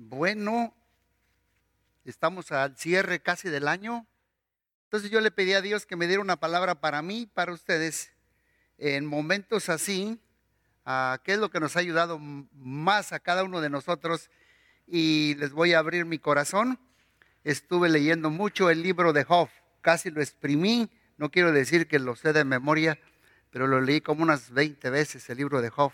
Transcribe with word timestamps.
Bueno, 0.00 0.76
estamos 2.04 2.52
al 2.52 2.76
cierre 2.76 3.20
casi 3.20 3.48
del 3.48 3.66
año. 3.66 4.06
Entonces 4.84 5.10
yo 5.10 5.20
le 5.20 5.32
pedí 5.32 5.54
a 5.54 5.60
Dios 5.60 5.86
que 5.86 5.96
me 5.96 6.06
diera 6.06 6.22
una 6.22 6.36
palabra 6.36 6.76
para 6.76 7.02
mí, 7.02 7.26
para 7.26 7.52
ustedes, 7.52 8.12
en 8.78 9.06
momentos 9.06 9.68
así, 9.68 10.20
qué 11.24 11.32
es 11.32 11.38
lo 11.38 11.50
que 11.50 11.58
nos 11.58 11.74
ha 11.74 11.80
ayudado 11.80 12.20
más 12.20 13.12
a 13.12 13.18
cada 13.18 13.42
uno 13.42 13.60
de 13.60 13.70
nosotros. 13.70 14.30
Y 14.86 15.34
les 15.34 15.50
voy 15.50 15.72
a 15.72 15.80
abrir 15.80 16.04
mi 16.04 16.20
corazón. 16.20 16.78
Estuve 17.42 17.88
leyendo 17.88 18.30
mucho 18.30 18.70
el 18.70 18.84
libro 18.84 19.12
de 19.12 19.24
Job, 19.24 19.48
casi 19.80 20.12
lo 20.12 20.20
exprimí. 20.20 20.92
No 21.16 21.32
quiero 21.32 21.50
decir 21.50 21.88
que 21.88 21.98
lo 21.98 22.14
sé 22.14 22.32
de 22.32 22.44
memoria, 22.44 23.00
pero 23.50 23.66
lo 23.66 23.80
leí 23.80 24.00
como 24.00 24.22
unas 24.22 24.52
20 24.52 24.90
veces 24.90 25.28
el 25.28 25.38
libro 25.38 25.60
de 25.60 25.70
Job. 25.70 25.90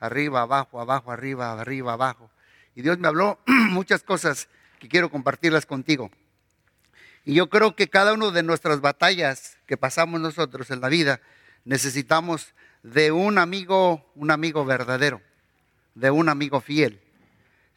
Arriba, 0.00 0.42
abajo, 0.42 0.82
abajo, 0.82 1.10
arriba, 1.10 1.58
arriba, 1.58 1.94
abajo. 1.94 2.30
Y 2.78 2.82
Dios 2.82 2.96
me 3.00 3.08
habló 3.08 3.40
muchas 3.46 4.04
cosas 4.04 4.48
que 4.78 4.86
quiero 4.88 5.10
compartirlas 5.10 5.66
contigo. 5.66 6.12
Y 7.24 7.34
yo 7.34 7.50
creo 7.50 7.74
que 7.74 7.88
cada 7.88 8.12
una 8.12 8.30
de 8.30 8.44
nuestras 8.44 8.80
batallas 8.80 9.58
que 9.66 9.76
pasamos 9.76 10.20
nosotros 10.20 10.70
en 10.70 10.80
la 10.80 10.88
vida 10.88 11.20
necesitamos 11.64 12.54
de 12.84 13.10
un 13.10 13.38
amigo, 13.38 14.08
un 14.14 14.30
amigo 14.30 14.64
verdadero, 14.64 15.20
de 15.96 16.12
un 16.12 16.28
amigo 16.28 16.60
fiel. 16.60 17.00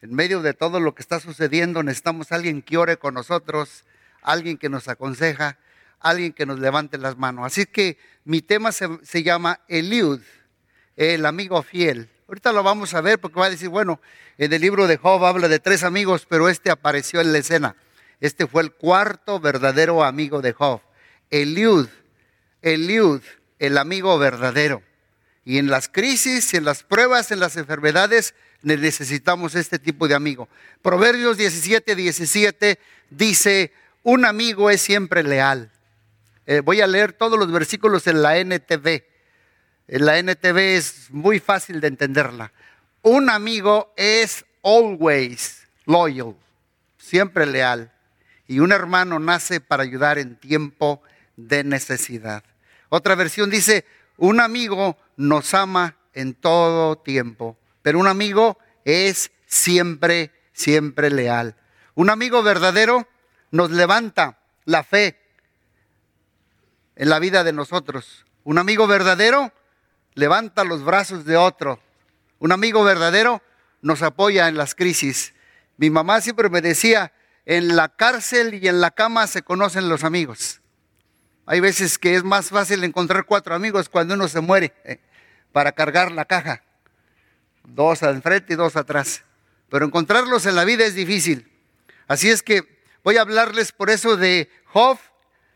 En 0.02 0.14
medio 0.14 0.40
de 0.40 0.54
todo 0.54 0.78
lo 0.78 0.94
que 0.94 1.02
está 1.02 1.18
sucediendo 1.18 1.82
necesitamos 1.82 2.30
alguien 2.30 2.62
que 2.62 2.76
ore 2.76 2.96
con 2.96 3.14
nosotros, 3.14 3.84
alguien 4.22 4.56
que 4.56 4.68
nos 4.68 4.86
aconseja, 4.86 5.58
alguien 5.98 6.32
que 6.32 6.46
nos 6.46 6.60
levante 6.60 6.96
las 6.96 7.18
manos. 7.18 7.44
Así 7.44 7.66
que 7.66 7.98
mi 8.24 8.40
tema 8.40 8.70
se, 8.70 8.88
se 9.02 9.24
llama 9.24 9.62
Eliud, 9.66 10.20
el 10.94 11.26
amigo 11.26 11.60
fiel. 11.64 12.08
Ahorita 12.32 12.50
lo 12.50 12.62
vamos 12.62 12.94
a 12.94 13.02
ver 13.02 13.18
porque 13.20 13.38
va 13.38 13.44
a 13.44 13.50
decir, 13.50 13.68
bueno, 13.68 14.00
en 14.38 14.50
el 14.54 14.62
libro 14.62 14.86
de 14.86 14.96
Job 14.96 15.22
habla 15.26 15.48
de 15.48 15.58
tres 15.58 15.82
amigos, 15.82 16.24
pero 16.26 16.48
este 16.48 16.70
apareció 16.70 17.20
en 17.20 17.30
la 17.30 17.36
escena. 17.36 17.76
Este 18.20 18.46
fue 18.46 18.62
el 18.62 18.72
cuarto 18.72 19.38
verdadero 19.38 20.02
amigo 20.02 20.40
de 20.40 20.54
Job. 20.54 20.80
Eliud, 21.28 21.88
Eliud, 22.62 23.20
el 23.58 23.76
amigo 23.76 24.18
verdadero. 24.18 24.82
Y 25.44 25.58
en 25.58 25.68
las 25.68 25.90
crisis, 25.90 26.54
en 26.54 26.64
las 26.64 26.84
pruebas, 26.84 27.30
en 27.32 27.38
las 27.38 27.58
enfermedades, 27.58 28.34
necesitamos 28.62 29.54
este 29.54 29.78
tipo 29.78 30.08
de 30.08 30.14
amigo. 30.14 30.48
Proverbios 30.80 31.36
17, 31.36 31.94
17 31.94 32.78
dice, 33.10 33.74
un 34.04 34.24
amigo 34.24 34.70
es 34.70 34.80
siempre 34.80 35.22
leal. 35.22 35.70
Eh, 36.46 36.60
voy 36.60 36.80
a 36.80 36.86
leer 36.86 37.12
todos 37.12 37.38
los 37.38 37.52
versículos 37.52 38.06
en 38.06 38.22
la 38.22 38.38
NTV. 38.38 39.11
En 39.92 40.06
la 40.06 40.16
NTV 40.16 40.56
es 40.78 41.10
muy 41.10 41.38
fácil 41.38 41.82
de 41.82 41.88
entenderla. 41.88 42.50
Un 43.02 43.28
amigo 43.28 43.92
es 43.94 44.46
always 44.62 45.68
loyal, 45.84 46.34
siempre 46.96 47.44
leal. 47.44 47.92
Y 48.48 48.60
un 48.60 48.72
hermano 48.72 49.18
nace 49.18 49.60
para 49.60 49.82
ayudar 49.82 50.16
en 50.16 50.36
tiempo 50.36 51.02
de 51.36 51.62
necesidad. 51.62 52.42
Otra 52.88 53.16
versión 53.16 53.50
dice, 53.50 53.84
un 54.16 54.40
amigo 54.40 54.96
nos 55.18 55.52
ama 55.52 55.94
en 56.14 56.32
todo 56.32 56.96
tiempo, 56.96 57.58
pero 57.82 57.98
un 57.98 58.06
amigo 58.06 58.56
es 58.86 59.30
siempre, 59.44 60.30
siempre 60.54 61.10
leal. 61.10 61.54
Un 61.94 62.08
amigo 62.08 62.42
verdadero 62.42 63.06
nos 63.50 63.70
levanta 63.70 64.38
la 64.64 64.84
fe 64.84 65.18
en 66.96 67.10
la 67.10 67.18
vida 67.18 67.44
de 67.44 67.52
nosotros. 67.52 68.24
Un 68.42 68.56
amigo 68.56 68.86
verdadero 68.86 69.52
levanta 70.14 70.64
los 70.64 70.84
brazos 70.84 71.24
de 71.24 71.36
otro. 71.36 71.80
Un 72.38 72.52
amigo 72.52 72.84
verdadero 72.84 73.42
nos 73.80 74.02
apoya 74.02 74.48
en 74.48 74.56
las 74.56 74.74
crisis. 74.74 75.34
Mi 75.76 75.90
mamá 75.90 76.20
siempre 76.20 76.48
me 76.48 76.60
decía, 76.60 77.12
en 77.44 77.76
la 77.76 77.88
cárcel 77.88 78.54
y 78.54 78.68
en 78.68 78.80
la 78.80 78.90
cama 78.90 79.26
se 79.26 79.42
conocen 79.42 79.88
los 79.88 80.04
amigos. 80.04 80.60
Hay 81.46 81.60
veces 81.60 81.98
que 81.98 82.14
es 82.14 82.22
más 82.22 82.50
fácil 82.50 82.84
encontrar 82.84 83.26
cuatro 83.26 83.54
amigos 83.54 83.88
cuando 83.88 84.14
uno 84.14 84.28
se 84.28 84.40
muere 84.40 84.74
eh, 84.84 85.00
para 85.50 85.72
cargar 85.72 86.12
la 86.12 86.24
caja. 86.24 86.62
Dos 87.64 88.02
al 88.02 88.22
frente 88.22 88.54
y 88.54 88.56
dos 88.56 88.76
atrás. 88.76 89.24
Pero 89.68 89.84
encontrarlos 89.86 90.46
en 90.46 90.54
la 90.54 90.64
vida 90.64 90.84
es 90.84 90.94
difícil. 90.94 91.50
Así 92.06 92.30
es 92.30 92.42
que 92.42 92.82
voy 93.02 93.16
a 93.16 93.22
hablarles 93.22 93.72
por 93.72 93.90
eso 93.90 94.16
de 94.16 94.50
Job, 94.66 94.98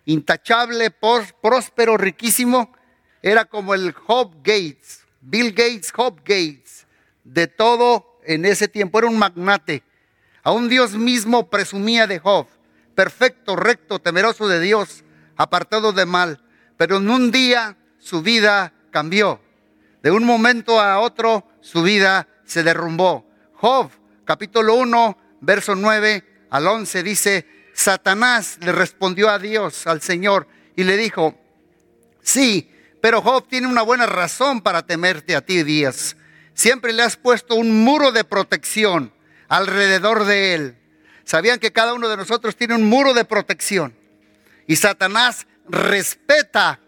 intachable, 0.06 0.91
próspero, 0.91 1.97
riquísimo, 1.97 2.75
era 3.31 3.44
como 3.44 3.75
el 3.75 3.91
Job 3.91 4.37
Gates, 4.37 5.00
Bill 5.20 5.50
Gates, 5.50 5.91
Job 5.91 6.20
Gates, 6.20 6.87
de 7.25 7.48
todo 7.48 8.20
en 8.25 8.44
ese 8.44 8.69
tiempo, 8.69 9.00
era 9.00 9.09
un 9.09 9.19
magnate. 9.19 9.82
Aún 10.44 10.69
Dios 10.69 10.92
mismo 10.92 11.50
presumía 11.50 12.06
de 12.06 12.20
Job, 12.20 12.47
perfecto, 12.94 13.56
recto, 13.56 13.98
temeroso 13.98 14.47
de 14.47 14.60
Dios, 14.60 15.03
apartado 15.37 15.92
de 15.92 16.06
mal. 16.06 16.41
Pero 16.76 16.98
en 16.98 17.10
un 17.10 17.32
día 17.32 17.76
su 17.98 18.22
vida 18.22 18.72
cambió. 18.92 19.41
De 20.04 20.12
un 20.12 20.22
momento 20.22 20.81
a 20.81 21.00
otro 21.00 21.48
su 21.60 21.82
vida 21.82 22.28
se 22.44 22.62
derrumbó. 22.62 23.28
Job, 23.54 23.91
capítulo 24.25 24.75
1, 24.76 25.19
verso 25.41 25.75
9 25.75 26.47
al 26.50 26.64
11 26.64 27.03
dice, 27.03 27.47
Satanás 27.75 28.58
le 28.60 28.70
respondió 28.70 29.28
a 29.31 29.41
Dios, 29.41 29.88
al 29.88 30.00
Señor, 30.00 30.47
y 30.76 30.84
le 30.84 30.97
dijo, 30.97 31.34
sí, 32.22 32.70
pero 33.06 33.22
Job 33.22 33.47
tiene 33.47 33.69
una 33.69 33.83
buena 33.83 34.05
razón 34.05 34.61
para 34.61 34.84
temerte 34.84 35.37
a 35.37 35.41
ti, 35.41 35.62
Díaz. 35.62 36.17
Siempre 36.55 36.93
le 36.93 37.05
has 37.05 37.17
puesto 37.17 37.55
un 37.55 37.84
muro 37.84 38.11
de 38.11 38.25
protección 38.25 39.12
alrededor 39.47 40.25
de 40.25 40.55
él. 40.55 40.78
Sabían 41.22 41.61
que 41.61 41.71
cada 41.71 41.94
uno 41.94 42.09
de 42.09 42.17
nosotros 42.17 42.56
tiene 42.56 42.75
un 42.75 42.83
muro 42.89 43.15
de 43.15 43.25
protección. 43.25 43.97
Y 44.67 44.75
Satanás 44.75 45.47
respeta 45.69 46.81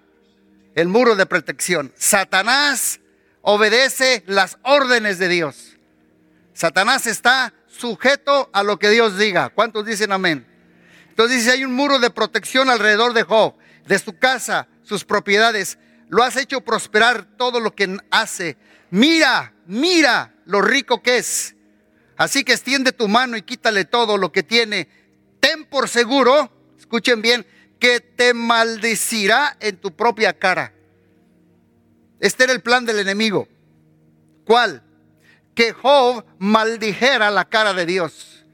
el 0.75 0.89
muro 0.89 1.15
de 1.15 1.25
protección. 1.25 1.93
Satanás 1.97 2.99
obedece 3.43 4.25
las 4.27 4.59
órdenes 4.65 5.21
de 5.21 5.29
Dios. 5.29 5.79
Satanás 6.53 7.07
está 7.07 7.55
sujeto 7.69 8.51
a 8.53 8.65
lo 8.65 8.81
que 8.81 8.91
Dios 8.91 9.17
diga. 9.19 9.51
¿Cuántos 9.51 9.87
dicen 9.87 10.11
amén? 10.11 10.45
Entonces 11.11 11.37
dice, 11.37 11.53
hay 11.53 11.65
un 11.65 11.75
muro 11.75 12.01
de 12.01 12.11
protección 12.11 12.71
alrededor 12.71 13.13
de 13.13 13.23
Job, 13.23 13.55
de 13.87 14.01
su 14.01 14.19
casa, 14.19 14.67
sus 14.83 15.05
propiedades 15.05 15.79
lo 16.09 16.23
has 16.23 16.37
hecho 16.37 16.61
prosperar 16.63 17.37
todo 17.37 17.61
lo 17.61 17.75
que 17.75 17.97
hace. 18.11 18.57
Mira, 18.91 19.55
mira 19.67 20.35
lo 20.47 20.63
rico 20.63 21.03
que 21.03 21.19
es. 21.19 21.55
Así 22.17 22.45
que 22.45 22.53
extiende 22.53 22.93
tu 22.93 23.09
mano 23.09 23.37
y 23.37 23.43
quítale 23.43 23.85
todo 23.85 24.17
lo 24.17 24.33
que 24.33 24.43
tiene. 24.43 24.89
Ten 25.41 25.65
por 25.67 25.89
seguro, 25.89 26.51
escuchen 26.79 27.23
bien, 27.23 27.47
que 27.79 28.01
te 28.01 28.35
maldecirá 28.35 29.57
en 29.61 29.77
tu 29.77 29.95
propia 29.95 30.33
cara. 30.37 30.73
Este 32.19 32.45
era 32.45 32.53
el 32.53 32.63
plan 32.63 32.85
del 32.85 32.99
enemigo. 32.99 33.47
¿Cuál? 34.45 34.83
Que 35.55 35.73
Job 35.73 36.25
maldijera 36.39 37.31
la 37.31 37.45
cara 37.45 37.73
de 37.75 37.87
Dios. 37.87 38.45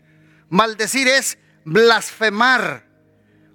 Maldecir 0.50 1.08
es 1.08 1.38
blasfemar, 1.64 2.86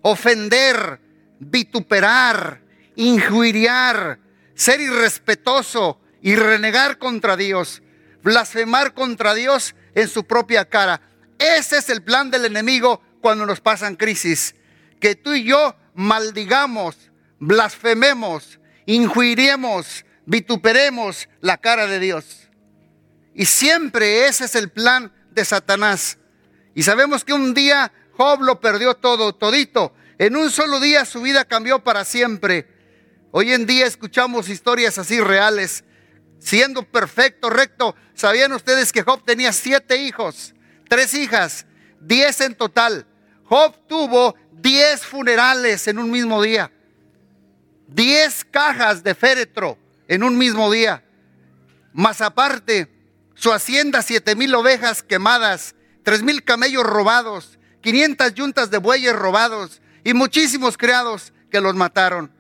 ofender, 0.02 1.00
vituperar, 1.40 2.62
injuriar, 3.00 4.20
ser 4.56 4.82
irrespetuoso 4.82 6.02
y 6.22 6.36
renegar 6.36 6.98
contra 6.98 7.38
Dios, 7.38 7.82
blasfemar 8.24 8.94
contra 8.94 9.34
Dios 9.34 9.74
en 9.96 10.10
su 10.10 10.26
propia 10.26 10.66
cara. 10.66 11.02
Ese 11.38 11.78
es 11.78 11.90
el 11.90 12.04
plan 12.04 12.30
del 12.30 12.44
enemigo 12.44 13.02
cuando 13.22 13.46
nos 13.46 13.62
pasan 13.62 13.96
crisis. 13.96 14.54
Que 15.00 15.16
tú 15.16 15.34
y 15.34 15.46
yo 15.46 15.78
maldigamos, 15.94 16.98
blasfememos, 17.40 18.60
injuiremos, 18.86 20.06
vituperemos 20.26 21.30
la 21.40 21.56
cara 21.56 21.88
de 21.88 22.00
Dios. 22.00 22.50
Y 23.34 23.46
siempre 23.46 24.28
ese 24.28 24.44
es 24.44 24.56
el 24.56 24.72
plan 24.72 25.14
de 25.32 25.46
Satanás. 25.46 26.18
Y 26.76 26.84
sabemos 26.84 27.24
que 27.24 27.32
un 27.32 27.54
día 27.54 27.94
Job 28.18 28.42
lo 28.42 28.60
perdió 28.60 28.96
todo, 28.96 29.34
todito. 29.34 29.94
En 30.18 30.36
un 30.36 30.52
solo 30.52 30.82
día 30.82 31.06
su 31.06 31.22
vida 31.22 31.46
cambió 31.46 31.82
para 31.82 32.04
siempre. 32.04 32.79
Hoy 33.32 33.54
en 33.54 33.68
día 33.68 33.86
escuchamos 33.86 34.50
historias 34.50 34.98
así 34.98 35.20
reales, 35.20 35.84
siendo 36.40 36.82
perfecto, 36.82 37.52
recto. 37.52 37.96
¿Sabían 38.16 38.52
ustedes 38.54 38.92
que 38.92 39.04
Job 39.04 39.24
tenía 39.24 39.54
siete 39.54 39.98
hijos, 39.98 40.56
tres 40.88 41.14
hijas, 41.14 41.68
diez 42.00 42.42
en 42.42 42.56
total? 42.56 43.06
Job 43.44 43.76
tuvo 43.88 44.34
diez 44.52 45.06
funerales 45.06 45.88
en 45.88 46.00
un 46.00 46.10
mismo 46.10 46.42
día, 46.42 46.72
diez 47.88 48.44
cajas 48.46 49.04
de 49.04 49.14
féretro 49.14 49.78
en 50.08 50.24
un 50.24 50.36
mismo 50.36 50.72
día. 50.72 51.04
Más 51.94 52.22
aparte, 52.22 52.92
su 53.36 53.54
hacienda, 53.54 54.02
siete 54.02 54.36
mil 54.36 54.56
ovejas 54.56 55.04
quemadas, 55.04 55.76
tres 56.02 56.24
mil 56.24 56.44
camellos 56.44 56.84
robados, 56.84 57.60
quinientas 57.82 58.34
yuntas 58.34 58.72
de 58.72 58.80
bueyes 58.80 59.16
robados 59.16 59.84
y 60.04 60.16
muchísimos 60.16 60.78
criados 60.78 61.32
que 61.52 61.62
los 61.62 61.76
mataron. 61.76 62.39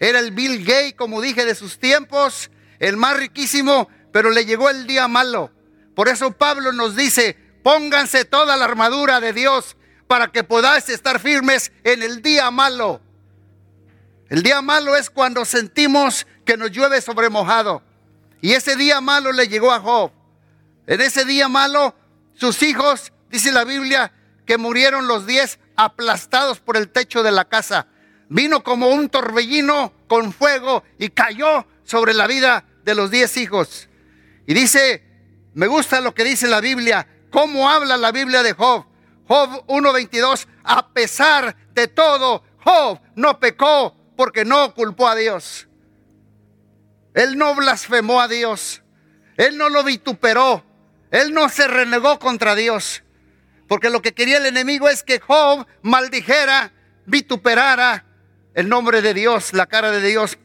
Era 0.00 0.18
el 0.18 0.32
Bill 0.32 0.64
Gates, 0.64 0.94
como 0.94 1.20
dije, 1.20 1.44
de 1.44 1.54
sus 1.54 1.78
tiempos, 1.78 2.50
el 2.78 2.96
más 2.96 3.18
riquísimo, 3.18 3.88
pero 4.12 4.30
le 4.30 4.46
llegó 4.46 4.70
el 4.70 4.86
día 4.86 5.06
malo. 5.06 5.52
Por 5.94 6.08
eso 6.08 6.32
Pablo 6.32 6.72
nos 6.72 6.96
dice, 6.96 7.36
pónganse 7.62 8.24
toda 8.24 8.56
la 8.56 8.64
armadura 8.64 9.20
de 9.20 9.34
Dios 9.34 9.76
para 10.06 10.32
que 10.32 10.42
podáis 10.42 10.88
estar 10.88 11.20
firmes 11.20 11.70
en 11.84 12.02
el 12.02 12.22
día 12.22 12.50
malo. 12.50 13.02
El 14.30 14.42
día 14.42 14.62
malo 14.62 14.96
es 14.96 15.10
cuando 15.10 15.44
sentimos 15.44 16.26
que 16.46 16.56
nos 16.56 16.70
llueve 16.70 17.00
sobre 17.02 17.28
mojado. 17.28 17.82
Y 18.40 18.52
ese 18.52 18.76
día 18.76 19.00
malo 19.00 19.32
le 19.32 19.48
llegó 19.48 19.70
a 19.70 19.80
Job. 19.80 20.12
En 20.86 21.00
ese 21.00 21.24
día 21.24 21.48
malo, 21.48 21.94
sus 22.34 22.62
hijos, 22.62 23.12
dice 23.28 23.52
la 23.52 23.64
Biblia, 23.64 24.12
que 24.46 24.56
murieron 24.56 25.06
los 25.06 25.26
diez 25.26 25.58
aplastados 25.76 26.58
por 26.58 26.76
el 26.76 26.88
techo 26.88 27.22
de 27.22 27.32
la 27.32 27.44
casa. 27.44 27.86
Vino 28.30 28.62
como 28.62 28.90
un 28.90 29.08
torbellino 29.08 29.92
con 30.06 30.32
fuego 30.32 30.84
y 30.98 31.08
cayó 31.08 31.66
sobre 31.82 32.14
la 32.14 32.28
vida 32.28 32.64
de 32.84 32.94
los 32.94 33.10
diez 33.10 33.36
hijos. 33.36 33.88
Y 34.46 34.54
dice, 34.54 35.04
me 35.54 35.66
gusta 35.66 36.00
lo 36.00 36.14
que 36.14 36.22
dice 36.22 36.46
la 36.46 36.60
Biblia, 36.60 37.08
cómo 37.30 37.68
habla 37.68 37.96
la 37.96 38.12
Biblia 38.12 38.44
de 38.44 38.52
Job. 38.52 38.86
Job 39.26 39.66
1.22, 39.66 40.46
a 40.62 40.90
pesar 40.90 41.56
de 41.74 41.88
todo, 41.88 42.44
Job 42.64 43.00
no 43.16 43.40
pecó 43.40 43.96
porque 44.16 44.44
no 44.44 44.74
culpó 44.74 45.08
a 45.08 45.16
Dios. 45.16 45.66
Él 47.14 47.36
no 47.36 47.56
blasfemó 47.56 48.20
a 48.20 48.28
Dios. 48.28 48.82
Él 49.36 49.58
no 49.58 49.68
lo 49.70 49.82
vituperó. 49.82 50.64
Él 51.10 51.34
no 51.34 51.48
se 51.48 51.66
renegó 51.66 52.20
contra 52.20 52.54
Dios. 52.54 53.02
Porque 53.66 53.90
lo 53.90 54.00
que 54.00 54.14
quería 54.14 54.36
el 54.36 54.46
enemigo 54.46 54.88
es 54.88 55.02
que 55.02 55.18
Job 55.18 55.66
maldijera, 55.82 56.72
vituperara 57.06 58.04
el 58.54 58.68
nombre 58.68 59.02
de 59.02 59.14
Dios, 59.14 59.52
la 59.52 59.66
cara 59.66 59.90
de 59.90 60.00
Dios. 60.00 60.38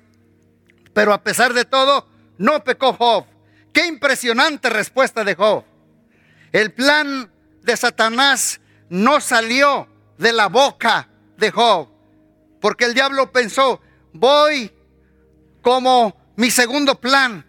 Pero 0.94 1.14
a 1.14 1.24
pesar 1.24 1.54
de 1.54 1.66
todo, 1.66 2.08
no 2.38 2.64
pecó 2.64 2.94
Job. 2.94 3.26
Qué 3.74 3.86
impresionante 3.86 4.70
respuesta 4.70 5.24
de 5.24 5.36
Job. 5.36 5.64
El 6.52 6.72
plan 6.74 7.32
de 7.62 7.76
Satanás 7.76 8.62
no 8.90 9.20
salió 9.20 9.88
de 10.18 10.32
la 10.32 10.48
boca 10.48 11.10
de 11.38 11.52
Job. 11.52 11.90
Porque 12.62 12.86
el 12.86 12.94
diablo 12.94 13.32
pensó, 13.32 13.82
voy 14.14 14.72
como 15.62 16.16
mi 16.36 16.50
segundo 16.50 17.00
plan. 17.00 17.46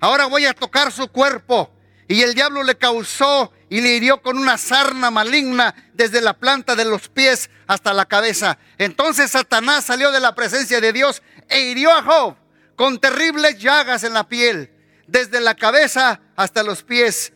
Ahora 0.00 0.26
voy 0.26 0.44
a 0.44 0.54
tocar 0.54 0.92
su 0.92 1.08
cuerpo. 1.08 1.70
Y 2.06 2.22
el 2.22 2.34
diablo 2.34 2.62
le 2.62 2.76
causó 2.76 3.52
y 3.74 3.80
le 3.80 3.96
hirió 3.96 4.22
con 4.22 4.38
una 4.38 4.56
sarna 4.56 5.10
maligna 5.10 5.74
desde 5.94 6.20
la 6.20 6.34
planta 6.34 6.76
de 6.76 6.84
los 6.84 7.08
pies 7.08 7.50
hasta 7.66 7.92
la 7.92 8.06
cabeza. 8.06 8.56
Entonces 8.78 9.32
Satanás 9.32 9.84
salió 9.84 10.12
de 10.12 10.20
la 10.20 10.36
presencia 10.36 10.80
de 10.80 10.92
Dios 10.92 11.22
e 11.48 11.62
hirió 11.62 11.90
a 11.90 12.04
Job 12.04 12.36
con 12.76 13.00
terribles 13.00 13.58
llagas 13.58 14.04
en 14.04 14.14
la 14.14 14.28
piel, 14.28 14.70
desde 15.08 15.40
la 15.40 15.56
cabeza 15.56 16.20
hasta 16.36 16.62
los 16.62 16.84
pies. 16.84 17.32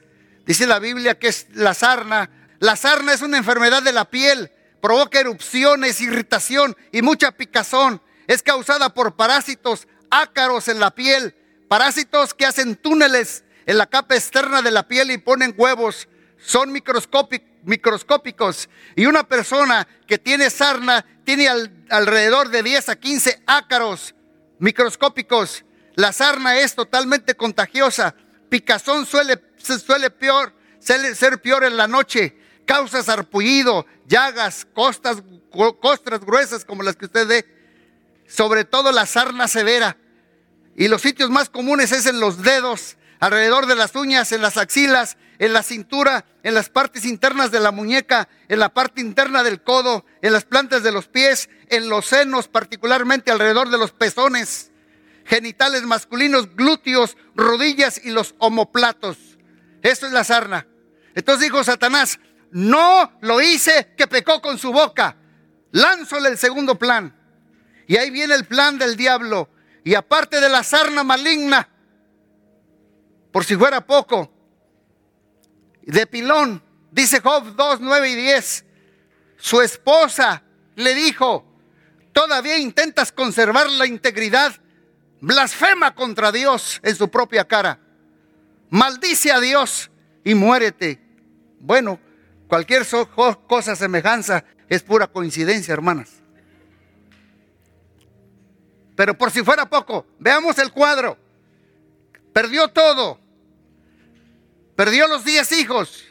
Dice 0.47 0.69
la 0.69 0.79
Biblia 0.79 1.19
que 1.19 1.27
es 1.27 1.49
la 1.55 1.75
sarna. 1.75 2.31
La 2.61 2.77
sarna 2.77 3.15
es 3.15 3.23
una 3.23 3.39
enfermedad 3.39 3.83
de 3.83 3.93
la 3.93 4.05
piel, 4.05 4.53
provoca 4.81 5.19
erupciones, 5.19 6.01
irritación 6.01 6.77
y 6.93 7.03
mucha 7.03 7.33
picazón. 7.33 8.01
Es 8.29 8.45
causada 8.45 8.95
por 8.95 9.17
parásitos 9.17 9.89
ácaros 10.09 10.69
en 10.69 10.79
la 10.79 10.93
piel, 10.93 11.35
parásitos 11.67 12.33
que 12.33 12.47
hacen 12.47 12.77
túneles 12.77 13.43
en 13.67 13.77
la 13.77 13.87
capa 13.87 14.15
externa 14.15 14.63
de 14.63 14.71
la 14.71 14.87
piel 14.87 15.11
y 15.11 15.19
ponen 15.19 15.53
huevos. 15.59 16.07
Son 16.39 16.73
microscópicos. 16.73 18.69
Y 18.97 19.07
una 19.07 19.25
persona 19.25 19.87
que 20.07 20.19
tiene 20.19 20.51
sarna 20.51 21.05
tiene 21.25 21.49
alrededor 21.91 22.49
de 22.49 22.63
10 22.63 22.89
a 22.89 22.97
15 22.97 23.43
ácaros 23.47 24.15
microscópicos. 24.59 25.65
La 25.95 26.13
sarna 26.13 26.59
es 26.59 26.75
totalmente 26.75 27.35
contagiosa. 27.35 28.15
Picazón 28.49 29.05
suele, 29.05 29.41
suele, 29.59 30.11
peor, 30.11 30.55
suele 30.81 31.15
ser 31.15 31.43
peor 31.43 31.65
en 31.65 31.77
la 31.77 31.89
noche. 31.89 32.39
Causa 32.65 33.03
sarpullido, 33.03 33.87
llagas, 34.07 34.67
costas, 34.73 35.23
costras 35.81 36.21
gruesas 36.21 36.65
como 36.65 36.83
las 36.83 36.97
que 36.97 37.07
usted 37.07 37.27
ve 37.27 37.59
sobre 38.29 38.65
todo 38.65 38.93
la 38.93 39.07
sarna 39.07 39.49
severa. 39.49 39.97
Y 40.77 40.87
los 40.87 41.03
sitios 41.03 41.31
más 41.31 41.49
comunes 41.49 41.91
es 41.91 42.07
en 42.07 42.21
los 42.21 42.43
dedos, 42.43 42.97
alrededor 43.19 43.67
de 43.67 43.75
las 43.75 43.97
uñas, 43.97 44.31
en 44.31 44.43
las 44.43 44.57
axilas, 44.57 45.17
en 45.39 45.53
la 45.53 45.63
cintura, 45.63 46.25
en 46.43 46.55
las 46.55 46.69
partes 46.69 47.05
internas 47.05 47.51
de 47.51 47.61
la 47.61 47.71
muñeca, 47.71 48.29
en 48.49 48.59
la 48.59 48.75
parte 48.75 49.01
interna 49.01 49.43
del 49.43 49.63
codo, 49.63 50.05
en 50.21 50.33
las 50.33 50.45
plantas 50.45 50.83
de 50.83 50.93
los 50.93 51.07
pies, 51.07 51.49
en 51.69 51.89
los 51.89 52.07
senos, 52.07 52.49
particularmente 52.49 53.31
alrededor 53.31 53.71
de 53.71 53.79
los 53.79 53.93
pezones, 53.93 54.73
genitales 55.25 55.83
masculinos, 55.83 56.55
glúteos, 56.57 57.17
rodillas 57.35 58.01
y 58.05 58.11
los 58.11 58.35
omoplatos. 58.39 59.39
Eso 59.83 60.07
es 60.07 60.13
la 60.13 60.25
sarna. 60.25 60.67
Entonces 61.15 61.45
dijo 61.45 61.63
Satanás, 61.63 62.19
no 62.51 63.13
lo 63.21 63.41
hice 63.41 63.95
que 63.97 64.07
pecó 64.07 64.41
con 64.41 64.59
su 64.59 64.73
boca. 64.73 65.17
Lánzole 65.71 66.31
el 66.31 66.39
segundo 66.39 66.79
plan. 66.79 67.15
Y 67.87 67.97
ahí 67.97 68.11
viene 68.11 68.35
el 68.35 68.45
plan 68.45 68.79
del 68.79 68.97
diablo. 68.97 69.51
Y 69.85 69.95
aparte 69.95 70.41
de 70.41 70.49
la 70.49 70.63
sarna 70.63 71.05
maligna, 71.05 71.69
por 73.31 73.45
si 73.45 73.57
fuera 73.57 73.87
poco, 73.87 74.38
de 75.93 76.07
pilón, 76.07 76.63
dice 76.91 77.21
Job 77.21 77.55
2, 77.57 77.81
9 77.81 78.11
y 78.11 78.15
10, 78.15 78.65
su 79.39 79.61
esposa 79.61 80.43
le 80.77 80.95
dijo, 80.95 81.45
todavía 82.13 82.59
intentas 82.59 83.11
conservar 83.11 83.69
la 83.71 83.87
integridad, 83.87 84.55
blasfema 85.21 85.95
contra 85.95 86.31
Dios 86.31 86.81
en 86.83 86.95
su 86.95 87.09
propia 87.09 87.47
cara, 87.47 87.81
maldice 88.71 89.33
a 89.33 89.41
Dios 89.41 89.91
y 90.25 90.35
muérete. 90.35 91.01
Bueno, 91.61 91.99
cualquier 92.49 92.87
cosa 93.47 93.75
semejanza 93.75 94.45
es 94.69 94.83
pura 94.83 95.07
coincidencia, 95.07 95.73
hermanas. 95.73 96.11
Pero 98.95 99.17
por 99.17 99.31
si 99.31 99.43
fuera 99.43 99.69
poco, 99.69 100.07
veamos 100.19 100.59
el 100.59 100.71
cuadro. 100.73 101.17
Perdió 102.33 102.69
todo. 102.69 103.19
Perdió 104.79 105.09
los 105.09 105.25
diez 105.25 105.51
hijos. 105.51 106.07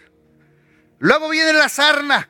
Luego 0.99 1.29
viene 1.29 1.53
la 1.53 1.69
sarna. 1.69 2.29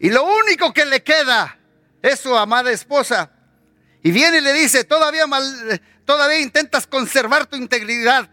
Y 0.00 0.10
lo 0.10 0.24
único 0.24 0.74
que 0.74 0.84
le 0.84 1.04
queda 1.04 1.56
es 2.02 2.18
su 2.18 2.36
amada 2.36 2.72
esposa. 2.72 3.30
Y 4.02 4.10
viene 4.10 4.38
y 4.38 4.40
le 4.42 4.52
dice, 4.52 4.82
todavía, 4.82 5.26
mal, 5.28 5.80
todavía 6.04 6.40
intentas 6.40 6.86
conservar 6.86 7.46
tu 7.46 7.54
integridad. 7.54 8.28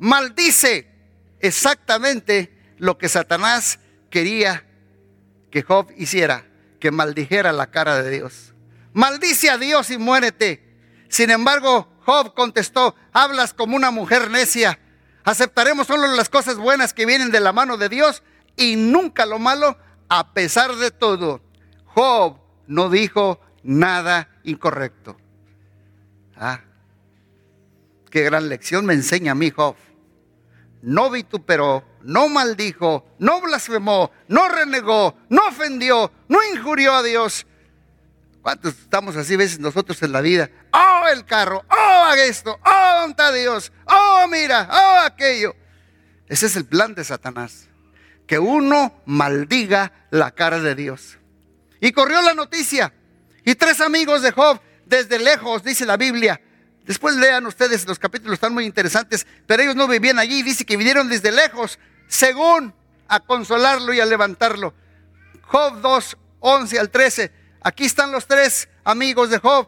Maldice 0.00 0.90
exactamente 1.38 2.74
lo 2.78 2.98
que 2.98 3.08
Satanás 3.08 3.78
quería 4.10 4.66
que 5.52 5.62
Job 5.62 5.92
hiciera, 5.96 6.44
que 6.80 6.90
maldijera 6.90 7.52
la 7.52 7.70
cara 7.70 8.02
de 8.02 8.10
Dios 8.10 8.54
maldice 8.94 9.50
a 9.50 9.58
Dios 9.58 9.90
y 9.90 9.98
muérete. 9.98 10.62
Sin 11.10 11.30
embargo, 11.30 11.92
Job 12.06 12.32
contestó, 12.34 12.96
hablas 13.12 13.52
como 13.52 13.76
una 13.76 13.90
mujer 13.90 14.30
necia. 14.30 14.78
Aceptaremos 15.24 15.86
solo 15.86 16.06
las 16.08 16.28
cosas 16.28 16.56
buenas 16.56 16.92
que 16.92 17.06
vienen 17.06 17.30
de 17.30 17.40
la 17.40 17.52
mano 17.52 17.78
de 17.78 17.88
Dios 17.88 18.22
y 18.56 18.76
nunca 18.76 19.24
lo 19.24 19.38
malo, 19.38 19.78
a 20.08 20.32
pesar 20.34 20.76
de 20.76 20.90
todo. 20.90 21.40
Job 21.86 22.38
no 22.66 22.90
dijo 22.90 23.40
nada 23.62 24.28
incorrecto. 24.44 25.16
Ah, 26.36 26.60
qué 28.10 28.22
gran 28.22 28.48
lección 28.48 28.84
me 28.84 28.92
enseña 28.92 29.34
mí 29.34 29.50
Job. 29.50 29.76
No 30.82 31.08
vituperó, 31.08 31.82
no 32.02 32.28
maldijo, 32.28 33.06
no 33.18 33.40
blasfemó, 33.40 34.10
no 34.28 34.48
renegó, 34.48 35.16
no 35.30 35.48
ofendió, 35.48 36.12
no 36.28 36.38
injurió 36.52 36.92
a 36.94 37.02
Dios 37.02 37.46
¿Cuántos 38.44 38.74
estamos 38.74 39.16
así 39.16 39.36
veces 39.36 39.58
nosotros 39.58 40.02
en 40.02 40.12
la 40.12 40.20
vida? 40.20 40.50
Oh, 40.70 41.08
el 41.10 41.24
carro, 41.24 41.64
oh, 41.66 42.12
esto, 42.12 42.60
oh, 42.62 43.00
¿dónde 43.00 43.12
está 43.12 43.32
Dios? 43.32 43.72
Oh, 43.86 44.26
mira, 44.30 44.68
oh, 44.70 45.06
aquello. 45.06 45.56
Ese 46.28 46.44
es 46.44 46.56
el 46.56 46.66
plan 46.66 46.94
de 46.94 47.04
Satanás. 47.04 47.70
Que 48.26 48.38
uno 48.38 49.00
maldiga 49.06 49.92
la 50.10 50.30
cara 50.32 50.60
de 50.60 50.74
Dios. 50.74 51.16
Y 51.80 51.92
corrió 51.92 52.20
la 52.20 52.34
noticia. 52.34 52.92
Y 53.46 53.54
tres 53.54 53.80
amigos 53.80 54.20
de 54.20 54.32
Job, 54.32 54.60
desde 54.84 55.18
lejos, 55.18 55.64
dice 55.64 55.86
la 55.86 55.96
Biblia. 55.96 56.38
Después 56.84 57.16
lean 57.16 57.46
ustedes, 57.46 57.86
los 57.86 57.98
capítulos 57.98 58.34
están 58.34 58.52
muy 58.52 58.66
interesantes, 58.66 59.26
pero 59.46 59.62
ellos 59.62 59.74
no 59.74 59.88
vivían 59.88 60.18
allí. 60.18 60.42
Dice 60.42 60.66
que 60.66 60.76
vinieron 60.76 61.08
desde 61.08 61.32
lejos, 61.32 61.78
según 62.08 62.74
a 63.08 63.20
consolarlo 63.20 63.94
y 63.94 64.00
a 64.00 64.04
levantarlo. 64.04 64.74
Job 65.46 65.80
2, 65.80 66.18
11 66.40 66.78
al 66.78 66.90
13 66.90 67.43
Aquí 67.64 67.84
están 67.84 68.12
los 68.12 68.28
tres 68.28 68.68
amigos 68.84 69.30
de 69.30 69.38
Job. 69.38 69.66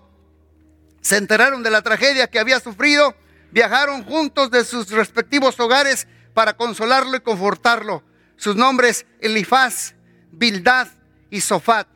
Se 1.00 1.17
enteraron 1.17 1.65
de 1.65 1.71
la 1.71 1.83
tragedia 1.83 2.29
que 2.29 2.38
había 2.38 2.61
sufrido, 2.61 3.17
viajaron 3.50 4.05
juntos 4.05 4.53
de 4.53 4.65
sus 4.65 4.91
respectivos 4.91 5.59
hogares 5.59 6.07
para 6.33 6.57
consolarlo 6.57 7.17
y 7.17 7.21
confortarlo. 7.21 8.05
Sus 8.37 8.55
nombres 8.55 9.07
Elifaz, 9.21 9.95
Bildad 10.31 10.87
y 11.31 11.41
Sofat. 11.41 11.88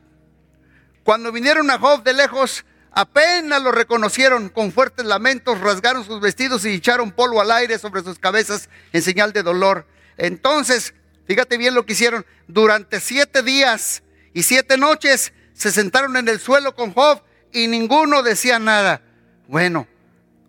Cuando 1.04 1.30
vinieron 1.30 1.71
a 1.71 1.78
Job 1.78 2.02
de 2.02 2.14
lejos, 2.14 2.64
apenas 2.90 3.62
lo 3.62 3.71
reconocieron 3.71 4.49
con 4.49 4.73
fuertes 4.73 5.07
lamentos, 5.07 5.61
rasgaron 5.61 6.04
sus 6.04 6.21
vestidos 6.21 6.64
y 6.64 6.71
echaron 6.71 7.12
polvo 7.12 7.40
al 7.40 7.52
aire 7.52 7.78
sobre 7.78 8.02
sus 8.02 8.19
cabezas 8.19 8.69
en 8.92 9.02
señal 9.02 9.33
de 9.33 9.45
dolor. 9.45 9.87
Entonces 10.16 10.95
Fíjate 11.30 11.59
bien 11.59 11.76
lo 11.76 11.87
que 11.87 11.92
hicieron. 11.92 12.26
Durante 12.49 12.99
siete 12.99 13.45
días 13.45 14.02
y 14.35 14.42
siete 14.42 14.76
noches 14.76 15.33
se 15.61 15.71
sentaron 15.71 16.17
en 16.17 16.26
el 16.26 16.40
suelo 16.40 16.75
con 16.75 16.95
Job 16.95 17.21
y 17.52 17.67
ninguno 17.67 18.23
decía 18.23 18.59
nada. 18.59 19.02
Bueno, 19.47 19.87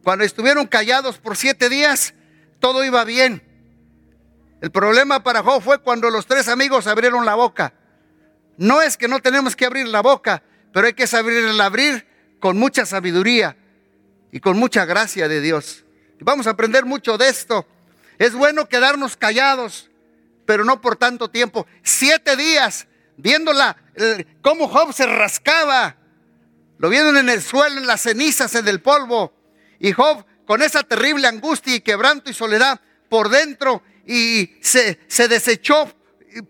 cuando 0.06 0.24
estuvieron 0.24 0.68
callados 0.68 1.18
por 1.18 1.36
siete 1.36 1.68
días, 1.68 2.14
todo 2.62 2.86
iba 2.86 3.04
bien. 3.04 3.44
El 4.62 4.72
problema 4.72 5.22
para 5.22 5.44
Job 5.44 5.62
fue 5.62 5.80
cuando 5.80 6.10
los 6.10 6.28
tres 6.28 6.48
amigos 6.48 6.88
abrieron 6.88 7.26
la 7.26 7.36
boca. 7.36 7.74
No 8.56 8.82
es 8.82 8.96
que 8.96 9.10
no 9.10 9.20
tenemos 9.20 9.58
que 9.58 9.66
abrir 9.66 9.86
la 9.90 10.02
boca, 10.02 10.44
pero 10.72 10.88
hay 10.88 10.94
que 10.94 11.08
saber 11.08 11.60
abrir 11.60 12.08
con 12.40 12.58
mucha 12.58 12.86
sabiduría 12.86 13.58
y 14.32 14.40
con 14.40 14.58
mucha 14.58 14.86
gracia 14.86 15.28
de 15.28 15.42
Dios. 15.42 15.84
Vamos 16.22 16.48
a 16.48 16.52
aprender 16.52 16.86
mucho 16.86 17.18
de 17.18 17.28
esto. 17.28 17.68
Es 18.18 18.34
bueno 18.34 18.70
quedarnos 18.70 19.18
callados, 19.18 19.92
pero 20.46 20.64
no 20.64 20.80
por 20.80 20.96
tanto 20.96 21.30
tiempo. 21.30 21.68
Siete 21.84 22.38
días 22.38 22.88
viéndola, 23.22 23.76
cómo 24.42 24.68
Job 24.68 24.94
se 24.94 25.06
rascaba. 25.06 25.98
Lo 26.78 26.90
vieron 26.90 27.16
en 27.18 27.30
el 27.30 27.42
suelo, 27.42 27.80
en 27.80 27.88
las 27.88 28.02
cenizas, 28.02 28.56
en 28.56 28.68
el 28.68 28.82
polvo. 28.82 29.34
Y 29.80 29.92
Job, 29.92 30.26
con 30.46 30.62
esa 30.62 30.84
terrible 30.84 31.28
angustia 31.28 31.76
y 31.76 31.82
quebranto 31.82 32.30
y 32.30 32.34
soledad 32.34 32.82
por 33.10 33.30
dentro, 33.30 33.84
y 34.06 34.58
se, 34.62 35.00
se 35.08 35.28
desechó 35.28 35.94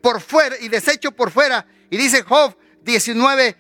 por 0.02 0.22
fuera, 0.22 0.56
y 0.60 0.70
deshecho 0.70 1.12
por 1.12 1.32
fuera. 1.32 1.66
Y 1.90 1.98
dice 1.98 2.24
Job 2.24 2.56
19, 2.84 3.58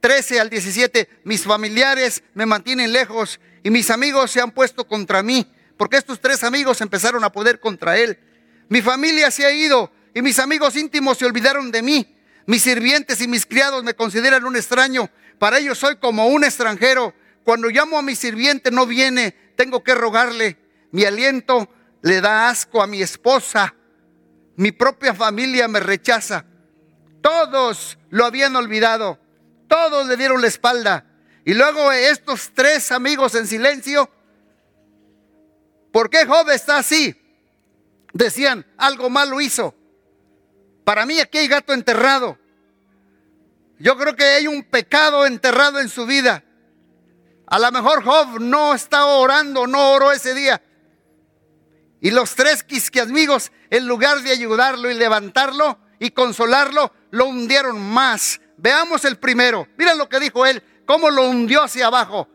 13 0.00 0.40
al 0.40 0.50
17, 0.50 1.08
mis 1.24 1.44
familiares 1.44 2.22
me 2.34 2.46
mantienen 2.46 2.92
lejos 2.92 3.40
y 3.62 3.70
mis 3.70 3.90
amigos 3.90 4.30
se 4.30 4.40
han 4.40 4.50
puesto 4.50 4.86
contra 4.86 5.22
mí, 5.22 5.46
porque 5.76 5.96
estos 5.96 6.20
tres 6.20 6.44
amigos 6.44 6.80
empezaron 6.80 7.24
a 7.24 7.32
poder 7.32 7.60
contra 7.60 7.96
él. 7.96 8.18
Mi 8.68 8.82
familia 8.82 9.30
se 9.30 9.46
ha 9.46 9.52
ido 9.52 9.92
y 10.14 10.22
mis 10.22 10.38
amigos 10.38 10.76
íntimos 10.76 11.18
se 11.18 11.26
olvidaron 11.26 11.70
de 11.70 11.82
mí. 11.82 12.16
Mis 12.46 12.62
sirvientes 12.62 13.20
y 13.20 13.28
mis 13.28 13.46
criados 13.46 13.84
me 13.84 13.94
consideran 13.94 14.44
un 14.44 14.56
extraño. 14.56 15.10
Para 15.38 15.58
ellos 15.58 15.78
soy 15.78 15.96
como 15.96 16.26
un 16.26 16.44
extranjero. 16.44 17.14
Cuando 17.44 17.68
llamo 17.68 17.98
a 17.98 18.02
mi 18.02 18.14
sirviente 18.14 18.70
no 18.70 18.86
viene, 18.86 19.32
tengo 19.56 19.82
que 19.82 19.94
rogarle. 19.94 20.58
Mi 20.90 21.04
aliento 21.04 21.68
le 22.02 22.20
da 22.20 22.48
asco 22.48 22.82
a 22.82 22.86
mi 22.86 23.02
esposa. 23.02 23.74
Mi 24.56 24.72
propia 24.72 25.14
familia 25.14 25.68
me 25.68 25.80
rechaza. 25.80 26.44
Todos 27.20 27.98
lo 28.10 28.24
habían 28.24 28.54
olvidado. 28.56 29.18
Todos 29.68 30.06
le 30.06 30.16
dieron 30.16 30.40
la 30.40 30.48
espalda. 30.48 31.06
Y 31.44 31.54
luego 31.54 31.90
estos 31.90 32.50
tres 32.54 32.92
amigos 32.92 33.34
en 33.34 33.46
silencio, 33.46 34.08
¿por 35.90 36.08
qué 36.08 36.24
Job 36.24 36.50
está 36.50 36.78
así? 36.78 37.16
Decían, 38.12 38.66
algo 38.76 39.10
malo 39.10 39.40
hizo. 39.40 39.74
Para 40.84 41.06
mí 41.06 41.20
aquí 41.20 41.38
hay 41.38 41.48
gato 41.48 41.72
enterrado. 41.72 42.38
Yo 43.78 43.96
creo 43.96 44.14
que 44.14 44.24
hay 44.24 44.46
un 44.46 44.62
pecado 44.62 45.26
enterrado 45.26 45.80
en 45.80 45.88
su 45.88 46.06
vida. 46.06 46.44
A 47.46 47.58
lo 47.58 47.70
mejor 47.72 48.04
Job 48.04 48.40
no 48.40 48.74
está 48.74 49.06
orando, 49.06 49.66
no 49.66 49.92
oró 49.92 50.12
ese 50.12 50.34
día. 50.34 50.62
Y 52.00 52.10
los 52.10 52.34
tres 52.34 52.64
amigos, 53.00 53.52
en 53.70 53.86
lugar 53.86 54.22
de 54.22 54.32
ayudarlo 54.32 54.90
y 54.90 54.94
levantarlo 54.94 55.78
y 55.98 56.10
consolarlo, 56.10 56.92
lo 57.10 57.26
hundieron 57.26 57.80
más. 57.80 58.40
Veamos 58.56 59.04
el 59.04 59.18
primero. 59.18 59.68
Mira 59.76 59.94
lo 59.94 60.08
que 60.08 60.18
dijo 60.18 60.46
él 60.46 60.62
cómo 60.86 61.10
lo 61.10 61.28
hundió 61.28 61.62
hacia 61.62 61.86
abajo. 61.86 62.28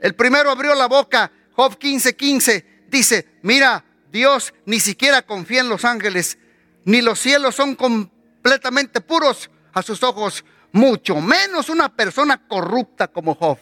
El 0.00 0.14
primero 0.14 0.50
abrió 0.50 0.74
la 0.74 0.86
boca, 0.86 1.30
Job 1.52 1.78
15:15, 1.78 2.16
15, 2.16 2.84
dice, 2.88 3.28
mira, 3.42 3.84
Dios 4.10 4.54
ni 4.64 4.80
siquiera 4.80 5.22
confía 5.22 5.60
en 5.60 5.68
los 5.68 5.84
ángeles, 5.84 6.38
ni 6.84 7.02
los 7.02 7.18
cielos 7.18 7.54
son 7.54 7.74
completamente 7.74 9.00
puros 9.00 9.50
a 9.72 9.82
sus 9.82 10.02
ojos, 10.02 10.44
mucho 10.72 11.16
menos 11.16 11.68
una 11.68 11.94
persona 11.94 12.46
corrupta 12.46 13.08
como 13.08 13.34
Job 13.34 13.58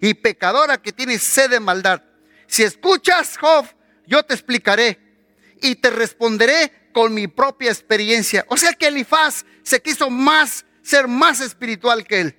y 0.00 0.14
pecadora 0.14 0.80
que 0.80 0.92
tiene 0.92 1.18
sed 1.18 1.50
de 1.50 1.60
maldad. 1.60 2.02
Si 2.46 2.62
escuchas, 2.62 3.36
Job, 3.38 3.66
yo 4.06 4.22
te 4.22 4.34
explicaré 4.34 4.98
y 5.60 5.76
te 5.76 5.90
responderé 5.90 6.90
con 6.92 7.12
mi 7.12 7.26
propia 7.26 7.70
experiencia. 7.70 8.44
O 8.48 8.56
sea 8.56 8.72
que 8.72 8.88
Elifaz 8.88 9.44
se 9.62 9.82
quiso 9.82 10.10
más, 10.10 10.64
ser 10.82 11.08
más 11.08 11.40
espiritual 11.40 12.06
que 12.06 12.20
él. 12.20 12.38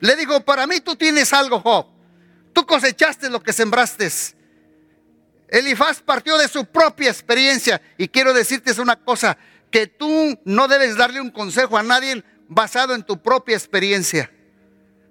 Le 0.00 0.14
digo, 0.16 0.44
para 0.44 0.66
mí 0.66 0.80
tú 0.80 0.96
tienes 0.96 1.32
algo, 1.32 1.60
Job. 1.60 1.86
Tú 2.52 2.66
cosechaste 2.66 3.30
lo 3.30 3.42
que 3.42 3.52
sembraste. 3.52 4.10
Elifaz 5.48 6.00
partió 6.00 6.36
de 6.36 6.48
su 6.48 6.64
propia 6.66 7.10
experiencia. 7.10 7.80
Y 7.96 8.08
quiero 8.08 8.32
decirte 8.32 8.70
es 8.70 8.78
una 8.78 8.96
cosa, 8.96 9.38
que 9.70 9.86
tú 9.86 10.38
no 10.44 10.68
debes 10.68 10.96
darle 10.96 11.20
un 11.20 11.30
consejo 11.30 11.76
a 11.76 11.82
nadie 11.82 12.24
basado 12.48 12.94
en 12.94 13.02
tu 13.02 13.20
propia 13.20 13.56
experiencia. 13.56 14.30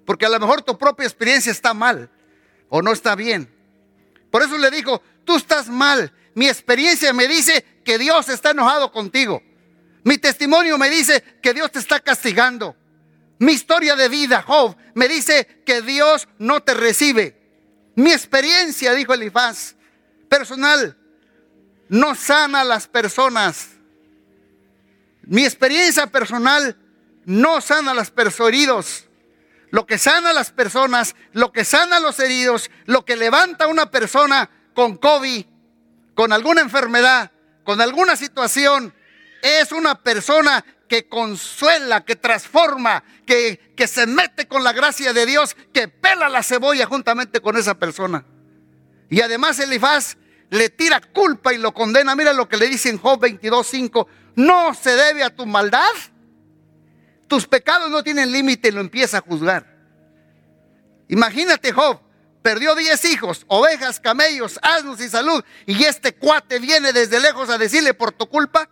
Porque 0.04 0.26
a 0.26 0.28
lo 0.28 0.40
mejor 0.40 0.62
tu 0.62 0.78
propia 0.78 1.06
experiencia 1.06 1.52
está 1.52 1.74
mal 1.74 2.10
o 2.68 2.82
no 2.82 2.92
está 2.92 3.14
bien. 3.14 3.52
Por 4.30 4.42
eso 4.42 4.58
le 4.58 4.70
digo, 4.70 5.02
tú 5.24 5.36
estás 5.36 5.68
mal. 5.68 6.12
Mi 6.34 6.48
experiencia 6.48 7.12
me 7.12 7.26
dice 7.26 7.64
que 7.84 7.98
Dios 7.98 8.28
está 8.28 8.50
enojado 8.50 8.92
contigo. 8.92 9.42
Mi 10.04 10.18
testimonio 10.18 10.78
me 10.78 10.88
dice 10.88 11.22
que 11.42 11.52
Dios 11.52 11.70
te 11.72 11.78
está 11.78 12.00
castigando. 12.00 12.76
Mi 13.38 13.52
historia 13.52 13.94
de 13.94 14.08
vida, 14.08 14.42
Job, 14.42 14.76
me 14.94 15.08
dice 15.08 15.62
que 15.64 15.82
Dios 15.82 16.28
no 16.38 16.62
te 16.62 16.74
recibe. 16.74 17.36
Mi 17.94 18.12
experiencia, 18.12 18.94
dijo 18.94 19.14
Elifaz, 19.14 19.76
personal, 20.28 20.96
no 21.88 22.14
sana 22.14 22.60
a 22.60 22.64
las 22.64 22.86
personas. 22.86 23.70
Mi 25.22 25.44
experiencia 25.44 26.06
personal 26.06 26.76
no 27.24 27.60
sana 27.60 27.90
a 27.90 27.94
los 27.94 28.12
heridos. 28.40 29.04
Lo 29.70 29.86
que 29.86 29.98
sana 29.98 30.30
a 30.30 30.32
las 30.32 30.50
personas, 30.50 31.14
lo 31.32 31.52
que 31.52 31.64
sana 31.64 31.98
a 31.98 32.00
los 32.00 32.18
heridos, 32.20 32.70
lo 32.86 33.04
que 33.04 33.16
levanta 33.16 33.66
a 33.66 33.68
una 33.68 33.90
persona 33.90 34.48
con 34.74 34.96
COVID, 34.96 35.44
con 36.14 36.32
alguna 36.32 36.62
enfermedad, 36.62 37.32
con 37.64 37.80
alguna 37.82 38.16
situación, 38.16 38.94
es 39.42 39.72
una 39.72 40.02
persona 40.02 40.64
que 40.88 41.06
consuela, 41.06 42.04
que 42.04 42.16
transforma, 42.16 43.04
que, 43.26 43.74
que 43.76 43.86
se 43.86 44.06
mete 44.06 44.48
con 44.48 44.64
la 44.64 44.72
gracia 44.72 45.12
de 45.12 45.26
Dios, 45.26 45.54
que 45.74 45.86
pela 45.88 46.30
la 46.30 46.42
cebolla 46.42 46.86
juntamente 46.86 47.40
con 47.40 47.58
esa 47.58 47.74
persona. 47.74 48.24
Y 49.10 49.20
además 49.20 49.58
Elifaz 49.58 50.16
le 50.50 50.70
tira 50.70 51.00
culpa 51.00 51.52
y 51.52 51.58
lo 51.58 51.72
condena. 51.72 52.14
Mira 52.14 52.32
lo 52.32 52.48
que 52.48 52.56
le 52.56 52.68
dice 52.68 52.90
en 52.90 52.98
Job 52.98 53.20
22.5. 53.20 54.06
No 54.36 54.74
se 54.74 54.90
debe 54.90 55.22
a 55.22 55.34
tu 55.34 55.46
maldad. 55.46 55.90
Tus 57.26 57.46
pecados 57.46 57.90
no 57.90 58.02
tienen 58.02 58.32
límite 58.32 58.68
y 58.68 58.72
lo 58.72 58.80
empieza 58.80 59.18
a 59.18 59.20
juzgar. 59.20 59.76
Imagínate 61.08 61.72
Job, 61.72 62.00
perdió 62.42 62.74
10 62.74 63.04
hijos, 63.06 63.44
ovejas, 63.48 64.00
camellos, 64.00 64.58
asnos 64.62 65.00
y 65.00 65.08
salud. 65.08 65.44
Y 65.66 65.84
este 65.84 66.14
cuate 66.14 66.58
viene 66.58 66.92
desde 66.92 67.20
lejos 67.20 67.50
a 67.50 67.58
decirle 67.58 67.94
por 67.94 68.12
tu 68.12 68.26
culpa. 68.28 68.70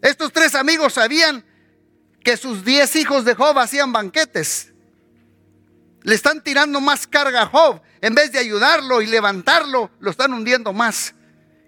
Estos 0.00 0.32
tres 0.32 0.54
amigos 0.54 0.94
sabían 0.94 1.44
que 2.22 2.36
sus 2.36 2.64
diez 2.64 2.94
hijos 2.96 3.24
de 3.24 3.34
Job 3.34 3.58
hacían 3.58 3.92
banquetes. 3.92 4.71
Le 6.02 6.14
están 6.14 6.42
tirando 6.42 6.80
más 6.80 7.06
carga 7.06 7.42
a 7.42 7.46
Job. 7.46 7.80
En 8.00 8.14
vez 8.14 8.32
de 8.32 8.38
ayudarlo 8.38 9.02
y 9.02 9.06
levantarlo, 9.06 9.90
lo 10.00 10.10
están 10.10 10.32
hundiendo 10.32 10.72
más. 10.72 11.14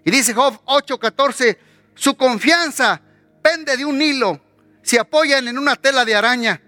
Y 0.03 0.11
dice 0.11 0.33
Job 0.33 0.61
8:14, 0.65 1.57
su 1.95 2.15
confianza 2.15 3.01
pende 3.41 3.77
de 3.77 3.85
un 3.85 4.01
hilo, 4.01 4.41
se 4.81 4.99
apoyan 4.99 5.47
en 5.47 5.57
una 5.57 5.75
tela 5.75 6.05
de 6.05 6.15
araña. 6.15 6.61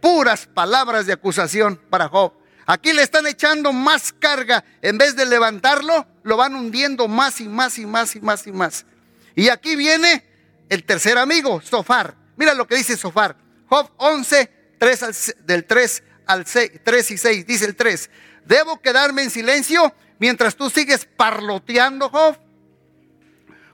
Puras 0.00 0.46
palabras 0.46 1.06
de 1.06 1.12
acusación 1.12 1.80
para 1.90 2.08
Job. 2.08 2.32
Aquí 2.66 2.92
le 2.92 3.02
están 3.02 3.26
echando 3.26 3.72
más 3.72 4.12
carga. 4.12 4.64
En 4.80 4.98
vez 4.98 5.14
de 5.14 5.26
levantarlo, 5.26 6.06
lo 6.22 6.36
van 6.36 6.54
hundiendo 6.54 7.06
más 7.08 7.40
y 7.40 7.48
más 7.48 7.78
y 7.78 7.86
más 7.86 8.16
y 8.16 8.20
más 8.20 8.46
y 8.46 8.52
más. 8.52 8.86
Y 9.34 9.48
aquí 9.48 9.76
viene 9.76 10.26
el 10.68 10.84
tercer 10.84 11.18
amigo, 11.18 11.60
Sofar. 11.60 12.16
Mira 12.36 12.54
lo 12.54 12.66
que 12.66 12.76
dice 12.76 12.96
Sofar. 12.96 13.36
Job 13.66 13.90
11, 13.96 14.76
3 14.78 15.36
del 15.44 15.66
3 15.66 16.02
al 16.26 16.46
6, 16.46 16.80
3 16.84 17.10
y 17.10 17.18
6, 17.18 17.46
dice 17.46 17.64
el 17.64 17.76
3. 17.76 18.10
¿Debo 18.44 18.80
quedarme 18.80 19.22
en 19.22 19.30
silencio 19.30 19.94
mientras 20.18 20.56
tú 20.56 20.70
sigues 20.70 21.06
parloteando, 21.16 22.08
Job? 22.08 22.36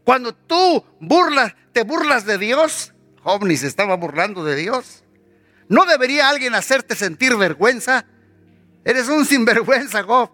Cuando 0.04 0.34
tú 0.34 0.84
burlas, 1.00 1.54
te 1.72 1.82
burlas 1.82 2.24
de 2.24 2.38
Dios, 2.38 2.94
Job 3.22 3.44
ni 3.44 3.56
se 3.56 3.66
estaba 3.66 3.96
burlando 3.96 4.44
de 4.44 4.56
Dios. 4.56 5.04
¿No 5.68 5.84
debería 5.84 6.28
alguien 6.28 6.54
hacerte 6.54 6.94
sentir 6.94 7.36
vergüenza? 7.36 8.06
Eres 8.84 9.08
un 9.08 9.26
sinvergüenza, 9.26 10.02
Job. 10.02 10.30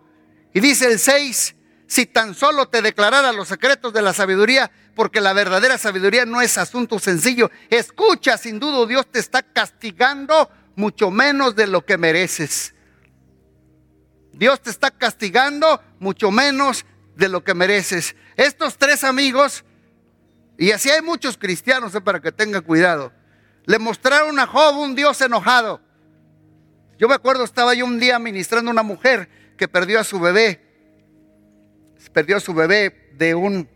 Y 0.52 0.60
dice 0.60 0.86
el 0.86 1.00
6, 1.00 1.56
si 1.86 2.06
tan 2.06 2.34
solo 2.34 2.68
te 2.68 2.82
declarara 2.82 3.32
los 3.32 3.48
secretos 3.48 3.92
de 3.92 4.02
la 4.02 4.14
sabiduría, 4.14 4.70
porque 4.94 5.20
la 5.20 5.32
verdadera 5.32 5.76
sabiduría 5.76 6.24
no 6.24 6.40
es 6.40 6.56
asunto 6.56 6.98
sencillo. 6.98 7.50
Escucha, 7.68 8.38
sin 8.38 8.60
duda 8.60 8.86
Dios 8.86 9.10
te 9.10 9.18
está 9.18 9.42
castigando 9.42 10.48
mucho 10.76 11.10
menos 11.10 11.54
de 11.56 11.66
lo 11.66 11.84
que 11.84 11.98
mereces. 11.98 12.74
Dios 14.32 14.60
te 14.60 14.70
está 14.70 14.90
castigando 14.90 15.80
mucho 15.98 16.30
menos 16.30 16.84
de 17.16 17.28
lo 17.28 17.44
que 17.44 17.54
mereces. 17.54 18.16
Estos 18.36 18.76
tres 18.78 19.04
amigos 19.04 19.64
Y 20.56 20.70
así 20.70 20.88
hay 20.88 21.02
muchos 21.02 21.36
cristianos, 21.36 21.94
eh, 21.96 22.00
para 22.00 22.20
que 22.20 22.30
tengan 22.30 22.62
cuidado. 22.62 23.12
Le 23.66 23.80
mostraron 23.80 24.38
a 24.38 24.46
Job 24.46 24.78
un 24.78 24.94
Dios 24.94 25.20
enojado. 25.20 25.80
Yo 26.96 27.08
me 27.08 27.14
acuerdo, 27.14 27.42
estaba 27.42 27.74
yo 27.74 27.84
un 27.84 27.98
día 27.98 28.20
ministrando 28.20 28.70
a 28.70 28.72
una 28.72 28.84
mujer 28.84 29.28
que 29.56 29.66
perdió 29.66 29.98
a 29.98 30.04
su 30.04 30.20
bebé. 30.20 30.60
Perdió 32.12 32.36
a 32.36 32.40
su 32.40 32.54
bebé 32.54 33.10
de 33.16 33.34
un, 33.34 33.68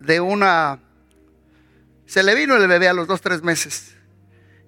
de 0.00 0.20
una, 0.20 0.82
se 2.04 2.22
le 2.22 2.34
vino 2.34 2.56
el 2.56 2.68
bebé 2.68 2.88
a 2.88 2.92
los 2.92 3.06
dos, 3.06 3.20
tres 3.22 3.42
meses. 3.42 3.93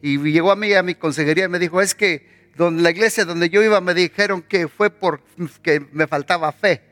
Y 0.02 0.18
llegó 0.18 0.52
a 0.52 0.56
mí, 0.56 0.72
a 0.74 0.82
mi 0.82 0.94
consejería, 0.94 1.44
y 1.44 1.48
me 1.48 1.58
dijo, 1.58 1.80
es 1.80 1.94
que 1.94 2.36
donde 2.56 2.82
la 2.82 2.90
iglesia 2.90 3.24
donde 3.24 3.50
yo 3.50 3.62
iba 3.62 3.80
me 3.80 3.94
dijeron 3.94 4.42
que 4.42 4.68
fue 4.68 4.90
porque 4.90 5.86
me 5.92 6.06
faltaba 6.06 6.50
fe. 6.52 6.82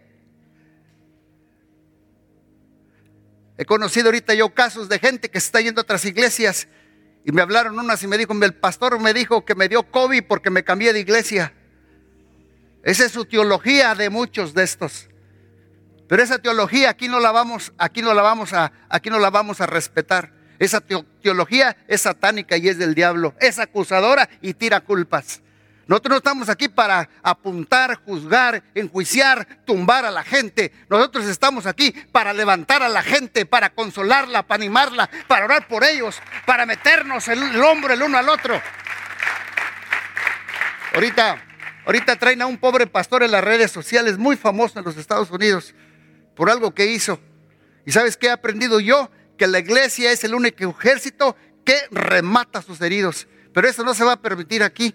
He 3.57 3.65
conocido 3.65 4.09
ahorita 4.09 4.35
yo 4.35 4.53
casos 4.53 4.89
de 4.89 4.99
gente 4.99 5.31
que 5.31 5.39
está 5.39 5.61
yendo 5.61 5.81
a 5.81 5.83
otras 5.83 6.05
iglesias 6.05 6.67
y 7.25 7.33
me 7.33 7.41
hablaron 7.41 7.79
unas 7.79 8.03
y 8.03 8.07
me 8.07 8.19
dijo, 8.19 8.33
el 8.33 8.55
pastor 8.55 9.01
me 9.01 9.15
dijo 9.15 9.45
que 9.45 9.55
me 9.55 9.69
dio 9.69 9.91
COVID 9.91 10.25
porque 10.29 10.51
me 10.51 10.65
cambié 10.65 10.93
de 10.93 11.01
iglesia. 11.01 11.55
Esa 12.83 13.07
es 13.07 13.13
su 13.13 13.25
teología 13.25 13.95
de 13.95 14.11
muchos 14.11 14.53
de 14.53 14.65
estos. 14.65 15.09
Pero 16.07 16.23
esa 16.23 16.39
teología 16.39 16.91
aquí 16.91 17.09
no 17.09 17.21
la 17.21 17.33
vamos, 17.33 17.73
aquí 17.79 18.03
no 18.03 18.13
la 18.13 18.21
vamos 18.21 18.53
a, 18.53 18.73
aquí 18.91 19.09
no 19.09 19.19
la 19.19 19.31
vamos 19.31 19.61
a 19.63 19.67
respetar. 19.67 20.33
Esa 20.65 20.81
teología 20.81 21.77
es 21.87 22.01
satánica 22.03 22.57
y 22.57 22.69
es 22.69 22.79
del 22.79 22.95
diablo. 22.95 23.35
Es 23.39 23.59
acusadora 23.59 24.29
y 24.41 24.55
tira 24.55 24.81
culpas. 24.81 25.43
Nosotros 25.87 26.11
no 26.13 26.17
estamos 26.17 26.49
aquí 26.49 26.69
para 26.69 27.11
apuntar, 27.23 27.97
juzgar, 28.07 28.63
enjuiciar, 28.75 29.47
tumbar 29.67 30.07
a 30.07 30.11
la 30.11 30.23
gente. 30.23 30.73
Nosotros 30.89 31.27
estamos 31.27 31.67
aquí 31.67 31.93
para 32.11 32.33
levantar 32.33 32.83
a 32.83 32.89
la 32.89 33.03
gente, 33.03 33.45
para 33.45 33.69
consolarla, 33.69 34.45
para 34.45 34.63
animarla, 34.63 35.11
para 35.29 35.45
orar 35.45 35.69
por 35.69 35.85
ellos, 35.85 36.19
para 36.47 36.65
meternos 36.65 37.29
el, 37.29 37.63
hombro 37.63 37.93
el 37.93 38.03
uno 38.03 38.17
al 38.17 38.31
otro. 38.31 38.59
Ahorita, 40.95 41.45
ahorita 41.85 42.17
traen 42.17 42.41
a 42.41 42.47
un 42.47 42.57
pobre 42.57 42.87
pastor 42.87 43.23
en 43.23 43.33
las 43.33 43.45
redes 43.45 43.71
sociales, 43.71 44.17
muy 44.17 44.37
famoso 44.37 44.79
en 44.79 44.87
los 44.87 44.97
Estados 44.97 45.31
Unidos, 45.31 45.75
por 46.35 46.49
algo 46.49 46.73
que 46.73 46.87
hizo. 46.87 47.21
¿Y 47.85 47.93
sabes 47.93 48.17
qué 48.17 48.29
he 48.29 48.31
aprendido 48.31 48.81
yo? 48.81 49.11
Que 49.37 49.47
la 49.47 49.59
iglesia 49.59 50.13
es 50.13 50.25
el 50.25 50.35
único 50.35 50.65
ejército 50.71 51.37
que 51.65 51.77
remata 51.91 52.63
sus 52.63 52.81
heridos. 52.81 53.27
Pero 53.53 53.69
eso 53.69 53.85
no 53.85 53.95
se 53.95 54.05
va 54.05 54.13
a 54.13 54.21
permitir 54.21 54.63
aquí. 54.63 54.95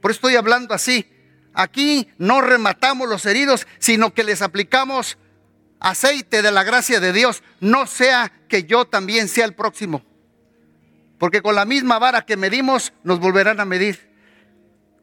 Por 0.00 0.10
eso 0.10 0.18
estoy 0.18 0.36
hablando 0.36 0.74
así. 0.74 1.10
Aquí 1.54 2.08
no 2.18 2.40
rematamos 2.40 3.08
los 3.08 3.24
heridos, 3.26 3.66
sino 3.78 4.12
que 4.12 4.24
les 4.24 4.42
aplicamos 4.42 5.18
aceite 5.80 6.42
de 6.42 6.52
la 6.52 6.64
gracia 6.64 7.00
de 7.00 7.12
Dios. 7.12 7.42
No 7.60 7.86
sea 7.86 8.32
que 8.48 8.64
yo 8.64 8.84
también 8.86 9.28
sea 9.28 9.44
el 9.44 9.54
próximo. 9.54 10.04
Porque 11.18 11.40
con 11.40 11.54
la 11.54 11.64
misma 11.64 11.98
vara 11.98 12.26
que 12.26 12.36
medimos, 12.36 12.92
nos 13.02 13.20
volverán 13.20 13.60
a 13.60 13.64
medir. 13.64 14.10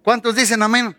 ¿Cuántos 0.04 0.36
dicen 0.36 0.62
amén? 0.62 0.96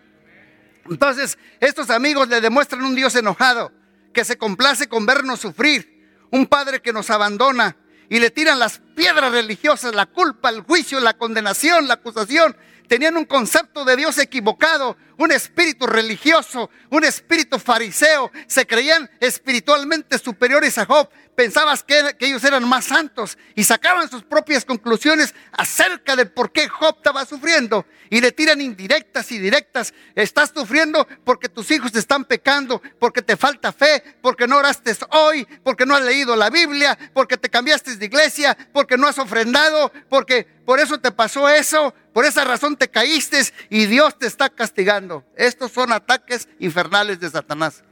Entonces, 0.90 1.38
estos 1.60 1.90
amigos 1.90 2.28
le 2.28 2.40
demuestran 2.40 2.84
un 2.84 2.94
Dios 2.94 3.14
enojado, 3.14 3.72
que 4.12 4.24
se 4.24 4.36
complace 4.36 4.88
con 4.88 5.06
vernos 5.06 5.40
sufrir, 5.40 5.93
un 6.34 6.46
Padre 6.46 6.82
que 6.82 6.92
nos 6.92 7.10
abandona 7.10 7.76
y 8.10 8.18
le 8.18 8.28
tiran 8.28 8.58
las 8.58 8.80
piedras 8.96 9.30
religiosas, 9.30 9.94
la 9.94 10.06
culpa, 10.06 10.50
el 10.50 10.62
juicio, 10.62 10.98
la 10.98 11.14
condenación, 11.14 11.86
la 11.86 11.94
acusación 11.94 12.56
tenían 12.88 13.16
un 13.16 13.24
concepto 13.24 13.84
de 13.84 13.96
Dios 13.96 14.18
equivocado, 14.18 14.96
un 15.16 15.32
espíritu 15.32 15.86
religioso, 15.86 16.70
un 16.90 17.04
espíritu 17.04 17.58
fariseo. 17.58 18.30
Se 18.46 18.66
creían 18.66 19.10
espiritualmente 19.20 20.18
superiores 20.18 20.78
a 20.78 20.86
Job. 20.86 21.08
Pensabas 21.34 21.82
que, 21.82 22.16
que, 22.16 22.26
ellos 22.26 22.44
eran 22.44 22.68
más 22.68 22.84
santos 22.84 23.36
y 23.56 23.64
sacaban 23.64 24.08
sus 24.08 24.22
propias 24.22 24.64
conclusiones 24.64 25.34
acerca 25.52 26.14
de 26.14 26.26
por 26.26 26.52
qué 26.52 26.68
Job 26.68 26.96
estaba 26.98 27.24
sufriendo. 27.26 27.86
Y 28.10 28.20
le 28.20 28.30
tiran 28.30 28.60
indirectas 28.60 29.32
y 29.32 29.38
directas. 29.38 29.92
Estás 30.14 30.52
sufriendo 30.54 31.08
porque 31.24 31.48
tus 31.48 31.70
hijos 31.70 31.90
te 31.90 31.98
están 31.98 32.24
pecando, 32.24 32.80
porque 33.00 33.22
te 33.22 33.36
falta 33.36 33.72
fe, 33.72 34.02
porque 34.20 34.46
no 34.46 34.58
oraste 34.58 34.96
hoy, 35.10 35.46
porque 35.64 35.86
no 35.86 35.96
has 35.96 36.02
leído 36.02 36.36
la 36.36 36.50
Biblia, 36.50 36.96
porque 37.12 37.36
te 37.36 37.50
cambiaste 37.50 37.96
de 37.96 38.06
iglesia, 38.06 38.56
porque 38.72 38.96
no 38.96 39.08
has 39.08 39.18
ofrendado, 39.18 39.92
porque 40.08 40.46
por 40.64 40.80
eso 40.80 40.98
te 40.98 41.10
pasó 41.10 41.48
eso, 41.48 41.94
por 42.14 42.24
esa 42.24 42.44
razón 42.44 42.76
te 42.76 42.88
caíste 42.88 43.42
y 43.70 43.86
Dios 43.86 44.16
te 44.16 44.28
está 44.28 44.48
castigando. 44.48 45.24
Estos 45.34 45.72
son 45.72 45.92
ataques 45.92 46.48
infernales 46.60 47.18
de 47.18 47.28
Satanás. 47.28 47.82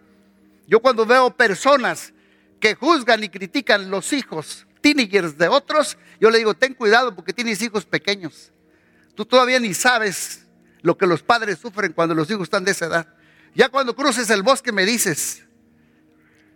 Yo 0.69 0.79
cuando 0.79 1.05
veo 1.05 1.37
personas 1.37 2.15
que 2.61 2.77
juzgan 2.77 3.25
y 3.25 3.29
critican 3.29 3.91
los 3.91 4.13
hijos, 4.13 4.65
teenagers 4.81 5.37
de 5.37 5.49
otros, 5.49 5.99
yo 6.21 6.31
le 6.31 6.39
digo, 6.39 6.55
ten 6.55 6.73
cuidado 6.75 7.17
porque 7.17 7.33
tienes 7.33 7.61
hijos 7.63 7.85
pequeños. 7.85 8.53
Tú 9.17 9.27
todavía 9.27 9.59
ni 9.59 9.75
sabes 9.75 10.47
lo 10.83 10.97
que 10.97 11.09
los 11.09 11.25
padres 11.25 11.59
sufren 11.59 11.93
cuando 11.93 12.15
los 12.15 12.31
hijos 12.31 12.45
están 12.45 12.65
de 12.65 12.71
esa 12.71 12.87
edad. 12.87 13.15
Ya 13.57 13.71
cuando 13.71 13.97
cruces 13.97 14.31
el 14.31 14.45
bosque 14.45 14.71
me 14.71 14.87
dices. 14.87 15.43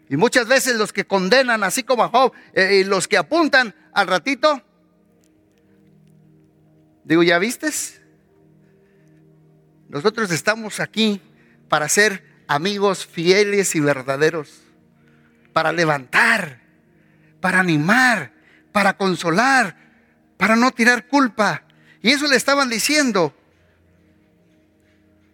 Y 0.09 0.17
muchas 0.17 0.47
veces 0.47 0.77
los 0.77 0.93
que 0.93 1.05
condenan, 1.05 1.65
así 1.65 1.83
como 1.83 2.05
a 2.05 2.09
Job, 2.11 2.33
eh, 2.53 2.83
y 2.83 2.85
los 2.85 3.09
que 3.09 3.19
apuntan 3.19 3.75
al 3.93 4.07
ratito, 4.07 4.63
digo, 7.07 7.23
¿ya 7.23 7.39
vistes? 7.39 8.01
Nosotros 9.89 10.31
estamos 10.33 10.81
aquí 10.81 11.23
para 11.69 11.89
ser 11.89 12.23
amigos 12.49 13.07
fieles 13.07 13.75
y 13.75 13.81
verdaderos, 13.81 14.61
para 15.53 15.73
levantar, 15.73 16.61
para 17.41 17.61
animar, 17.61 18.33
para 18.73 18.97
consolar, 18.97 19.77
para 20.37 20.57
no 20.57 20.73
tirar 20.73 21.07
culpa. 21.07 21.63
Y 22.03 22.11
eso 22.11 22.27
le 22.27 22.37
estaban 22.37 22.69
diciendo. 22.69 23.35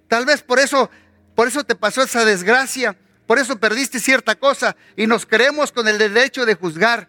Tal 0.08 0.26
vez 0.26 0.42
por 0.42 0.58
eso, 0.58 0.90
por 1.34 1.48
eso 1.48 1.64
te 1.64 1.74
pasó 1.74 2.02
esa 2.02 2.24
desgracia, 2.26 2.96
por 3.26 3.38
eso 3.38 3.58
perdiste 3.58 3.98
cierta 3.98 4.34
cosa 4.34 4.76
y 4.94 5.06
nos 5.06 5.24
creemos 5.24 5.72
con 5.72 5.88
el 5.88 5.96
derecho 5.96 6.44
de 6.44 6.54
juzgar. 6.54 7.08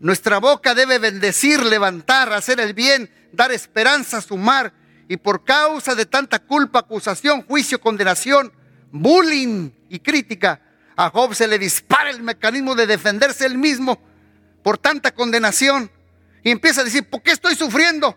Nuestra 0.00 0.38
boca 0.38 0.74
debe 0.74 0.98
bendecir, 0.98 1.62
levantar, 1.62 2.32
hacer 2.32 2.58
el 2.58 2.74
bien, 2.74 3.10
dar 3.32 3.52
esperanza, 3.52 4.20
sumar 4.20 4.72
y 5.08 5.16
por 5.16 5.44
causa 5.44 5.94
de 5.94 6.06
tanta 6.06 6.38
culpa, 6.38 6.80
acusación, 6.80 7.42
juicio, 7.42 7.80
condenación, 7.80 8.52
bullying 8.92 9.70
y 9.88 9.98
crítica, 9.98 10.60
a 10.96 11.10
Job 11.10 11.34
se 11.34 11.48
le 11.48 11.58
dispara 11.58 12.10
el 12.10 12.22
mecanismo 12.22 12.74
de 12.74 12.86
defenderse 12.86 13.46
él 13.46 13.56
mismo 13.56 13.98
por 14.62 14.78
tanta 14.78 15.12
condenación. 15.12 15.90
Y 16.42 16.50
empieza 16.50 16.82
a 16.82 16.84
decir, 16.84 17.08
¿por 17.08 17.22
qué 17.22 17.32
estoy 17.32 17.54
sufriendo? 17.54 18.16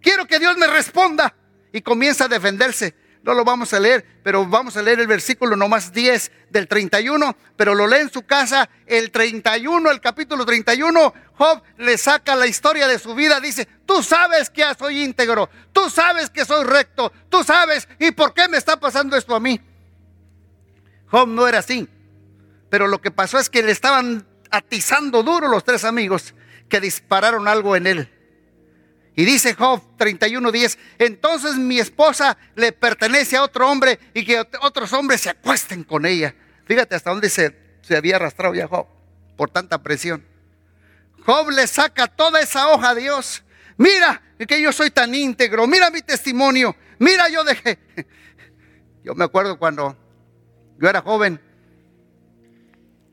Quiero 0.00 0.26
que 0.26 0.38
Dios 0.38 0.56
me 0.56 0.66
responda. 0.66 1.34
Y 1.72 1.80
comienza 1.82 2.24
a 2.24 2.28
defenderse. 2.28 2.94
No 3.22 3.34
lo 3.34 3.44
vamos 3.44 3.72
a 3.72 3.78
leer, 3.78 4.04
pero 4.24 4.44
vamos 4.46 4.76
a 4.76 4.82
leer 4.82 4.98
el 4.98 5.06
versículo 5.06 5.54
nomás 5.54 5.92
10 5.92 6.32
del 6.50 6.66
31, 6.66 7.36
pero 7.56 7.74
lo 7.74 7.86
lee 7.86 7.98
en 7.98 8.12
su 8.12 8.22
casa 8.22 8.68
el 8.84 9.12
31, 9.12 9.90
el 9.90 10.00
capítulo 10.00 10.44
31. 10.44 11.14
Job 11.34 11.62
le 11.78 11.96
saca 11.98 12.34
la 12.34 12.48
historia 12.48 12.88
de 12.88 12.98
su 12.98 13.14
vida, 13.14 13.38
dice, 13.38 13.68
tú 13.86 14.02
sabes 14.02 14.50
que 14.50 14.64
soy 14.76 15.04
íntegro, 15.04 15.48
tú 15.72 15.88
sabes 15.88 16.30
que 16.30 16.44
soy 16.44 16.64
recto, 16.64 17.12
tú 17.28 17.44
sabes, 17.44 17.88
¿y 18.00 18.10
por 18.10 18.34
qué 18.34 18.48
me 18.48 18.56
está 18.56 18.78
pasando 18.80 19.16
esto 19.16 19.36
a 19.36 19.40
mí? 19.40 19.60
Job 21.06 21.28
no 21.28 21.46
era 21.46 21.58
así, 21.58 21.88
pero 22.70 22.88
lo 22.88 23.00
que 23.00 23.12
pasó 23.12 23.38
es 23.38 23.48
que 23.48 23.62
le 23.62 23.70
estaban 23.70 24.26
atizando 24.50 25.22
duro 25.22 25.46
los 25.46 25.62
tres 25.62 25.84
amigos 25.84 26.34
que 26.68 26.80
dispararon 26.80 27.46
algo 27.46 27.76
en 27.76 27.86
él. 27.86 28.21
Y 29.14 29.24
dice 29.24 29.54
Job 29.54 29.82
31:10, 29.98 30.78
entonces 30.98 31.56
mi 31.56 31.78
esposa 31.78 32.38
le 32.54 32.72
pertenece 32.72 33.36
a 33.36 33.42
otro 33.42 33.70
hombre 33.70 33.98
y 34.14 34.24
que 34.24 34.40
otros 34.60 34.92
hombres 34.92 35.20
se 35.20 35.30
acuesten 35.30 35.84
con 35.84 36.06
ella. 36.06 36.34
Fíjate 36.64 36.94
hasta 36.94 37.10
dónde 37.10 37.28
se, 37.28 37.54
se 37.82 37.96
había 37.96 38.16
arrastrado 38.16 38.54
ya 38.54 38.66
Job 38.66 38.86
por 39.36 39.50
tanta 39.50 39.82
presión. 39.82 40.24
Job 41.26 41.50
le 41.50 41.66
saca 41.66 42.06
toda 42.08 42.40
esa 42.40 42.68
hoja 42.68 42.90
a 42.90 42.94
Dios. 42.94 43.44
Mira 43.76 44.22
que 44.46 44.60
yo 44.60 44.72
soy 44.72 44.90
tan 44.90 45.14
íntegro, 45.14 45.66
mira 45.66 45.90
mi 45.90 46.02
testimonio, 46.02 46.74
mira 46.98 47.28
yo 47.28 47.44
dejé. 47.44 47.78
Yo 49.04 49.16
me 49.16 49.24
acuerdo 49.24 49.58
cuando 49.58 49.96
yo 50.78 50.88
era 50.88 51.00
joven, 51.00 51.40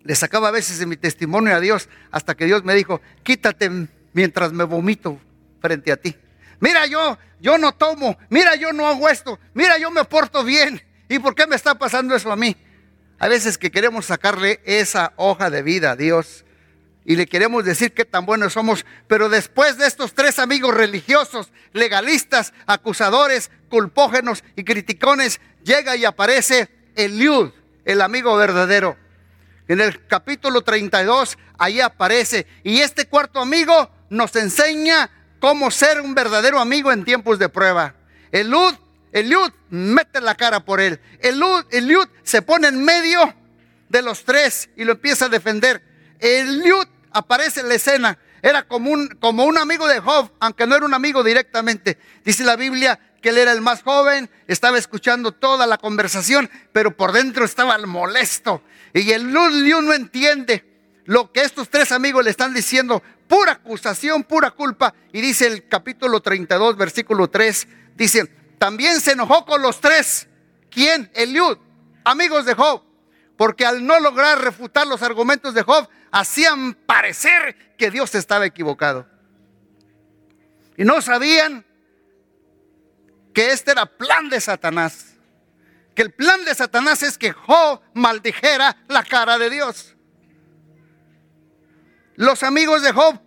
le 0.04 0.16
sacaba 0.16 0.50
a 0.50 0.52
veces 0.52 0.78
de 0.78 0.86
mi 0.86 0.98
testimonio 0.98 1.56
a 1.56 1.60
Dios 1.60 1.90
hasta 2.12 2.36
que 2.36 2.46
Dios 2.46 2.64
me 2.64 2.76
dijo, 2.76 3.02
quítate 3.24 3.72
mientras 4.14 4.54
me 4.54 4.66
vomito 4.66 5.20
frente 5.62 5.92
a 5.92 5.98
ti. 5.98 6.16
Mira, 6.60 6.86
yo, 6.86 7.18
yo 7.40 7.58
no 7.58 7.74
tomo, 7.74 8.18
mira, 8.30 8.56
yo 8.56 8.74
no 8.74 8.88
hago 8.88 9.10
esto, 9.10 9.40
mira, 9.54 9.78
yo 9.78 9.92
me 9.92 10.04
porto 10.06 10.44
bien. 10.44 10.82
¿Y 11.08 11.20
por 11.20 11.34
qué 11.34 11.48
me 11.48 11.56
está 11.56 11.76
pasando 11.76 12.16
eso 12.16 12.32
a 12.32 12.36
mí? 12.36 12.56
A 13.18 13.28
veces 13.28 13.58
que 13.58 13.72
queremos 13.72 14.06
sacarle 14.06 14.62
esa 14.64 15.14
hoja 15.16 15.50
de 15.50 15.62
vida 15.64 15.92
a 15.92 15.96
Dios 15.96 16.46
y 17.06 17.16
le 17.16 17.26
queremos 17.26 17.66
decir 17.66 17.94
qué 17.94 18.06
tan 18.06 18.26
buenos 18.26 18.54
somos, 18.54 18.86
pero 19.08 19.30
después 19.30 19.78
de 19.78 19.88
estos 19.88 20.14
tres 20.14 20.38
amigos 20.38 20.76
religiosos, 20.76 21.52
legalistas, 21.74 22.54
acusadores, 22.68 23.50
culpógenos 23.70 24.44
y 24.56 24.64
criticones, 24.64 25.42
llega 25.64 25.96
y 25.96 26.06
aparece 26.06 26.70
Eliud, 26.96 27.52
el 27.86 28.02
amigo 28.02 28.36
verdadero. 28.38 28.96
En 29.68 29.82
el 29.82 30.06
capítulo 30.08 30.62
32, 30.62 31.38
ahí 31.58 31.82
aparece. 31.82 32.48
Y 32.64 32.80
este 32.80 33.08
cuarto 33.08 33.40
amigo 33.40 33.90
nos 34.10 34.36
enseña 34.36 35.10
cómo 35.40 35.72
ser 35.72 36.02
un 36.02 36.14
verdadero 36.14 36.60
amigo 36.60 36.92
en 36.92 37.06
tiempos 37.06 37.40
de 37.40 37.50
prueba. 37.50 37.96
Eliud, 38.32 38.76
Eliud 39.12 39.52
mete 39.70 40.22
la 40.22 40.36
cara 40.36 40.60
por 40.60 40.80
él. 40.80 41.00
Eliud, 41.20 41.66
Eliud 41.72 42.08
se 42.24 42.42
pone 42.42 42.68
en 42.68 42.84
medio 42.84 43.34
de 43.90 44.02
los 44.02 44.24
tres 44.24 44.70
y 44.76 44.84
lo 44.84 44.94
empieza 44.94 45.26
a 45.26 45.30
defender. 45.30 45.82
Eliud 46.20 46.86
aparece 47.12 47.62
en 47.62 47.70
la 47.70 47.76
escena. 47.76 48.18
Era 48.42 48.68
como 48.68 48.92
un, 48.92 49.08
como 49.20 49.46
un 49.46 49.58
amigo 49.58 49.88
de 49.88 50.00
Job, 50.00 50.32
aunque 50.40 50.66
no 50.66 50.76
era 50.76 50.86
un 50.86 50.94
amigo 50.94 51.24
directamente. 51.24 51.98
Dice 52.24 52.44
la 52.44 52.56
Biblia 52.56 53.00
que 53.22 53.30
él 53.30 53.38
era 53.38 53.52
el 53.52 53.62
más 53.62 53.84
joven, 53.84 54.30
estaba 54.48 54.78
escuchando 54.78 55.34
toda 55.34 55.68
la 55.68 55.78
conversación, 55.78 56.50
pero 56.72 56.96
por 56.96 57.12
dentro 57.12 57.44
estaba 57.44 57.78
molesto. 57.80 58.64
Y 58.94 59.12
el 59.12 59.36
Eliud 59.36 59.82
no 59.82 59.94
entiende 59.94 60.66
lo 61.06 61.32
que 61.32 61.42
estos 61.42 61.70
tres 61.70 61.92
amigos 61.92 62.24
le 62.24 62.30
están 62.30 62.54
diciendo, 62.54 63.04
pura 63.30 63.54
acusación, 63.54 64.24
pura 64.24 64.52
culpa. 64.52 64.94
Y 65.14 65.22
dice 65.22 65.48
el 65.48 65.70
capítulo 65.70 66.20
32, 66.20 66.76
versículo 66.76 67.30
3, 67.30 67.68
dice, 67.96 68.26
también 68.58 69.00
se 69.00 69.12
enojó 69.12 69.46
con 69.46 69.62
los 69.62 69.80
tres. 69.80 70.28
¿Quién? 70.70 71.10
Eliud, 71.14 71.58
amigos 72.04 72.46
de 72.46 72.56
Job. 72.56 72.84
Porque 73.38 73.66
al 73.66 73.86
no 73.86 74.00
lograr 74.00 74.42
refutar 74.42 74.86
los 74.88 75.02
argumentos 75.04 75.54
de 75.54 75.62
Job, 75.62 75.88
hacían 76.12 76.74
parecer 76.74 77.76
que 77.78 77.92
Dios 77.92 78.16
estaba 78.16 78.46
equivocado. 78.46 79.08
Y 80.76 80.84
no 80.84 81.00
sabían 81.02 81.66
que 83.34 83.52
este 83.52 83.72
era 83.72 83.86
plan 83.86 84.30
de 84.30 84.42
Satanás. 84.42 85.14
Que 85.96 86.02
el 86.02 86.12
plan 86.12 86.44
de 86.46 86.56
Satanás 86.56 87.04
es 87.04 87.18
que 87.18 87.32
Job 87.32 87.82
maldijera 87.94 88.76
la 88.88 89.04
cara 89.04 89.38
de 89.38 89.52
Dios. 89.52 89.96
Los 92.20 92.44
amigos 92.44 92.82
de 92.82 92.92
Job 92.92 93.18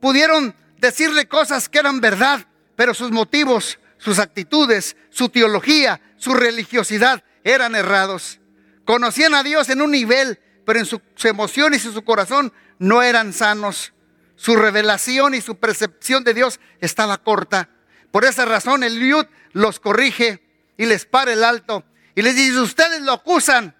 pudieron 0.00 0.56
decirle 0.78 1.28
cosas 1.28 1.68
que 1.68 1.78
eran 1.78 2.00
verdad, 2.00 2.48
pero 2.74 2.94
sus 2.94 3.12
motivos, 3.12 3.78
sus 3.96 4.18
actitudes, 4.18 4.96
su 5.10 5.28
teología, 5.28 6.00
su 6.16 6.34
religiosidad 6.34 7.22
eran 7.44 7.76
errados. 7.76 8.40
Conocían 8.84 9.36
a 9.36 9.44
Dios 9.44 9.68
en 9.68 9.80
un 9.80 9.92
nivel, 9.92 10.40
pero 10.66 10.80
en 10.80 10.84
sus 10.84 11.00
emociones 11.22 11.84
y 11.84 11.92
su 11.92 12.02
corazón 12.02 12.52
no 12.80 13.02
eran 13.02 13.32
sanos. 13.32 13.92
Su 14.34 14.56
revelación 14.56 15.34
y 15.34 15.40
su 15.40 15.54
percepción 15.54 16.24
de 16.24 16.34
Dios 16.34 16.58
estaba 16.80 17.18
corta. 17.18 17.68
Por 18.10 18.24
esa 18.24 18.46
razón 18.46 18.82
el 18.82 18.96
Eliud 18.96 19.26
los 19.52 19.78
corrige 19.78 20.42
y 20.76 20.86
les 20.86 21.06
para 21.06 21.32
el 21.32 21.44
alto 21.44 21.84
y 22.16 22.22
les 22.22 22.34
dice, 22.34 22.58
ustedes 22.58 23.00
lo 23.02 23.12
acusan 23.12 23.76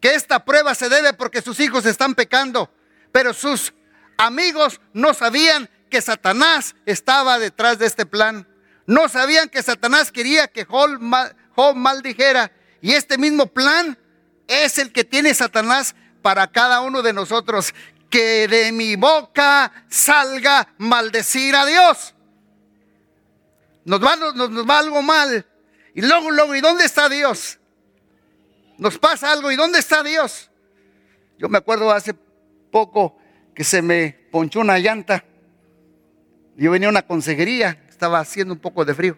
que 0.00 0.16
esta 0.16 0.44
prueba 0.44 0.74
se 0.74 0.88
debe 0.88 1.12
porque 1.12 1.42
sus 1.42 1.60
hijos 1.60 1.86
están 1.86 2.16
pecando, 2.16 2.74
pero 3.12 3.32
sus 3.32 3.72
amigos 4.16 4.80
no 4.92 5.14
sabían 5.14 5.68
que 5.90 6.00
Satanás 6.02 6.74
estaba 6.86 7.38
detrás 7.38 7.78
de 7.78 7.86
este 7.86 8.06
plan. 8.06 8.48
No 8.86 9.08
sabían 9.08 9.48
que 9.48 9.62
Satanás 9.62 10.10
quería 10.10 10.48
que 10.48 10.64
Job, 10.64 10.98
maldijera. 11.74 12.52
Y 12.80 12.92
este 12.92 13.16
mismo 13.16 13.46
plan 13.46 13.98
es 14.46 14.78
el 14.78 14.92
que 14.92 15.04
tiene 15.04 15.32
Satanás 15.32 15.94
para 16.20 16.48
cada 16.48 16.80
uno 16.80 17.02
de 17.02 17.12
nosotros. 17.12 17.72
Que 18.10 18.48
de 18.48 18.72
mi 18.72 18.96
boca 18.96 19.72
salga 19.88 20.68
maldecir 20.78 21.54
a 21.56 21.64
Dios. 21.64 22.14
Nos 23.84 24.00
nos, 24.00 24.50
nos 24.50 24.68
va 24.68 24.78
algo 24.78 25.02
mal. 25.02 25.46
Y 25.94 26.02
luego, 26.02 26.30
luego, 26.30 26.54
¿y 26.54 26.60
dónde 26.60 26.84
está 26.84 27.08
Dios? 27.08 27.58
Nos 28.78 28.98
pasa 28.98 29.30
algo, 29.30 29.52
¿y 29.52 29.56
dónde 29.56 29.78
está 29.78 30.02
Dios? 30.02 30.50
Yo 31.38 31.48
me 31.48 31.58
acuerdo 31.58 31.90
hace 31.90 32.14
poco 32.72 33.16
que 33.54 33.64
se 33.64 33.82
me 33.82 34.16
ponchó 34.30 34.60
una 34.60 34.78
llanta. 34.78 35.24
Yo 36.56 36.70
venía 36.70 36.88
a 36.88 36.90
una 36.90 37.06
consejería, 37.06 37.84
estaba 37.88 38.20
haciendo 38.20 38.54
un 38.54 38.60
poco 38.60 38.84
de 38.84 38.94
frío. 38.94 39.16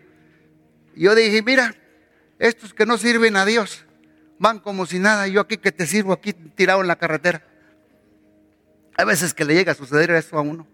Yo 0.94 1.14
dije, 1.14 1.42
mira, 1.42 1.74
estos 2.38 2.72
que 2.72 2.86
no 2.86 2.98
sirven 2.98 3.36
a 3.36 3.44
Dios 3.44 3.84
van 4.38 4.58
como 4.58 4.86
si 4.86 4.98
nada, 4.98 5.26
yo 5.26 5.40
aquí 5.40 5.56
que 5.56 5.72
te 5.72 5.86
sirvo, 5.86 6.12
aquí 6.12 6.32
tirado 6.32 6.80
en 6.80 6.86
la 6.86 6.96
carretera. 6.96 7.42
Hay 8.96 9.04
veces 9.04 9.34
que 9.34 9.44
le 9.44 9.54
llega 9.54 9.72
a 9.72 9.74
suceder 9.74 10.10
eso 10.10 10.38
a 10.38 10.42
uno. 10.42 10.66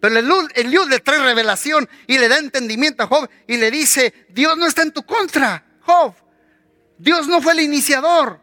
Pero 0.00 0.18
el 0.18 0.70
Dios 0.70 0.88
le 0.88 0.98
trae 0.98 1.22
revelación 1.22 1.88
y 2.08 2.18
le 2.18 2.28
da 2.28 2.38
entendimiento 2.38 3.04
a 3.04 3.06
Job 3.06 3.28
y 3.46 3.56
le 3.56 3.70
dice, 3.70 4.26
Dios 4.30 4.56
no 4.56 4.66
está 4.66 4.82
en 4.82 4.92
tu 4.92 5.04
contra, 5.04 5.64
Job. 5.82 6.14
Dios 6.98 7.28
no 7.28 7.40
fue 7.40 7.52
el 7.52 7.60
iniciador. 7.60 8.40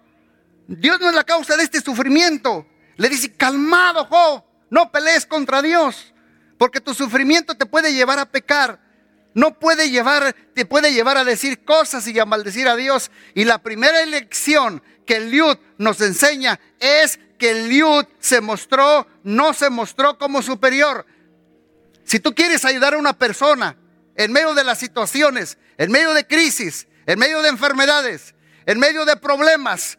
Dios 0.67 0.99
no 1.02 1.10
es 1.10 1.15
la 1.15 1.23
causa 1.23 1.58
de 1.58 1.63
este 1.63 1.82
sufrimiento. 1.82 2.65
Le 3.00 3.08
dice, 3.08 3.32
calmado, 3.32 4.46
no 4.70 4.92
pelees 4.92 5.26
contra 5.26 5.62
Dios, 5.62 6.14
porque 6.58 6.82
tu 6.82 6.94
sufrimiento 6.94 7.56
te 7.56 7.66
puede 7.66 7.94
llevar 7.94 8.20
a 8.20 8.26
pecar. 8.26 8.78
No 9.34 9.58
puede 9.58 9.90
llevar, 9.90 10.36
te 10.54 10.66
puede 10.66 10.92
llevar 10.92 11.16
a 11.16 11.24
decir 11.24 11.64
cosas 11.64 12.06
y 12.08 12.20
a 12.20 12.26
maldecir 12.26 12.68
a 12.68 12.76
Dios. 12.76 13.10
Y 13.36 13.46
la 13.46 13.60
primera 13.60 14.02
elección 14.02 14.84
que 15.06 15.16
el 15.16 15.32
Liud 15.32 15.56
nos 15.78 16.02
enseña 16.02 16.60
es 16.80 17.22
que 17.38 17.52
el 17.52 17.70
Liud 17.70 18.06
se 18.20 18.42
mostró, 18.42 19.08
no 19.24 19.54
se 19.54 19.70
mostró 19.70 20.18
como 20.18 20.42
superior. 20.42 21.06
Si 22.04 22.20
tú 22.20 22.36
quieres 22.36 22.66
ayudar 22.66 22.96
a 22.96 22.98
una 22.98 23.18
persona 23.18 23.78
en 24.16 24.34
medio 24.34 24.54
de 24.56 24.66
las 24.66 24.78
situaciones, 24.78 25.58
en 25.78 25.90
medio 25.90 26.14
de 26.14 26.28
crisis, 26.28 26.86
en 27.06 27.18
medio 27.18 27.42
de 27.42 27.48
enfermedades, 27.48 28.36
en 28.66 28.78
medio 28.78 29.06
de 29.06 29.16
problemas, 29.16 29.98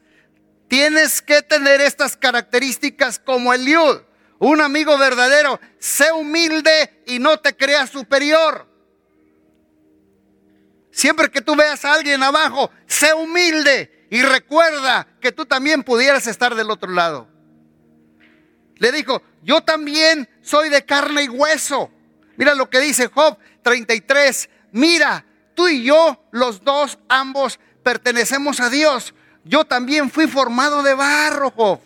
Tienes 0.70 1.20
que 1.20 1.42
tener 1.42 1.80
estas 1.80 2.16
características 2.16 3.18
como 3.18 3.52
Eliud, 3.52 4.02
un 4.38 4.60
amigo 4.60 4.96
verdadero. 4.96 5.58
Sé 5.80 6.12
humilde 6.12 7.02
y 7.08 7.18
no 7.18 7.38
te 7.38 7.56
creas 7.56 7.90
superior. 7.90 8.68
Siempre 10.92 11.28
que 11.28 11.40
tú 11.40 11.56
veas 11.56 11.84
a 11.84 11.94
alguien 11.94 12.22
abajo, 12.22 12.70
sé 12.86 13.12
humilde 13.12 14.06
y 14.10 14.22
recuerda 14.22 15.08
que 15.20 15.32
tú 15.32 15.44
también 15.44 15.82
pudieras 15.82 16.28
estar 16.28 16.54
del 16.54 16.70
otro 16.70 16.92
lado. 16.92 17.26
Le 18.76 18.92
dijo, 18.92 19.22
yo 19.42 19.62
también 19.62 20.28
soy 20.40 20.68
de 20.68 20.84
carne 20.84 21.24
y 21.24 21.28
hueso. 21.28 21.90
Mira 22.36 22.54
lo 22.54 22.70
que 22.70 22.78
dice 22.78 23.08
Job 23.08 23.36
33. 23.64 24.48
Mira, 24.70 25.26
tú 25.56 25.66
y 25.66 25.82
yo, 25.82 26.28
los 26.30 26.62
dos, 26.62 27.00
ambos, 27.08 27.58
pertenecemos 27.82 28.60
a 28.60 28.70
Dios. 28.70 29.14
Yo 29.44 29.64
también 29.64 30.10
fui 30.10 30.26
formado 30.26 30.82
de 30.82 30.94
barro, 30.94 31.50
Job. 31.50 31.80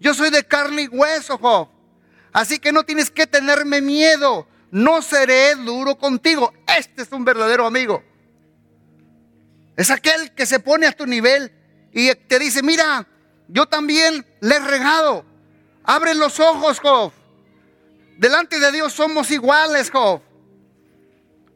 Yo 0.00 0.14
soy 0.14 0.30
de 0.30 0.44
carne 0.44 0.82
y 0.82 0.88
hueso, 0.88 1.38
Job. 1.38 1.68
Así 2.32 2.58
que 2.58 2.72
no 2.72 2.84
tienes 2.84 3.10
que 3.10 3.26
tenerme 3.26 3.80
miedo. 3.80 4.46
No 4.70 5.02
seré 5.02 5.54
duro 5.56 5.96
contigo. 5.96 6.52
Este 6.78 7.02
es 7.02 7.12
un 7.12 7.24
verdadero 7.24 7.66
amigo. 7.66 8.02
Es 9.76 9.90
aquel 9.90 10.32
que 10.32 10.46
se 10.46 10.60
pone 10.60 10.86
a 10.86 10.92
tu 10.92 11.06
nivel 11.06 11.52
y 11.92 12.14
te 12.14 12.38
dice, 12.38 12.62
mira, 12.62 13.06
yo 13.48 13.66
también 13.66 14.26
le 14.40 14.56
he 14.56 14.60
regado. 14.60 15.24
Abre 15.84 16.14
los 16.14 16.38
ojos, 16.38 16.78
Job. 16.80 17.12
Delante 18.18 18.60
de 18.60 18.70
Dios 18.72 18.92
somos 18.92 19.30
iguales, 19.30 19.90
Job. 19.90 20.20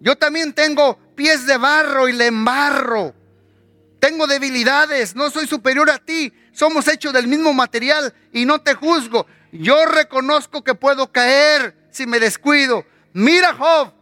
Yo 0.01 0.17
también 0.17 0.53
tengo 0.53 0.99
pies 1.15 1.47
de 1.47 1.57
barro 1.57 2.09
y 2.09 2.13
le 2.13 2.27
embarro. 2.27 3.15
Tengo 4.05 4.27
debilidades, 4.27 5.17
no 5.17 5.31
soy 5.31 5.47
superior 5.47 5.89
a 5.89 5.97
ti. 5.97 6.31
Somos 6.53 6.87
hechos 6.89 7.15
del 7.15 7.27
mismo 7.27 7.55
material 7.55 8.13
y 8.35 8.45
no 8.45 8.61
te 8.61 8.75
juzgo. 8.75 9.27
Yo 9.51 9.87
reconozco 9.87 10.63
que 10.63 10.75
puedo 10.75 11.11
caer 11.11 11.89
si 11.91 12.07
me 12.07 12.21
descuido. 12.21 12.85
Mira, 13.15 13.55
Job, 13.55 13.95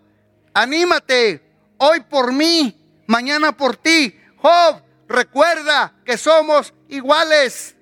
anímate. 0.55 1.41
Hoy 1.77 2.01
por 2.01 2.33
mí, 2.33 2.85
mañana 3.07 3.57
por 3.57 3.77
ti. 3.77 4.19
Job, 4.38 4.83
recuerda 5.07 5.95
que 6.05 6.19
somos 6.19 6.75
iguales. 6.88 7.77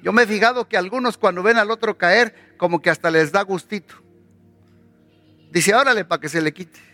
Yo 0.00 0.12
me 0.12 0.22
he 0.22 0.26
fijado 0.28 0.68
que 0.68 0.76
algunos 0.76 1.18
cuando 1.18 1.42
ven 1.42 1.58
al 1.58 1.72
otro 1.72 1.98
caer, 1.98 2.54
como 2.56 2.80
que 2.80 2.90
hasta 2.90 3.10
les 3.10 3.32
da 3.32 3.42
gustito. 3.42 3.96
Dice, 5.50 5.74
órale 5.74 6.04
para 6.04 6.20
que 6.20 6.28
se 6.28 6.40
le 6.40 6.54
quite 6.54 6.87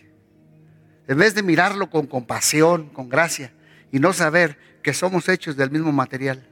en 1.07 1.17
vez 1.17 1.35
de 1.35 1.43
mirarlo 1.43 1.89
con 1.89 2.07
compasión, 2.07 2.89
con 2.89 3.09
gracia, 3.09 3.51
y 3.91 3.99
no 3.99 4.13
saber 4.13 4.57
que 4.81 4.93
somos 4.93 5.29
hechos 5.29 5.55
del 5.55 5.71
mismo 5.71 5.91
material. 5.91 6.47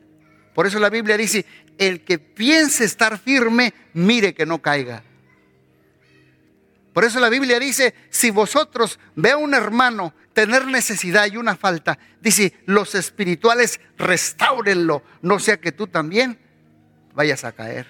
Por 0.54 0.68
eso 0.68 0.80
la 0.80 0.90
Biblia 0.90 1.18
dice, 1.18 1.46
el 1.78 2.04
que 2.04 2.20
piense 2.20 2.86
estar 2.86 3.18
firme, 3.18 3.74
mire 3.94 4.34
que 4.34 4.46
no 4.46 4.62
caiga. 4.62 5.04
Por 6.94 7.04
eso 7.04 7.20
la 7.20 7.30
Biblia 7.30 7.60
dice, 7.60 7.96
si 8.12 8.30
vosotros 8.30 9.00
ve 9.16 9.32
a 9.32 9.38
un 9.38 9.56
hermano 9.56 10.14
tener 10.34 10.68
necesidad 10.68 11.26
y 11.32 11.38
una 11.38 11.56
falta, 11.56 11.98
dice, 12.22 12.54
los 12.66 12.94
espirituales 12.94 13.80
restáurenlo, 13.98 15.04
no 15.22 15.40
sea 15.40 15.60
que 15.60 15.72
tú 15.72 15.88
también 15.88 16.38
vayas 17.16 17.44
a 17.44 17.52
caer. 17.52 17.88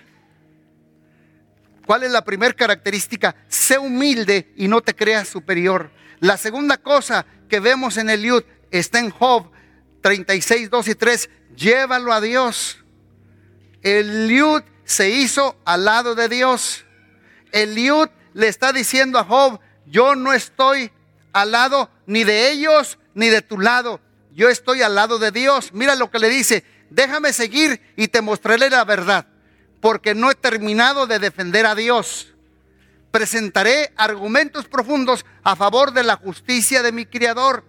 ¿Cuál 1.86 2.04
es 2.04 2.12
la 2.12 2.23
primera 2.23 2.54
característica? 2.54 3.36
Sé 3.49 3.78
humilde 3.78 4.54
y 4.56 4.69
no 4.69 4.82
te 4.82 4.95
creas 4.95 5.28
superior. 5.28 5.91
La 6.19 6.38
segunda 6.38 6.78
cosa 6.78 7.26
que 7.49 7.60
vemos 7.60 7.97
en 7.97 8.10
Eliud 8.10 8.43
está 8.71 8.99
en 8.99 9.10
Job 9.10 9.52
36, 10.02 10.69
2 10.69 10.88
y 10.88 10.95
3. 10.95 11.30
llévalo 11.56 12.13
a 12.13 12.21
Dios. 12.21 12.80
Eliud 13.82 14.63
se 14.86 15.10
hizo 15.10 15.56
al 15.65 15.86
lado 15.86 16.15
de 16.15 16.30
Dios. 16.30 16.86
Eliud 17.52 18.10
le 18.34 18.47
está 18.47 18.73
diciendo 18.73 19.19
a 19.19 19.23
Job, 19.23 19.60
yo 19.86 20.15
no 20.15 20.34
estoy 20.34 20.91
al 21.34 21.52
lado 21.52 21.89
ni 22.06 22.23
de 22.23 22.52
ellos 22.52 22.97
ni 23.13 23.30
de 23.30 23.41
tu 23.41 23.60
lado. 23.60 23.99
Yo 24.32 24.49
estoy 24.49 24.82
al 24.82 24.95
lado 24.95 25.19
de 25.19 25.32
Dios. 25.32 25.71
Mira 25.73 25.95
lo 25.95 26.10
que 26.10 26.19
le 26.19 26.30
dice, 26.30 26.63
déjame 26.89 27.34
seguir 27.34 27.82
y 27.95 28.08
te 28.08 28.21
mostraré 28.21 28.69
la 28.69 28.84
verdad, 28.84 29.28
porque 29.80 30.15
no 30.15 30.32
he 30.32 30.36
terminado 30.36 31.06
de 31.06 31.19
defender 31.19 31.65
a 31.65 31.76
Dios. 31.76 32.33
Presentaré 33.13 33.93
argumentos 33.95 34.65
profundos 34.65 35.23
a 35.43 35.56
favor 35.56 35.93
de 35.93 36.02
la 36.02 36.15
justicia 36.15 36.82
de 36.82 36.91
mi 36.91 37.06
Criador. 37.06 37.63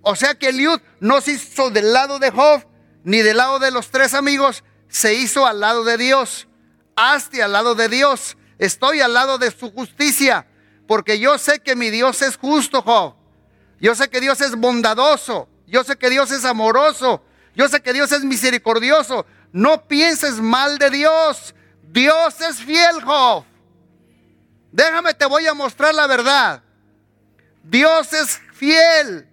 O 0.00 0.14
sea 0.14 0.36
que 0.36 0.50
Eliud 0.50 0.80
no 1.00 1.20
se 1.20 1.32
hizo 1.32 1.70
del 1.70 1.92
lado 1.92 2.20
de 2.20 2.30
Job 2.30 2.64
ni 3.02 3.18
del 3.18 3.38
lado 3.38 3.58
de 3.58 3.72
los 3.72 3.90
tres 3.90 4.14
amigos, 4.14 4.62
se 4.88 5.14
hizo 5.14 5.44
al 5.44 5.58
lado 5.58 5.82
de 5.82 5.96
Dios. 5.96 6.46
Hazte 6.94 7.42
al 7.42 7.50
lado 7.50 7.74
de 7.74 7.88
Dios. 7.88 8.36
Estoy 8.60 9.00
al 9.00 9.12
lado 9.12 9.38
de 9.38 9.50
su 9.50 9.72
justicia, 9.72 10.46
porque 10.86 11.18
yo 11.18 11.36
sé 11.36 11.58
que 11.58 11.74
mi 11.74 11.90
Dios 11.90 12.22
es 12.22 12.36
justo, 12.36 12.80
Job. 12.80 13.16
Yo 13.80 13.96
sé 13.96 14.08
que 14.08 14.20
Dios 14.20 14.40
es 14.40 14.54
bondadoso. 14.54 15.48
Yo 15.66 15.82
sé 15.82 15.96
que 15.96 16.10
Dios 16.10 16.30
es 16.30 16.44
amoroso. 16.44 17.24
Yo 17.56 17.68
sé 17.68 17.80
que 17.80 17.92
Dios 17.92 18.12
es 18.12 18.22
misericordioso. 18.22 19.26
No 19.50 19.88
pienses 19.88 20.34
mal 20.34 20.78
de 20.78 20.90
Dios. 20.90 21.56
Dios 21.82 22.40
es 22.40 22.58
fiel, 22.58 23.02
Job. 23.02 23.49
Déjame, 24.72 25.14
te 25.14 25.26
voy 25.26 25.46
a 25.46 25.54
mostrar 25.54 25.94
la 25.94 26.06
verdad. 26.06 26.62
Dios 27.62 28.12
es 28.12 28.40
fiel. 28.54 29.26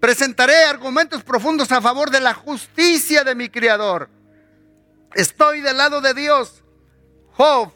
Presentaré 0.00 0.64
argumentos 0.64 1.22
profundos 1.22 1.70
a 1.72 1.80
favor 1.80 2.10
de 2.10 2.20
la 2.20 2.34
justicia 2.34 3.24
de 3.24 3.34
mi 3.34 3.48
Criador. 3.48 4.08
Estoy 5.14 5.60
del 5.60 5.76
lado 5.76 6.00
de 6.00 6.14
Dios. 6.14 6.62
Job 7.32 7.72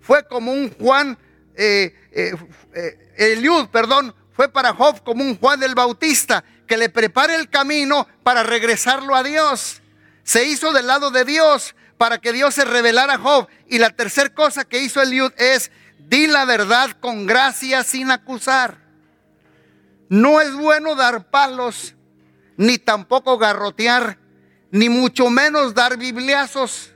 fue 0.00 0.26
como 0.26 0.52
un 0.52 0.70
Juan, 0.70 1.18
eh, 1.56 1.94
eh, 2.12 2.34
eh, 2.74 3.12
Eliud, 3.16 3.68
perdón, 3.68 4.14
fue 4.32 4.48
para 4.48 4.74
Job 4.74 5.02
como 5.02 5.24
un 5.24 5.38
Juan 5.38 5.58
del 5.58 5.74
Bautista 5.74 6.44
que 6.66 6.76
le 6.76 6.88
prepare 6.88 7.34
el 7.34 7.48
camino 7.48 8.06
para 8.22 8.42
regresarlo 8.42 9.14
a 9.14 9.22
Dios. 9.22 9.80
Se 10.22 10.44
hizo 10.44 10.72
del 10.72 10.86
lado 10.86 11.10
de 11.10 11.24
Dios 11.24 11.74
para 11.96 12.18
que 12.18 12.32
Dios 12.32 12.54
se 12.54 12.64
revelara 12.64 13.14
a 13.14 13.18
Job. 13.18 13.48
Y 13.68 13.78
la 13.78 13.90
tercera 13.90 14.32
cosa 14.34 14.64
que 14.64 14.80
hizo 14.80 15.00
Eliud 15.00 15.32
es, 15.36 15.70
di 15.98 16.26
la 16.26 16.44
verdad 16.44 16.90
con 17.00 17.26
gracia 17.26 17.82
sin 17.82 18.10
acusar. 18.10 18.78
No 20.08 20.40
es 20.40 20.54
bueno 20.54 20.94
dar 20.94 21.30
palos, 21.30 21.94
ni 22.56 22.78
tampoco 22.78 23.38
garrotear, 23.38 24.18
ni 24.70 24.88
mucho 24.88 25.30
menos 25.30 25.74
dar 25.74 25.96
bibliazos. 25.96 26.92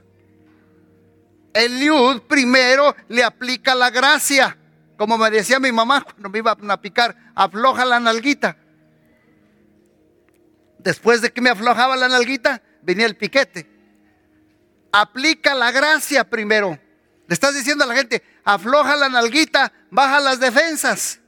Eliud 1.53 2.23
primero 2.23 2.95
le 3.09 3.25
aplica 3.25 3.75
la 3.75 3.91
gracia. 3.91 4.57
Como 4.97 5.19
me 5.19 5.31
decía 5.31 5.59
mi 5.59 5.73
mamá 5.73 6.03
cuando 6.03 6.29
me 6.29 6.39
iba 6.39 6.53
a 6.53 6.81
picar, 6.81 7.17
afloja 7.35 7.85
la 7.85 7.99
nalguita. 7.99 8.57
Después 10.79 11.21
de 11.21 11.33
que 11.33 11.41
me 11.41 11.51
aflojaba 11.51 11.97
la 11.97 12.09
nalguita, 12.09 12.63
venía 12.83 13.07
el 13.07 13.17
piquete. 13.17 13.69
Aplica 14.93 15.55
la 15.55 15.71
gracia 15.73 16.29
primero. 16.29 16.79
Le 17.27 17.35
estás 17.35 17.55
diciendo 17.55 17.85
a 17.85 17.87
la 17.87 17.95
gente, 17.95 18.23
afloja 18.45 18.97
la 18.97 19.09
nalguita, 19.09 19.73
baja 19.91 20.21
las 20.21 20.41
defensas. 20.41 21.21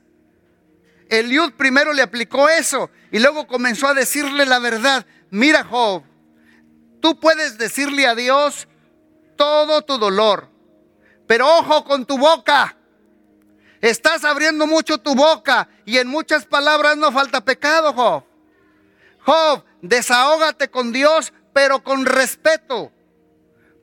Eliud 1.09 1.53
primero 1.53 1.93
le 1.93 2.03
aplicó 2.03 2.49
eso 2.49 2.91
y 3.11 3.19
luego 3.19 3.47
comenzó 3.47 3.89
a 3.89 3.95
decirle 3.95 4.47
la 4.47 4.59
verdad. 4.59 5.05
Mira, 5.31 5.65
Job, 5.65 6.03
tú 7.01 7.21
puedes 7.21 7.59
decirle 7.59 8.07
a 8.07 8.15
Dios 8.15 8.67
todo 9.37 9.83
tu 9.83 9.99
dolor, 9.99 10.49
pero 11.27 11.47
ojo 11.59 11.85
con 11.85 12.07
tu 12.07 12.17
boca. 12.17 12.77
Estás 13.83 14.25
abriendo 14.25 14.67
mucho 14.67 14.99
tu 14.99 15.15
boca 15.15 15.69
y 15.85 15.99
en 15.99 16.07
muchas 16.07 16.47
palabras 16.47 16.97
no 16.97 17.11
falta 17.11 17.45
pecado, 17.45 17.93
Job. 17.93 18.25
Job, 19.25 19.65
desahógate 19.83 20.71
con 20.71 20.93
Dios, 20.93 21.33
pero 21.53 21.83
con 21.83 22.07
respeto. 22.07 22.93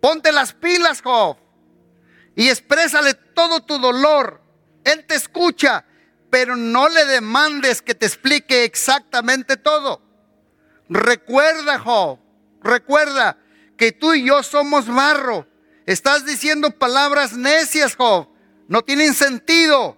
Ponte 0.02 0.32
las 0.32 0.54
pilas, 0.54 1.02
Job, 1.02 1.38
y 2.40 2.50
exprésale 2.50 3.14
todo 3.14 3.62
tu 3.62 3.78
dolor. 3.78 4.42
Él 4.84 5.06
te 5.06 5.16
escucha 5.16 5.86
pero 6.30 6.56
no 6.56 6.90
le 6.90 7.06
demandes 7.06 7.82
que 7.82 7.96
te 7.96 8.06
explique 8.06 8.64
exactamente 8.64 9.58
todo. 9.58 10.02
Recuerda, 10.88 11.80
Job, 11.80 12.20
recuerda 12.62 13.38
que 13.78 13.92
tú 13.92 14.14
y 14.14 14.26
yo 14.26 14.44
somos 14.44 14.88
barro. 14.88 15.48
Estás 15.86 16.26
diciendo 16.26 16.72
palabras 16.72 17.34
necias, 17.34 17.96
Job. 17.96 18.30
No 18.68 18.84
tienen 18.84 19.14
sentido 19.14 19.98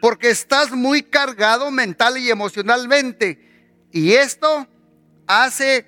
porque 0.00 0.30
estás 0.30 0.70
muy 0.70 1.02
cargado 1.02 1.70
mental 1.70 2.16
y 2.16 2.30
emocionalmente. 2.30 3.86
Y 3.92 4.12
esto 4.12 4.66
hace 5.26 5.86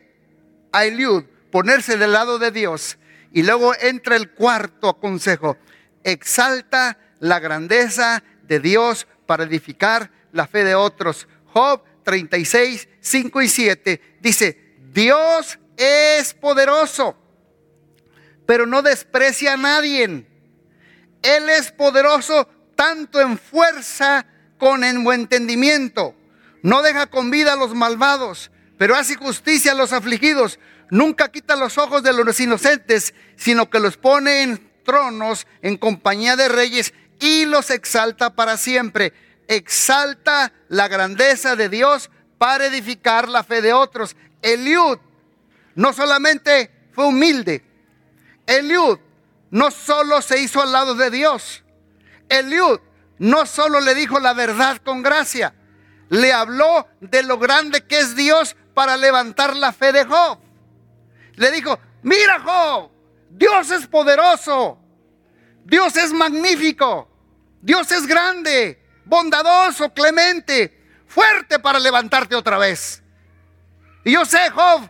a 0.72 0.84
Eliud 0.84 1.24
ponerse 1.50 1.96
del 1.96 2.12
lado 2.12 2.38
de 2.38 2.50
Dios. 2.50 2.98
Y 3.32 3.42
luego 3.42 3.72
entra 3.80 4.16
el 4.16 4.32
cuarto 4.32 4.98
consejo. 4.98 5.56
Exalta 6.04 6.98
la 7.20 7.38
grandeza 7.38 8.22
de 8.42 8.60
Dios 8.60 9.06
para 9.26 9.44
edificar 9.44 10.10
la 10.32 10.46
fe 10.46 10.64
de 10.64 10.74
otros. 10.74 11.28
Job 11.46 11.82
36, 12.04 12.88
5 13.00 13.42
y 13.42 13.48
7 13.48 14.18
dice, 14.20 14.76
Dios 14.92 15.58
es 15.76 16.34
poderoso, 16.34 17.16
pero 18.46 18.66
no 18.66 18.82
desprecia 18.82 19.54
a 19.54 19.56
nadie. 19.56 20.04
Él 21.22 21.48
es 21.48 21.70
poderoso 21.70 22.48
tanto 22.74 23.20
en 23.20 23.38
fuerza 23.38 24.26
como 24.58 24.84
en 24.84 25.04
buen 25.04 25.22
entendimiento. 25.22 26.14
No 26.62 26.82
deja 26.82 27.06
con 27.06 27.30
vida 27.30 27.52
a 27.52 27.56
los 27.56 27.74
malvados, 27.74 28.50
pero 28.78 28.96
hace 28.96 29.16
justicia 29.16 29.72
a 29.72 29.76
los 29.76 29.92
afligidos. 29.92 30.58
Nunca 30.90 31.30
quita 31.30 31.56
los 31.56 31.78
ojos 31.78 32.02
de 32.02 32.12
los 32.12 32.38
inocentes, 32.40 33.14
sino 33.36 33.70
que 33.70 33.80
los 33.80 33.96
pone 33.96 34.42
en 34.42 34.71
tronos 34.84 35.46
en 35.62 35.76
compañía 35.76 36.36
de 36.36 36.48
reyes 36.48 36.92
y 37.20 37.44
los 37.44 37.70
exalta 37.70 38.34
para 38.34 38.56
siempre. 38.56 39.12
Exalta 39.48 40.52
la 40.68 40.88
grandeza 40.88 41.56
de 41.56 41.68
Dios 41.68 42.10
para 42.38 42.66
edificar 42.66 43.28
la 43.28 43.44
fe 43.44 43.62
de 43.62 43.72
otros. 43.72 44.16
Eliud 44.42 44.98
no 45.74 45.92
solamente 45.92 46.70
fue 46.92 47.06
humilde, 47.06 47.64
Eliud 48.46 48.98
no 49.50 49.70
solo 49.70 50.20
se 50.20 50.40
hizo 50.40 50.60
al 50.60 50.72
lado 50.72 50.94
de 50.94 51.10
Dios, 51.10 51.62
Eliud 52.28 52.80
no 53.18 53.46
solo 53.46 53.80
le 53.80 53.94
dijo 53.94 54.18
la 54.18 54.34
verdad 54.34 54.78
con 54.78 55.02
gracia, 55.02 55.54
le 56.08 56.32
habló 56.32 56.88
de 57.00 57.22
lo 57.22 57.38
grande 57.38 57.86
que 57.86 58.00
es 58.00 58.16
Dios 58.16 58.56
para 58.74 58.96
levantar 58.96 59.56
la 59.56 59.72
fe 59.72 59.92
de 59.92 60.04
Job. 60.04 60.38
Le 61.34 61.50
dijo, 61.50 61.78
mira 62.02 62.40
Job, 62.40 62.90
Dios 63.34 63.70
es 63.70 63.86
poderoso, 63.86 64.78
Dios 65.64 65.96
es 65.96 66.12
magnífico, 66.12 67.08
Dios 67.60 67.90
es 67.90 68.06
grande, 68.06 68.82
bondadoso, 69.04 69.92
clemente, 69.92 71.02
fuerte 71.06 71.58
para 71.58 71.78
levantarte 71.78 72.34
otra 72.34 72.58
vez. 72.58 73.02
Y 74.04 74.12
yo 74.12 74.24
sé, 74.26 74.50
Job, 74.50 74.88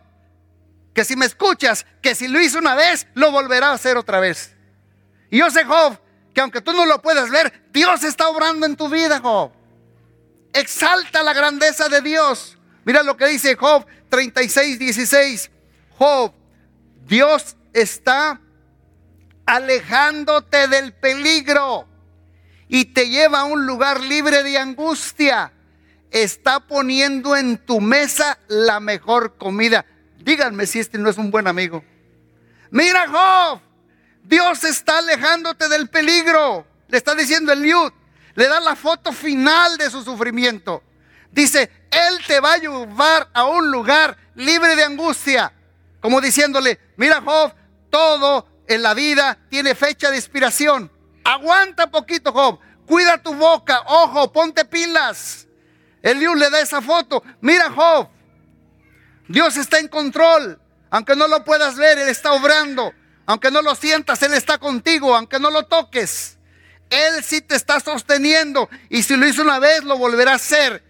que 0.93 1.05
si 1.05 1.15
me 1.15 1.27
escuchas, 1.27 1.87
que 2.03 2.15
si 2.15 2.27
lo 2.27 2.41
hizo 2.41 2.59
una 2.59 2.75
vez, 2.75 3.07
lo 3.15 3.31
volverá 3.31 3.69
a 3.69 3.75
hacer 3.75 3.97
otra 3.97 4.19
vez. 4.19 4.55
Y 5.31 5.39
yo 5.39 5.51
sé, 5.51 5.65
Job, 5.65 5.99
que 6.35 6.41
aunque 6.41 6.61
tú 6.61 6.73
no 6.73 6.85
lo 6.85 7.01
puedas 7.01 7.31
ver, 7.31 7.69
Dios 7.73 8.03
está 8.03 8.29
obrando 8.29 8.67
en 8.67 8.77
tu 8.77 8.89
vida, 8.89 9.21
Job. 9.21 9.53
Exalta 10.53 11.23
la 11.23 11.33
grandeza 11.33 11.89
de 11.89 12.01
Dios. 12.01 12.59
Mira 12.85 13.03
lo 13.03 13.17
que 13.17 13.27
dice 13.27 13.55
Job 13.55 13.87
36, 14.09 14.79
16. 14.79 15.51
Job, 15.97 16.33
Dios 17.07 17.57
está 17.73 18.41
alejándote 19.47 20.69
del 20.69 20.93
peligro 20.93 21.89
y 22.69 22.87
te 22.87 23.09
lleva 23.09 23.41
a 23.41 23.45
un 23.45 23.67
lugar 23.67 24.01
libre 24.01 24.43
de 24.43 24.59
angustia. 24.59 25.53
Está 26.11 26.61
poniendo 26.61 27.37
en 27.37 27.59
tu 27.59 27.81
mesa 27.81 28.39
la 28.49 28.81
mejor 28.81 29.37
comida. 29.37 29.85
Díganme 30.19 30.67
si 30.67 30.79
este 30.79 30.99
no 30.99 31.09
es 31.09 31.19
un 31.19 31.31
buen 31.31 31.47
amigo. 31.47 31.85
Mira, 32.71 33.07
Job, 33.09 33.61
Dios 34.23 34.65
está 34.65 34.99
alejándote 34.99 35.69
del 35.69 35.89
peligro. 35.89 36.67
Le 36.89 36.99
está 36.99 37.15
diciendo 37.15 37.53
el 37.53 37.63
Liud. 37.63 37.93
Le 38.35 38.49
da 38.49 38.61
la 38.61 38.77
foto 38.77 39.13
final 39.13 39.77
de 39.77 39.91
su 39.91 40.03
sufrimiento. 40.03 40.83
Dice, 41.31 41.71
Él 41.91 42.19
te 42.27 42.41
va 42.41 42.55
a 42.55 42.59
llevar 42.59 43.29
a 43.33 43.45
un 43.45 43.71
lugar 43.71 44.17
libre 44.35 44.77
de 44.77 44.85
angustia. 44.85 45.53
Como 46.01 46.21
diciéndole, 46.21 46.81
mira 46.97 47.21
Job, 47.21 47.53
todo 47.93 48.49
en 48.67 48.83
la 48.83 48.95
vida 48.95 49.39
tiene 49.51 49.75
fecha 49.75 50.11
de 50.11 50.17
expiración. 50.17 50.91
Aguanta 51.25 51.91
poquito, 51.91 52.33
Job. 52.33 52.59
Cuida 52.87 53.23
tu 53.23 53.35
boca. 53.35 53.83
Ojo, 53.87 54.33
ponte 54.33 54.65
pilas. 54.65 55.47
El 56.01 56.19
Dios 56.19 56.37
le 56.37 56.49
da 56.49 56.61
esa 56.61 56.81
foto. 56.81 57.23
Mira, 57.43 57.71
Job. 57.71 58.09
Dios 59.29 59.59
está 59.59 59.79
en 59.79 59.89
control. 59.89 60.59
Aunque 60.91 61.15
no 61.15 61.29
lo 61.29 61.45
puedas 61.45 61.77
ver, 61.77 61.99
Él 61.99 62.09
está 62.09 62.33
obrando. 62.33 62.93
Aunque 63.27 63.51
no 63.51 63.61
lo 63.61 63.75
sientas, 63.75 64.23
Él 64.23 64.33
está 64.33 64.57
contigo. 64.57 65.15
Aunque 65.15 65.39
no 65.39 65.51
lo 65.51 65.65
toques, 65.65 66.39
Él 66.89 67.23
sí 67.23 67.43
te 67.43 67.57
está 67.57 67.79
sosteniendo. 67.79 68.71
Y 68.89 69.03
si 69.03 69.17
lo 69.17 69.27
hizo 69.29 69.43
una 69.43 69.59
vez, 69.59 69.85
lo 69.85 69.99
volverá 69.99 70.33
a 70.33 70.37
hacer. 70.37 70.83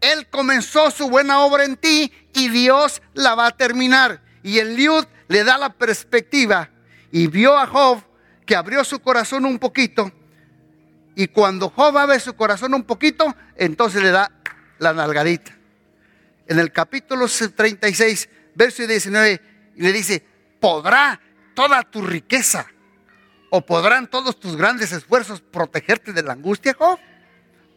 Él 0.00 0.28
comenzó 0.30 0.92
su 0.92 1.10
buena 1.10 1.40
obra 1.40 1.64
en 1.64 1.76
ti 1.76 2.12
y 2.32 2.48
Dios 2.48 3.02
la 3.12 3.34
va 3.34 3.46
a 3.48 3.56
terminar. 3.56 4.22
Y 4.42 4.58
el 4.60 4.76
Liud 4.76 5.06
le 5.28 5.44
da 5.44 5.58
la 5.58 5.72
perspectiva 5.72 6.70
y 7.10 7.26
vio 7.26 7.56
a 7.56 7.66
Job 7.66 8.02
que 8.44 8.56
abrió 8.56 8.84
su 8.84 9.00
corazón 9.00 9.44
un 9.44 9.58
poquito. 9.58 10.10
Y 11.14 11.28
cuando 11.28 11.70
Job 11.70 11.96
abre 11.96 12.18
su 12.20 12.34
corazón 12.34 12.74
un 12.74 12.84
poquito, 12.84 13.34
entonces 13.56 14.02
le 14.02 14.10
da 14.10 14.30
la 14.78 14.92
nalgadita. 14.92 15.56
En 16.46 16.58
el 16.58 16.72
capítulo 16.72 17.26
36, 17.28 18.28
verso 18.54 18.86
19, 18.86 19.40
le 19.76 19.92
dice, 19.92 20.26
¿podrá 20.60 21.20
toda 21.54 21.82
tu 21.82 22.02
riqueza 22.02 22.66
o 23.50 23.64
podrán 23.64 24.08
todos 24.08 24.38
tus 24.38 24.56
grandes 24.56 24.92
esfuerzos 24.92 25.40
protegerte 25.40 26.12
de 26.12 26.22
la 26.22 26.32
angustia, 26.32 26.74
Job? 26.76 26.98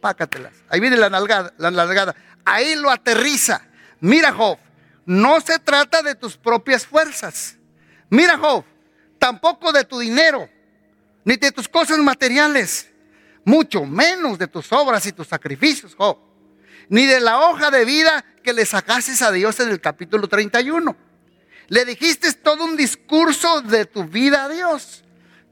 Pácatelas. 0.00 0.52
Ahí 0.68 0.80
viene 0.80 0.96
la 0.96 1.08
nalgada, 1.08 1.54
la 1.58 1.70
nalgada. 1.70 2.14
Ahí 2.44 2.74
lo 2.74 2.90
aterriza. 2.90 3.62
Mira, 4.00 4.32
Job, 4.32 4.58
no 5.08 5.40
se 5.40 5.58
trata 5.58 6.02
de 6.02 6.14
tus 6.14 6.36
propias 6.36 6.86
fuerzas. 6.86 7.56
Mira, 8.10 8.36
Job, 8.36 8.62
tampoco 9.18 9.72
de 9.72 9.82
tu 9.82 9.98
dinero, 9.98 10.50
ni 11.24 11.36
de 11.36 11.50
tus 11.50 11.66
cosas 11.66 11.96
materiales, 11.96 12.90
mucho 13.42 13.86
menos 13.86 14.38
de 14.38 14.46
tus 14.46 14.70
obras 14.70 15.06
y 15.06 15.12
tus 15.12 15.26
sacrificios, 15.26 15.94
Job, 15.94 16.18
ni 16.90 17.06
de 17.06 17.20
la 17.20 17.40
hoja 17.40 17.70
de 17.70 17.86
vida 17.86 18.22
que 18.44 18.52
le 18.52 18.66
sacases 18.66 19.22
a 19.22 19.32
Dios 19.32 19.58
en 19.60 19.70
el 19.70 19.80
capítulo 19.80 20.28
31. 20.28 20.94
Le 21.68 21.84
dijiste 21.86 22.30
todo 22.34 22.64
un 22.64 22.76
discurso 22.76 23.62
de 23.62 23.86
tu 23.86 24.04
vida 24.04 24.44
a 24.44 24.48
Dios, 24.50 25.04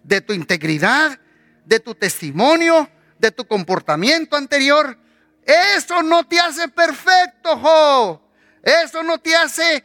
de 0.02 0.20
tu 0.20 0.34
integridad, 0.34 1.18
de 1.64 1.80
tu 1.80 1.94
testimonio, 1.94 2.90
de 3.18 3.30
tu 3.30 3.46
comportamiento 3.46 4.36
anterior. 4.36 4.98
Eso 5.46 6.02
no 6.02 6.24
te 6.24 6.38
hace 6.38 6.68
perfecto, 6.68 7.56
Job. 7.56 8.25
Eso 8.66 9.04
no 9.04 9.18
te 9.18 9.36
hace 9.36 9.84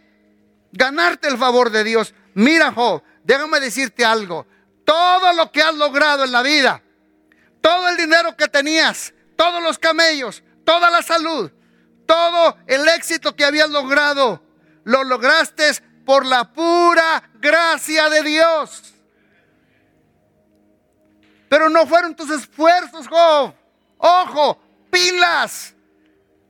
ganarte 0.71 1.27
el 1.27 1.37
favor 1.37 1.69
de 1.69 1.83
Dios. 1.83 2.15
Mira, 2.33 2.71
Job, 2.71 3.03
déjame 3.23 3.59
decirte 3.59 4.03
algo. 4.03 4.47
Todo 4.83 5.33
lo 5.33 5.51
que 5.51 5.61
has 5.61 5.75
logrado 5.75 6.23
en 6.23 6.31
la 6.31 6.41
vida, 6.41 6.81
todo 7.61 7.89
el 7.89 7.95
dinero 7.95 8.35
que 8.35 8.47
tenías, 8.47 9.13
todos 9.35 9.61
los 9.61 9.77
camellos, 9.77 10.41
toda 10.65 10.89
la 10.89 11.03
salud, 11.03 11.51
todo 12.07 12.57
el 12.65 12.87
éxito 12.87 13.35
que 13.35 13.45
habías 13.45 13.69
logrado, 13.69 14.41
lo 14.83 15.03
lograste 15.03 15.69
por 16.03 16.25
la 16.25 16.51
pura 16.51 17.29
gracia 17.35 18.09
de 18.09 18.23
Dios. 18.23 18.95
Pero 21.49 21.69
no 21.69 21.85
fueron 21.85 22.15
tus 22.15 22.31
esfuerzos, 22.31 23.07
Job. 23.07 23.53
Ojo, 23.99 24.59
pilas. 24.89 25.75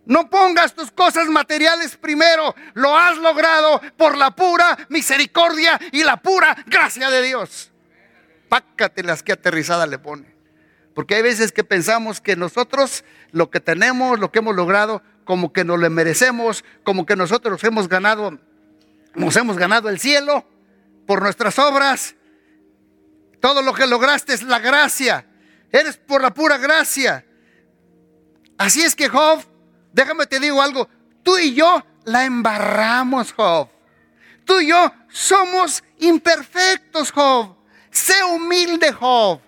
No 0.06 0.30
pongas 0.30 0.74
tus 0.74 0.92
cosas 0.92 1.28
materiales 1.28 1.96
primero. 1.96 2.56
Lo 2.74 2.98
has 2.98 3.18
logrado 3.18 3.82
por 3.98 4.18
la 4.18 4.32
pura 4.32 4.78
misericordia 4.90 5.80
y 5.92 6.04
la 6.04 6.18
pura 6.18 6.58
gracia 6.66 7.10
de 7.10 7.22
Dios. 7.22 7.72
las 9.04 9.24
que 9.24 9.32
aterrizada 9.32 9.86
le 9.86 10.00
pone. 10.00 10.36
Porque 10.94 11.16
hay 11.16 11.22
veces 11.22 11.52
que 11.52 11.64
pensamos 11.64 12.20
que 12.20 12.36
nosotros 12.36 13.04
lo 13.32 13.50
que 13.50 13.60
tenemos, 13.60 14.20
lo 14.20 14.32
que 14.32 14.40
hemos 14.40 14.56
logrado, 14.56 15.02
como 15.24 15.54
que 15.54 15.64
nos 15.64 15.80
lo 15.80 15.90
merecemos, 15.90 16.66
como 16.84 17.06
que 17.06 17.16
nosotros 17.16 17.64
hemos 17.64 17.88
ganado, 17.88 18.38
nos 19.16 19.36
hemos 19.38 19.58
ganado 19.58 19.88
el 19.88 20.00
cielo 20.00 20.46
por 21.06 21.22
nuestras 21.22 21.58
obras. 21.60 22.16
Todo 23.40 23.62
lo 23.62 23.74
que 23.74 23.88
lograste 23.88 24.34
es 24.34 24.44
la 24.44 24.60
gracia. 24.60 25.26
Eres 25.72 25.98
por 25.98 26.22
la 26.22 26.34
pura 26.34 26.58
gracia. 26.58 27.26
Así 28.58 28.82
es 28.82 28.96
que 28.96 29.08
Job, 29.08 29.44
déjame 29.94 30.26
te 30.26 30.40
digo 30.40 30.62
algo, 30.62 30.88
tú 31.24 31.38
y 31.38 31.54
yo 31.54 31.84
la 32.06 32.26
embarramos, 32.26 33.34
Job. 33.34 33.70
Tú 34.46 34.60
y 34.60 34.68
yo 34.68 34.92
somos 35.10 35.84
imperfectos, 36.00 37.12
Job. 37.12 37.56
Sé 37.90 38.24
humilde, 38.24 38.92
Job. 38.92 39.40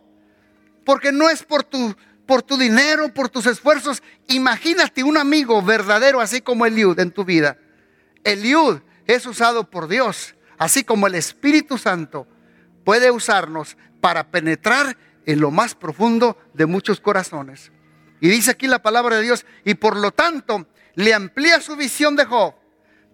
Porque 0.85 1.11
no 1.11 1.29
es 1.29 1.43
por 1.43 1.63
tu, 1.63 1.95
por 2.25 2.41
tu 2.41 2.57
dinero, 2.57 3.13
por 3.13 3.29
tus 3.29 3.45
esfuerzos. 3.45 4.03
Imagínate 4.27 5.03
un 5.03 5.17
amigo 5.17 5.61
verdadero 5.61 6.19
así 6.19 6.41
como 6.41 6.65
Eliud 6.65 6.99
en 6.99 7.11
tu 7.11 7.23
vida. 7.23 7.57
Eliud 8.23 8.81
es 9.05 9.25
usado 9.25 9.69
por 9.69 9.87
Dios, 9.87 10.35
así 10.57 10.83
como 10.83 11.07
el 11.07 11.15
Espíritu 11.15 11.77
Santo 11.77 12.27
puede 12.83 13.11
usarnos 13.11 13.77
para 14.01 14.29
penetrar 14.29 14.97
en 15.25 15.39
lo 15.39 15.51
más 15.51 15.75
profundo 15.75 16.37
de 16.53 16.65
muchos 16.65 16.99
corazones. 16.99 17.71
Y 18.23 18.29
dice 18.29 18.51
aquí 18.51 18.67
la 18.67 18.81
palabra 18.81 19.17
de 19.17 19.23
Dios, 19.23 19.45
y 19.65 19.73
por 19.73 19.97
lo 19.97 20.11
tanto 20.11 20.65
le 20.95 21.13
amplía 21.13 21.59
su 21.59 21.75
visión 21.75 22.15
de 22.15 22.23
Job. 22.23 22.55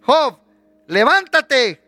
Job, 0.04 0.38
levántate, 0.86 1.82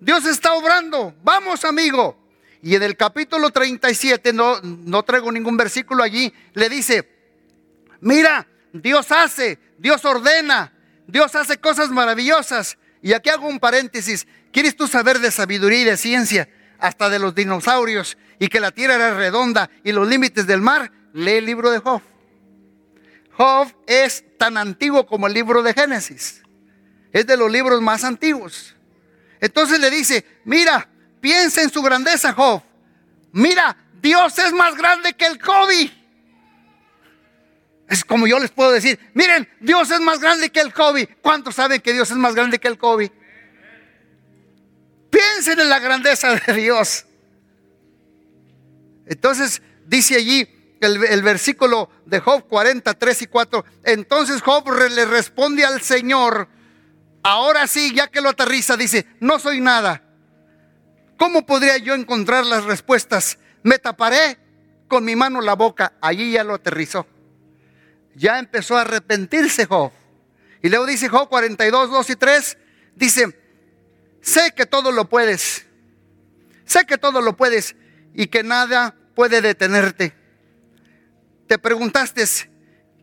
Dios 0.00 0.24
está 0.24 0.54
obrando, 0.54 1.14
vamos 1.22 1.66
amigo. 1.66 2.18
Y 2.62 2.74
en 2.74 2.82
el 2.82 2.96
capítulo 2.96 3.50
37, 3.50 4.32
no, 4.32 4.58
no 4.62 5.02
traigo 5.02 5.30
ningún 5.30 5.54
versículo 5.54 6.02
allí, 6.02 6.32
le 6.54 6.70
dice, 6.70 7.06
mira, 8.00 8.46
Dios 8.72 9.12
hace, 9.12 9.58
Dios 9.76 10.02
ordena, 10.06 10.72
Dios 11.06 11.34
hace 11.34 11.58
cosas 11.58 11.90
maravillosas. 11.90 12.78
Y 13.02 13.12
aquí 13.12 13.28
hago 13.28 13.48
un 13.48 13.60
paréntesis, 13.60 14.26
¿quieres 14.50 14.76
tú 14.76 14.88
saber 14.88 15.18
de 15.18 15.30
sabiduría 15.30 15.80
y 15.82 15.84
de 15.84 15.96
ciencia? 15.98 16.48
hasta 16.78 17.08
de 17.08 17.20
los 17.20 17.32
dinosaurios 17.32 18.18
y 18.40 18.48
que 18.48 18.58
la 18.58 18.72
tierra 18.72 18.96
era 18.96 19.14
redonda 19.14 19.70
y 19.84 19.92
los 19.92 20.08
límites 20.08 20.48
del 20.48 20.60
mar, 20.60 20.90
lee 21.12 21.34
el 21.34 21.46
libro 21.46 21.70
de 21.70 21.78
Job. 21.78 22.02
Job 23.36 23.72
es 23.86 24.24
tan 24.38 24.56
antiguo 24.56 25.06
como 25.06 25.26
el 25.26 25.34
libro 25.34 25.62
de 25.62 25.72
Génesis. 25.72 26.42
Es 27.12 27.26
de 27.26 27.36
los 27.36 27.50
libros 27.50 27.80
más 27.80 28.04
antiguos. 28.04 28.74
Entonces 29.40 29.80
le 29.80 29.90
dice, 29.90 30.24
mira, 30.44 30.88
piensa 31.20 31.62
en 31.62 31.70
su 31.70 31.82
grandeza, 31.82 32.32
Job. 32.32 32.62
Mira, 33.32 33.76
Dios 34.00 34.38
es 34.38 34.52
más 34.52 34.76
grande 34.76 35.14
que 35.14 35.26
el 35.26 35.38
COVID. 35.38 35.90
Es 37.88 38.04
como 38.04 38.26
yo 38.26 38.38
les 38.38 38.50
puedo 38.50 38.72
decir, 38.72 38.98
miren, 39.14 39.48
Dios 39.60 39.90
es 39.90 40.00
más 40.00 40.18
grande 40.18 40.50
que 40.50 40.60
el 40.60 40.72
COVID. 40.72 41.06
¿Cuántos 41.20 41.56
saben 41.56 41.80
que 41.80 41.92
Dios 41.92 42.10
es 42.10 42.16
más 42.16 42.34
grande 42.34 42.58
que 42.58 42.68
el 42.68 42.78
COVID? 42.78 43.10
Piensen 45.10 45.60
en 45.60 45.68
la 45.68 45.78
grandeza 45.78 46.34
de 46.34 46.52
Dios. 46.54 47.04
Entonces 49.06 49.60
dice 49.86 50.16
allí 50.16 50.48
el, 50.86 51.22
versículo 51.22 51.90
de 52.06 52.20
Job 52.20 52.46
43 52.48 53.22
y 53.22 53.26
4. 53.26 53.64
Entonces 53.84 54.42
Job 54.42 54.70
le 54.90 55.04
responde 55.04 55.64
al 55.64 55.80
Señor. 55.80 56.48
Ahora 57.22 57.66
sí, 57.66 57.94
ya 57.94 58.08
que 58.08 58.20
lo 58.20 58.30
aterriza, 58.30 58.76
dice, 58.76 59.06
no 59.20 59.38
soy 59.38 59.60
nada. 59.60 60.02
¿Cómo 61.16 61.46
podría 61.46 61.76
yo 61.78 61.94
encontrar 61.94 62.44
las 62.46 62.64
respuestas? 62.64 63.38
Me 63.62 63.78
taparé 63.78 64.38
con 64.88 65.04
mi 65.04 65.14
mano 65.14 65.40
la 65.40 65.54
boca. 65.54 65.94
Allí 66.00 66.32
ya 66.32 66.44
lo 66.44 66.54
aterrizó. 66.54 67.06
Ya 68.14 68.38
empezó 68.38 68.76
a 68.76 68.82
arrepentirse 68.82 69.66
Job. 69.66 69.92
Y 70.62 70.68
luego 70.68 70.86
dice 70.86 71.08
Job 71.08 71.28
42, 71.28 71.90
2 71.90 72.10
y 72.10 72.16
3. 72.16 72.58
Dice, 72.96 73.40
sé 74.20 74.52
que 74.54 74.66
todo 74.66 74.90
lo 74.90 75.08
puedes. 75.08 75.66
Sé 76.64 76.86
que 76.86 76.98
todo 76.98 77.20
lo 77.20 77.36
puedes 77.36 77.76
y 78.14 78.26
que 78.26 78.42
nada 78.42 78.96
puede 79.14 79.40
detenerte. 79.40 80.14
Te 81.52 81.58
preguntaste, 81.58 82.24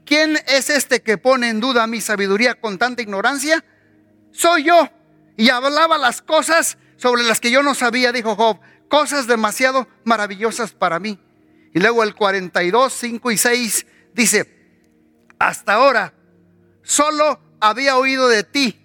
¿quién 0.08 0.36
es 0.48 0.72
este 0.72 1.04
que 1.04 1.20
pone 1.20 1.50
en 1.50 1.60
duda 1.60 1.86
mi 1.86 2.02
sabiduría 2.02 2.60
con 2.60 2.80
tanta 2.80 3.04
ignorancia? 3.04 3.64
Soy 4.32 4.64
yo. 4.64 4.90
Y 5.38 5.50
hablaba 5.52 6.00
las 6.00 6.24
cosas 6.24 6.80
sobre 6.98 7.22
las 7.22 7.40
que 7.40 7.52
yo 7.52 7.62
no 7.62 7.76
sabía, 7.76 8.12
dijo 8.12 8.36
Job, 8.36 8.60
cosas 8.88 9.28
demasiado 9.28 9.88
maravillosas 10.04 10.72
para 10.72 10.98
mí. 10.98 11.20
Y 11.76 11.80
luego 11.80 12.02
el 12.02 12.16
42, 12.16 12.92
5 12.92 13.30
y 13.30 13.38
6 13.38 13.86
dice, 14.16 14.82
hasta 15.38 15.74
ahora 15.74 16.16
solo 16.82 17.40
había 17.60 17.98
oído 17.98 18.30
de 18.30 18.44
ti. 18.44 18.82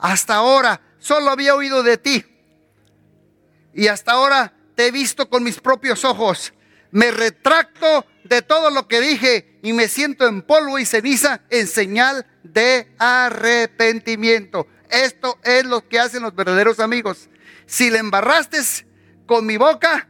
Hasta 0.00 0.34
ahora 0.34 0.82
solo 0.98 1.30
había 1.30 1.54
oído 1.54 1.82
de 1.82 1.96
ti. 1.96 2.26
Y 3.72 3.86
hasta 3.86 4.12
ahora 4.12 4.52
te 4.74 4.88
he 4.88 4.90
visto 4.90 5.30
con 5.30 5.42
mis 5.42 5.60
propios 5.60 6.04
ojos. 6.04 6.52
Me 6.92 7.10
retracto 7.10 8.06
de 8.24 8.42
todo 8.42 8.70
lo 8.70 8.86
que 8.86 9.00
dije 9.00 9.58
y 9.62 9.72
me 9.72 9.88
siento 9.88 10.26
en 10.26 10.42
polvo 10.42 10.78
y 10.78 10.86
ceniza 10.86 11.40
en 11.50 11.66
señal 11.66 12.26
de 12.42 12.94
arrepentimiento. 12.98 14.68
Esto 14.90 15.38
es 15.42 15.64
lo 15.64 15.88
que 15.88 15.98
hacen 15.98 16.22
los 16.22 16.34
verdaderos 16.34 16.78
amigos. 16.80 17.28
Si 17.66 17.90
le 17.90 17.98
embarraste 17.98 18.58
con 19.26 19.46
mi 19.46 19.56
boca, 19.56 20.08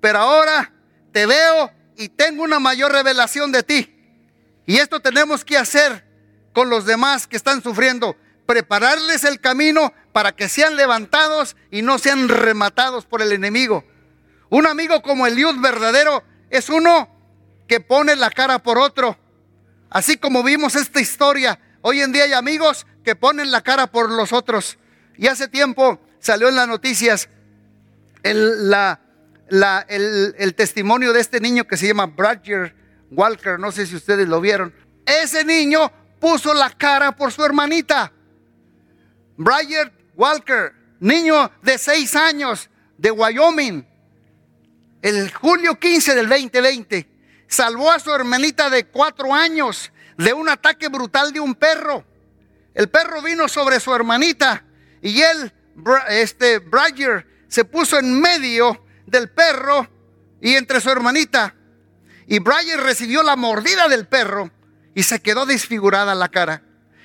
pero 0.00 0.18
ahora 0.18 0.72
te 1.12 1.26
veo 1.26 1.70
y 1.96 2.08
tengo 2.08 2.42
una 2.42 2.58
mayor 2.58 2.92
revelación 2.92 3.52
de 3.52 3.62
ti. 3.62 3.90
Y 4.66 4.78
esto 4.78 5.00
tenemos 5.00 5.44
que 5.44 5.58
hacer 5.58 6.06
con 6.54 6.70
los 6.70 6.86
demás 6.86 7.26
que 7.26 7.36
están 7.36 7.62
sufriendo, 7.62 8.16
prepararles 8.46 9.24
el 9.24 9.40
camino 9.40 9.92
para 10.12 10.32
que 10.34 10.48
sean 10.48 10.76
levantados 10.76 11.56
y 11.70 11.82
no 11.82 11.98
sean 11.98 12.28
rematados 12.28 13.04
por 13.04 13.20
el 13.20 13.32
enemigo. 13.32 13.84
Un 14.50 14.66
amigo 14.66 15.02
como 15.02 15.26
el 15.26 15.34
Eliud 15.34 15.60
verdadero 15.60 16.22
es 16.50 16.68
uno 16.68 17.08
que 17.66 17.80
pone 17.80 18.16
la 18.16 18.30
cara 18.30 18.58
por 18.62 18.78
otro. 18.78 19.18
Así 19.90 20.16
como 20.16 20.42
vimos 20.42 20.74
esta 20.76 21.00
historia, 21.00 21.58
hoy 21.82 22.00
en 22.00 22.12
día 22.12 22.24
hay 22.24 22.32
amigos 22.32 22.86
que 23.04 23.16
ponen 23.16 23.50
la 23.50 23.62
cara 23.62 23.86
por 23.86 24.10
los 24.10 24.32
otros. 24.32 24.78
Y 25.16 25.28
hace 25.28 25.48
tiempo 25.48 26.00
salió 26.18 26.48
en 26.48 26.56
las 26.56 26.68
noticias 26.68 27.28
el, 28.22 28.74
el, 29.48 30.54
testimonio 30.54 31.12
de 31.12 31.20
este 31.20 31.40
niño 31.40 31.64
que 31.64 31.76
se 31.76 31.86
llama 31.86 32.06
Bradger 32.06 32.74
Walker, 33.10 33.58
no 33.58 33.70
sé 33.70 33.86
si 33.86 33.96
ustedes 33.96 34.26
lo 34.26 34.40
vieron. 34.40 34.74
Ese 35.06 35.44
niño 35.44 35.92
puso 36.18 36.54
la 36.54 36.70
cara 36.70 37.12
por 37.12 37.30
su 37.30 37.44
hermanita. 37.44 38.12
Bradger 39.36 39.92
Walker, 40.16 40.72
niño 41.00 41.50
de 41.62 41.76
seis 41.78 42.16
años 42.16 42.70
de 42.96 43.10
Wyoming, 43.10 43.86
el 45.04 45.30
julio 45.34 45.78
15 45.78 46.14
del 46.14 46.30
2020, 46.30 47.06
salvó 47.46 47.92
a 47.92 47.98
su 47.98 48.10
hermanita 48.10 48.70
de 48.70 48.86
cuatro 48.86 49.34
años 49.34 49.92
de 50.16 50.32
un 50.32 50.48
ataque 50.48 50.88
brutal 50.88 51.30
de 51.30 51.40
un 51.40 51.54
perro. 51.54 52.06
El 52.72 52.88
perro 52.88 53.20
vino 53.20 53.46
sobre 53.46 53.80
su 53.80 53.94
hermanita 53.94 54.64
y 55.02 55.20
él, 55.20 55.52
este 56.08 56.58
Bradger, 56.58 57.26
se 57.48 57.66
puso 57.66 57.98
en 57.98 58.18
medio 58.18 58.82
del 59.04 59.28
perro 59.28 59.86
y 60.40 60.54
entre 60.54 60.80
su 60.80 60.88
hermanita. 60.88 61.54
Y 62.26 62.38
Bradger 62.38 62.80
recibió 62.80 63.22
la 63.22 63.36
mordida 63.36 63.88
del 63.88 64.06
perro 64.06 64.50
y 64.94 65.02
se 65.02 65.20
quedó 65.20 65.44
desfigurada 65.44 66.14
la 66.14 66.30
cara. 66.30 66.62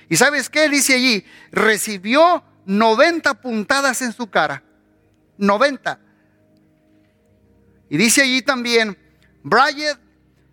¿Y 0.08 0.16
sabes 0.16 0.50
qué? 0.50 0.70
Dice 0.70 0.94
allí, 0.94 1.26
recibió 1.52 2.46
90 2.66 3.42
puntadas 3.42 4.02
en 4.02 4.14
su 4.14 4.30
cara. 4.30 4.64
90. 5.38 6.00
Y 7.90 7.98
dice 7.98 8.22
allí 8.22 8.42
también, 8.42 8.98
Bryant 9.44 10.00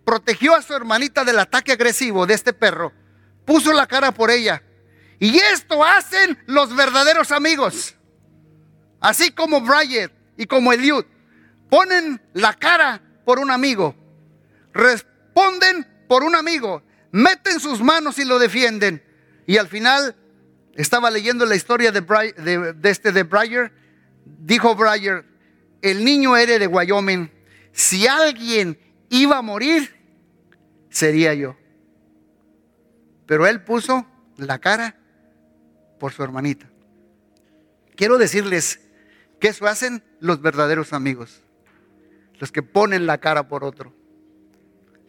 protegió 0.05 0.55
a 0.55 0.63
su 0.63 0.75
hermanita 0.75 1.25
del 1.25 1.39
ataque 1.39 1.73
agresivo 1.73 2.27
de 2.27 2.35
este 2.35 2.53
perro, 2.53 2.93
puso 3.45 3.73
la 3.73 3.87
cara 3.87 4.13
por 4.13 4.31
ella. 4.31 4.63
Y 5.19 5.37
esto 5.39 5.85
hacen 5.85 6.39
los 6.47 6.75
verdaderos 6.75 7.33
amigos. 7.33 7.95
Así 9.01 9.31
como 9.31 9.61
Bryant 9.61 10.13
y 10.37 10.47
como 10.47 10.73
Eliud 10.73 11.05
ponen 11.71 12.23
la 12.33 12.55
cara 12.55 13.03
por 13.25 13.39
un 13.39 13.51
amigo, 13.51 13.95
responden 14.73 15.87
por 16.09 16.23
un 16.23 16.35
amigo, 16.37 16.83
meten 17.13 17.61
sus 17.61 17.81
manos 17.81 18.19
y 18.19 18.25
lo 18.25 18.39
defienden. 18.39 19.03
Y 19.47 19.59
al 19.59 19.69
final 19.69 20.17
estaba 20.75 21.11
leyendo 21.11 21.47
la 21.47 21.57
historia 21.57 21.93
de, 21.93 22.01
de, 22.01 22.91
este 22.91 23.13
de 23.13 23.23
Breyer. 23.23 23.73
Dijo 24.25 24.75
Breyer, 24.75 25.25
el 25.83 26.05
niño 26.05 26.37
era 26.37 26.59
de 26.59 26.67
Wyoming. 26.67 27.31
Si 27.73 28.07
alguien 28.07 28.79
iba 29.09 29.39
a 29.39 29.43
morir, 29.43 29.95
sería 30.89 31.35
yo. 31.35 31.57
Pero 33.27 33.47
él 33.47 33.63
puso 33.63 34.07
la 34.37 34.59
cara 34.59 34.97
por 35.99 36.13
su 36.13 36.23
hermanita. 36.23 36.71
Quiero 37.95 38.19
decirles 38.19 38.81
que 39.41 39.49
eso 39.49 39.67
hacen 39.67 40.03
los 40.21 40.41
verdaderos 40.41 40.93
amigos. 40.93 41.43
Los 42.39 42.53
que 42.53 42.63
ponen 42.63 43.07
la 43.07 43.19
cara 43.19 43.49
por 43.49 43.65
otro. 43.65 43.93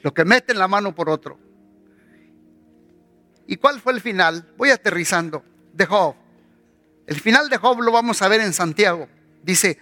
Los 0.02 0.14
que 0.14 0.26
meten 0.26 0.58
la 0.58 0.68
mano 0.68 0.96
por 0.96 1.10
otro. 1.10 1.40
¿Y 3.46 3.58
cuál 3.58 3.80
fue 3.80 3.94
el 3.94 4.02
final? 4.02 4.54
Voy 4.58 4.72
aterrizando 4.72 5.44
de 5.74 5.86
Job. 5.86 6.16
El 7.06 7.20
final 7.20 7.50
de 7.50 7.58
Job 7.58 7.82
lo 7.82 7.92
vamos 7.92 8.22
a 8.22 8.28
ver 8.28 8.42
en 8.42 8.54
Santiago. 8.54 9.08
Dice, 9.42 9.80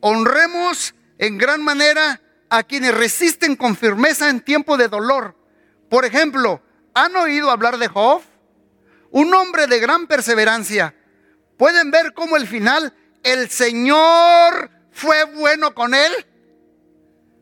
honremos 0.00 0.94
en 1.18 1.38
gran 1.38 1.62
manera 1.62 2.20
a 2.50 2.62
quienes 2.62 2.94
resisten 2.94 3.56
con 3.56 3.76
firmeza 3.76 4.30
en 4.30 4.40
tiempo 4.40 4.76
de 4.76 4.88
dolor. 4.88 5.36
Por 5.90 6.04
ejemplo, 6.04 6.62
¿han 6.94 7.14
oído 7.16 7.50
hablar 7.50 7.78
de 7.78 7.88
Job? 7.88 8.22
Un 9.10 9.34
hombre 9.34 9.66
de 9.66 9.80
gran 9.80 10.06
perseverancia. 10.06 10.94
¿Pueden 11.56 11.90
ver 11.90 12.14
cómo 12.14 12.36
el 12.36 12.46
final, 12.46 12.94
el 13.22 13.48
Señor 13.48 14.70
fue 14.92 15.24
bueno 15.24 15.74
con 15.74 15.94
él? 15.94 16.12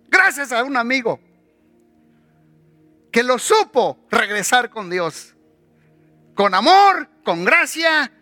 Gracias 0.08 0.52
a 0.52 0.64
un 0.64 0.76
amigo 0.76 1.20
que 3.12 3.22
lo 3.22 3.38
supo 3.38 3.98
regresar 4.10 4.70
con 4.70 4.90
Dios 4.90 5.36
con 6.36 6.54
amor, 6.54 7.08
con 7.24 7.44
gracia, 7.44 8.12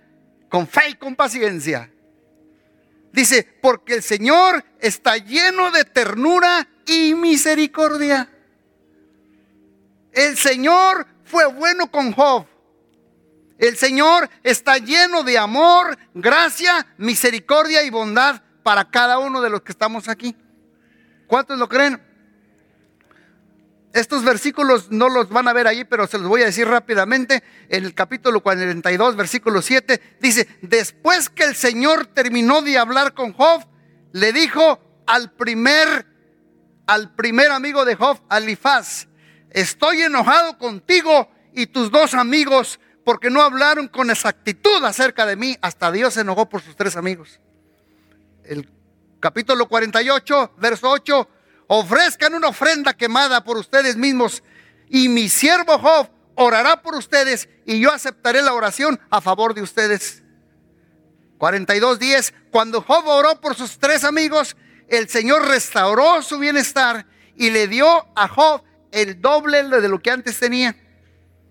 con 0.49 0.67
fe 0.67 0.91
y 0.91 0.95
con 0.95 1.17
paciencia. 1.17 1.91
Dice, 3.15 3.45
porque 3.63 3.95
el 3.95 4.03
Señor 4.03 4.65
está 4.81 5.17
lleno 5.17 5.71
de 5.71 5.85
ternura 5.85 6.67
y 6.85 7.15
misericordia. 7.15 8.29
El 10.11 10.37
Señor 10.37 11.07
fue 11.23 11.47
bueno 11.47 11.93
con 11.93 12.11
Job. 12.11 12.45
El 13.57 13.77
Señor 13.77 14.29
está 14.43 14.79
lleno 14.79 15.23
de 15.23 15.39
amor, 15.39 15.97
gracia, 16.13 16.89
misericordia 16.99 17.85
y 17.85 17.91
bondad 17.91 18.43
para 18.65 18.91
cada 18.91 19.21
uno 19.21 19.41
de 19.41 19.51
los 19.51 19.63
que 19.63 19.71
estamos 19.71 20.09
aquí. 20.09 20.35
¿Cuántos 21.29 21.57
lo 21.57 21.69
creen? 21.69 22.04
Estos 23.95 24.25
versículos 24.25 24.91
no 24.91 25.09
los 25.09 25.29
van 25.29 25.47
a 25.47 25.53
ver 25.53 25.69
ahí, 25.69 25.85
pero 25.85 26.09
se 26.09 26.19
los 26.19 26.27
voy 26.27 26.43
a 26.43 26.47
decir 26.47 26.67
rápidamente. 26.67 27.45
En 27.69 27.85
el 27.85 27.95
capítulo 27.95 28.43
42, 28.43 29.15
versículo 29.15 29.63
7, 29.63 30.17
dice, 30.21 30.49
después 30.63 31.31
que 31.31 31.45
el 31.45 31.55
Señor 31.55 32.07
terminó 32.07 32.61
de 32.61 32.77
hablar 32.77 33.15
con 33.15 33.33
Job, 33.33 33.65
le 34.11 34.33
dijo 34.33 34.81
al 35.07 35.31
primer, 35.31 36.07
al 36.89 37.15
primer 37.15 37.53
amigo 37.53 37.85
de 37.85 37.95
Job, 37.95 38.21
Alifaz, 38.29 39.07
estoy 39.51 40.03
enojado 40.03 40.59
contigo 40.59 41.31
y 41.53 41.69
tus 41.69 41.93
dos 41.93 42.15
amigos 42.15 42.81
porque 43.05 43.31
no 43.31 43.43
hablaron 43.43 43.87
con 43.87 44.11
exactitud 44.11 44.85
acerca 44.85 45.25
de 45.25 45.37
mí. 45.37 45.57
Hasta 45.63 45.93
Dios 45.93 46.15
se 46.15 46.23
enojó 46.23 46.49
por 46.49 46.63
sus 46.63 46.75
tres 46.75 46.97
amigos. 46.97 47.39
El 48.43 48.69
capítulo 49.21 49.69
48, 49.69 50.55
verso 50.59 50.91
8, 50.91 51.29
ofrezcan 51.79 52.35
una 52.35 52.49
ofrenda 52.49 52.95
quemada 52.95 53.43
por 53.43 53.57
ustedes 53.57 53.97
mismos 53.97 54.43
y 54.89 55.09
mi 55.09 55.29
siervo 55.29 55.79
Job 55.79 56.09
orará 56.37 56.83
por 56.83 56.95
ustedes 56.95 57.49
y 57.67 57.81
yo 57.81 57.93
aceptaré 57.93 58.43
la 58.43 58.55
oración 58.55 59.01
a 59.11 59.21
favor 59.21 59.55
de 59.55 59.63
ustedes. 59.63 60.23
42.10, 61.39 62.33
cuando 62.51 62.81
Job 62.81 63.07
oró 63.07 63.41
por 63.41 63.55
sus 63.55 63.79
tres 63.79 64.05
amigos, 64.05 64.57
el 64.89 65.09
Señor 65.09 65.49
restauró 65.49 66.23
su 66.23 66.39
bienestar 66.39 67.07
y 67.37 67.51
le 67.51 67.67
dio 67.67 68.07
a 68.15 68.29
Job 68.29 68.63
el 68.93 69.21
doble 69.21 69.65
de 69.65 69.89
lo 69.89 70.01
que 70.01 70.11
antes 70.11 70.39
tenía. 70.39 70.77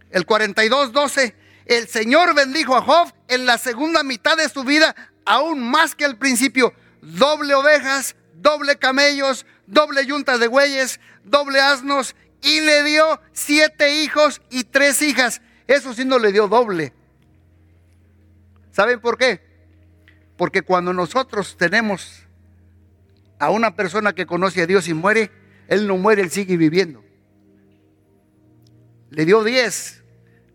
El 0.09 0.25
42.12, 0.25 1.33
el 1.65 1.87
Señor 1.87 2.33
bendijo 2.33 2.75
a 2.75 2.81
Job 2.81 3.13
en 3.27 3.45
la 3.45 3.57
segunda 3.57 4.03
mitad 4.03 4.37
de 4.37 4.47
su 4.47 4.63
vida, 4.63 4.95
aún 5.25 5.69
más 5.69 5.95
que 5.95 6.05
al 6.05 6.17
principio. 6.17 6.73
Doble 7.01 7.53
ovejas, 7.53 8.15
doble 8.43 8.75
camellos, 8.75 9.45
doble 9.65 10.05
yunta 10.05 10.37
de 10.37 10.47
bueyes, 10.47 10.99
doble 11.23 11.59
asnos, 11.59 12.15
y 12.41 12.59
le 12.59 12.83
dio 12.83 13.21
siete 13.31 14.03
hijos 14.03 14.41
y 14.51 14.65
tres 14.65 15.01
hijas. 15.01 15.41
Eso 15.65 15.93
sí 15.93 16.03
no 16.03 16.19
le 16.19 16.33
dio 16.33 16.47
doble. 16.47 16.93
¿Saben 18.71 18.99
por 18.99 19.17
qué? 19.17 19.41
Porque 20.35 20.61
cuando 20.61 20.93
nosotros 20.93 21.55
tenemos 21.57 22.27
a 23.39 23.49
una 23.49 23.75
persona 23.75 24.13
que 24.13 24.25
conoce 24.25 24.61
a 24.61 24.67
Dios 24.67 24.87
y 24.89 24.93
muere, 24.93 25.31
Él 25.69 25.87
no 25.87 25.97
muere, 25.97 26.21
Él 26.21 26.29
sigue 26.29 26.57
viviendo. 26.57 27.03
Le 29.09 29.25
dio 29.25 29.43
diez, 29.43 30.03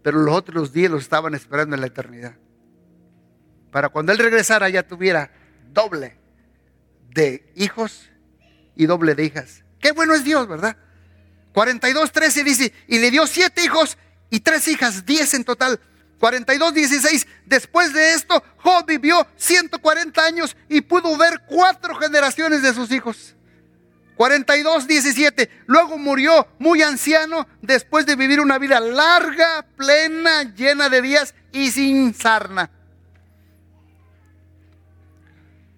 pero 0.03 0.19
los 0.19 0.37
otros 0.37 0.73
diez 0.73 0.91
los 0.91 1.03
estaban 1.03 1.35
esperando 1.35 1.75
en 1.75 1.81
la 1.81 1.87
eternidad. 1.87 2.37
Para 3.71 3.89
cuando 3.89 4.13
Él 4.13 4.19
regresara 4.19 4.69
ya 4.69 4.87
tuviera 4.87 5.31
doble 5.73 6.28
de 7.09 7.51
hijos 7.55 8.11
y 8.77 8.87
doble 8.87 9.15
de 9.15 9.25
hijas. 9.25 9.65
Qué 9.81 9.93
bueno 9.93 10.15
es 10.15 10.25
Dios, 10.25 10.47
¿verdad? 10.49 10.77
42, 11.53 12.13
13 12.13 12.45
dice, 12.45 12.73
y 12.87 12.99
le 12.99 13.11
dio 13.11 13.27
siete 13.27 13.65
hijos 13.65 13.99
y 14.31 14.41
tres 14.41 14.69
hijas, 14.69 15.05
diez 15.05 15.35
en 15.35 15.45
total. 15.45 15.81
42, 16.19 16.75
16, 16.75 17.27
después 17.47 17.93
de 17.93 18.15
esto, 18.15 18.43
Job 18.59 18.85
vivió 18.87 19.27
140 19.37 20.25
años 20.25 20.57
y 20.69 20.81
pudo 20.81 21.17
ver 21.17 21.43
cuatro 21.47 21.95
generaciones 21.95 22.63
de 22.63 22.75
sus 22.75 22.91
hijos. 22.91 23.37
42, 24.17 24.89
17, 24.89 25.49
luego 25.67 25.97
murió 25.97 26.49
muy 26.59 26.83
anciano 26.83 27.47
después 27.63 28.05
de 28.05 28.17
vivir 28.17 28.41
una 28.41 28.59
vida 28.59 28.81
larga, 28.81 29.65
plena, 29.77 30.43
llena 30.55 30.89
de 30.89 31.03
días 31.03 31.35
y 31.53 31.71
sin 31.71 32.13
sarna. 32.15 32.69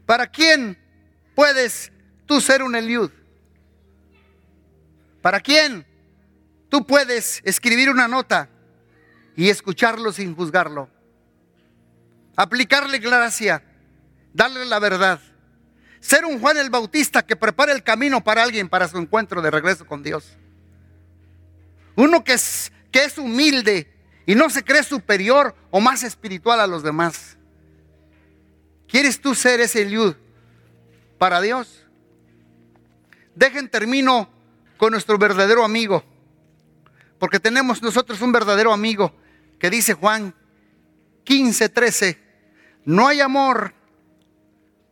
¿Para 0.06 0.26
quién 0.26 0.78
puedes 1.34 1.92
tú 2.26 2.40
ser 2.40 2.62
un 2.62 2.74
Eliud? 2.74 3.10
¿Para 5.22 5.40
quién? 5.40 5.86
Tú 6.68 6.86
puedes 6.86 7.40
escribir 7.44 7.90
una 7.90 8.08
nota 8.08 8.48
y 9.36 9.48
escucharlo 9.48 10.12
sin 10.12 10.34
juzgarlo. 10.34 10.88
aplicarle 12.36 12.98
gracia, 12.98 13.62
darle 14.32 14.64
la 14.64 14.78
verdad. 14.78 15.20
Ser 16.00 16.24
un 16.24 16.40
Juan 16.40 16.56
el 16.56 16.70
Bautista 16.70 17.26
que 17.26 17.36
prepara 17.36 17.72
el 17.72 17.82
camino 17.82 18.24
para 18.24 18.42
alguien 18.42 18.68
para 18.68 18.88
su 18.88 18.96
encuentro 18.96 19.42
de 19.42 19.50
regreso 19.50 19.86
con 19.86 20.02
Dios. 20.02 20.36
Uno 21.96 22.24
que 22.24 22.32
es, 22.32 22.72
que 22.90 23.04
es 23.04 23.18
humilde 23.18 23.92
y 24.24 24.34
no 24.34 24.48
se 24.48 24.64
cree 24.64 24.82
superior 24.82 25.54
o 25.70 25.80
más 25.80 26.02
espiritual 26.02 26.60
a 26.60 26.66
los 26.66 26.82
demás. 26.82 27.36
¿Quieres 28.88 29.20
tú 29.20 29.34
ser 29.34 29.60
ese 29.60 29.84
Liud 29.84 30.14
para 31.20 31.42
Dios? 31.42 31.84
Dejen 33.34 33.68
termino 33.68 34.30
con 34.78 34.92
nuestro 34.92 35.18
verdadero 35.18 35.62
amigo, 35.62 36.02
porque 37.18 37.38
tenemos 37.38 37.82
nosotros 37.82 38.22
un 38.22 38.32
verdadero 38.32 38.72
amigo 38.72 39.12
que 39.58 39.68
dice 39.68 39.92
Juan 39.92 40.34
15, 41.24 41.68
13, 41.68 42.18
no 42.86 43.06
hay 43.06 43.20
amor 43.20 43.74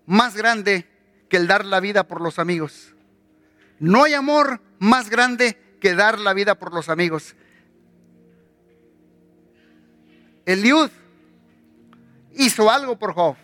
más 0.05 0.37
grande 0.37 0.87
que 1.31 1.39
el 1.39 1.47
dar 1.47 1.65
la 1.65 1.81
vida 1.81 2.07
por 2.07 2.21
los 2.21 2.39
amigos. 2.39 2.95
No 3.79 4.05
hay 4.05 4.13
amor 4.13 4.61
más 4.79 5.09
grande 5.09 5.57
que 5.81 5.95
dar 5.95 6.19
la 6.19 6.35
vida 6.35 6.57
por 6.57 6.75
los 6.75 6.91
amigos. 6.91 7.37
Eliud 10.45 10.91
hizo 12.35 12.71
algo 12.71 12.99
por 12.99 13.15
Job. 13.15 13.37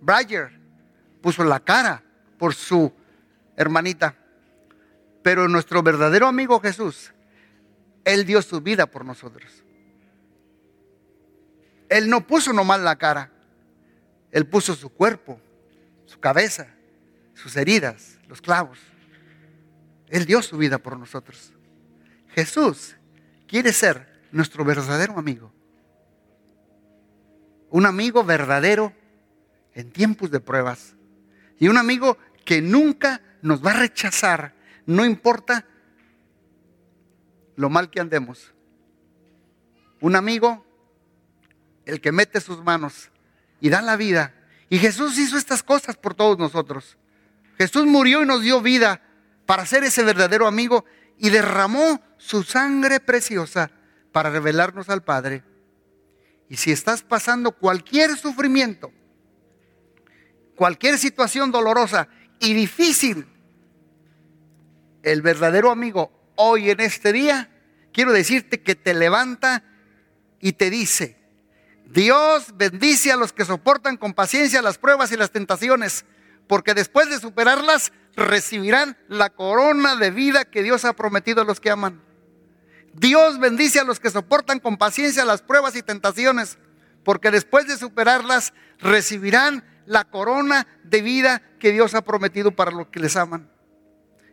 Brayer 0.00 0.63
puso 1.24 1.42
la 1.42 1.58
cara 1.58 2.02
por 2.36 2.54
su 2.54 2.92
hermanita. 3.56 4.14
Pero 5.22 5.48
nuestro 5.48 5.82
verdadero 5.82 6.26
amigo 6.26 6.60
Jesús, 6.60 7.14
Él 8.04 8.26
dio 8.26 8.42
su 8.42 8.60
vida 8.60 8.84
por 8.84 9.06
nosotros. 9.06 9.50
Él 11.88 12.10
no 12.10 12.26
puso 12.26 12.52
nomás 12.52 12.78
la 12.80 12.96
cara, 12.96 13.30
Él 14.32 14.46
puso 14.46 14.74
su 14.74 14.90
cuerpo, 14.90 15.40
su 16.04 16.20
cabeza, 16.20 16.68
sus 17.32 17.56
heridas, 17.56 18.18
los 18.28 18.42
clavos. 18.42 18.78
Él 20.08 20.26
dio 20.26 20.42
su 20.42 20.58
vida 20.58 20.76
por 20.76 20.98
nosotros. 20.98 21.54
Jesús 22.34 22.96
quiere 23.46 23.72
ser 23.72 24.26
nuestro 24.30 24.62
verdadero 24.62 25.18
amigo. 25.18 25.50
Un 27.70 27.86
amigo 27.86 28.22
verdadero 28.24 28.92
en 29.72 29.90
tiempos 29.90 30.30
de 30.30 30.40
pruebas. 30.40 30.94
Y 31.58 31.68
un 31.68 31.76
amigo 31.76 32.18
que 32.44 32.60
nunca 32.60 33.20
nos 33.42 33.64
va 33.64 33.72
a 33.72 33.80
rechazar, 33.80 34.54
no 34.86 35.04
importa 35.04 35.66
lo 37.56 37.70
mal 37.70 37.90
que 37.90 38.00
andemos. 38.00 38.52
Un 40.00 40.16
amigo, 40.16 40.64
el 41.86 42.00
que 42.00 42.12
mete 42.12 42.40
sus 42.40 42.62
manos 42.62 43.10
y 43.60 43.68
da 43.70 43.82
la 43.82 43.96
vida. 43.96 44.34
Y 44.68 44.78
Jesús 44.78 45.18
hizo 45.18 45.38
estas 45.38 45.62
cosas 45.62 45.96
por 45.96 46.14
todos 46.14 46.38
nosotros. 46.38 46.98
Jesús 47.56 47.86
murió 47.86 48.22
y 48.22 48.26
nos 48.26 48.42
dio 48.42 48.60
vida 48.60 49.00
para 49.46 49.66
ser 49.66 49.84
ese 49.84 50.02
verdadero 50.02 50.46
amigo 50.46 50.84
y 51.18 51.30
derramó 51.30 52.00
su 52.18 52.42
sangre 52.42 53.00
preciosa 53.00 53.70
para 54.12 54.30
revelarnos 54.30 54.88
al 54.88 55.02
Padre. 55.02 55.44
Y 56.48 56.56
si 56.56 56.72
estás 56.72 57.02
pasando 57.02 57.52
cualquier 57.52 58.16
sufrimiento, 58.16 58.92
cualquier 60.56 60.98
situación 60.98 61.50
dolorosa 61.50 62.08
y 62.40 62.54
difícil, 62.54 63.26
el 65.02 65.22
verdadero 65.22 65.70
amigo 65.70 66.10
hoy 66.36 66.70
en 66.70 66.80
este 66.80 67.12
día, 67.12 67.50
quiero 67.92 68.12
decirte 68.12 68.62
que 68.62 68.74
te 68.74 68.94
levanta 68.94 69.62
y 70.40 70.52
te 70.54 70.70
dice, 70.70 71.18
Dios 71.86 72.56
bendice 72.56 73.12
a 73.12 73.16
los 73.16 73.32
que 73.32 73.44
soportan 73.44 73.96
con 73.96 74.14
paciencia 74.14 74.62
las 74.62 74.78
pruebas 74.78 75.12
y 75.12 75.16
las 75.16 75.30
tentaciones, 75.30 76.04
porque 76.46 76.74
después 76.74 77.08
de 77.08 77.20
superarlas 77.20 77.92
recibirán 78.16 78.96
la 79.08 79.30
corona 79.30 79.96
de 79.96 80.10
vida 80.10 80.44
que 80.44 80.62
Dios 80.62 80.84
ha 80.84 80.94
prometido 80.94 81.42
a 81.42 81.44
los 81.44 81.60
que 81.60 81.70
aman. 81.70 82.02
Dios 82.94 83.38
bendice 83.38 83.80
a 83.80 83.84
los 83.84 84.00
que 84.00 84.10
soportan 84.10 84.60
con 84.60 84.76
paciencia 84.76 85.24
las 85.24 85.42
pruebas 85.42 85.76
y 85.76 85.82
tentaciones, 85.82 86.58
porque 87.04 87.30
después 87.30 87.66
de 87.66 87.76
superarlas 87.76 88.54
recibirán 88.78 89.64
la 89.86 90.04
corona 90.04 90.66
de 90.82 91.02
vida 91.02 91.42
que 91.58 91.72
Dios 91.72 91.94
ha 91.94 92.02
prometido 92.02 92.52
para 92.52 92.70
los 92.70 92.88
que 92.88 93.00
les 93.00 93.16
aman. 93.16 93.50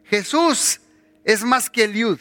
Jesús 0.05 0.81
es 1.23 1.43
más 1.43 1.69
que 1.69 1.83
el 1.83 1.93
Yud. 1.93 2.19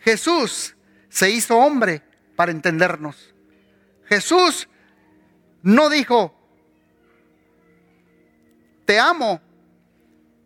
Jesús 0.00 0.76
se 1.08 1.30
hizo 1.30 1.56
hombre 1.56 2.02
para 2.36 2.52
entendernos. 2.52 3.34
Jesús 4.06 4.68
no 5.62 5.90
dijo, 5.90 6.34
te 8.84 8.98
amo, 8.98 9.40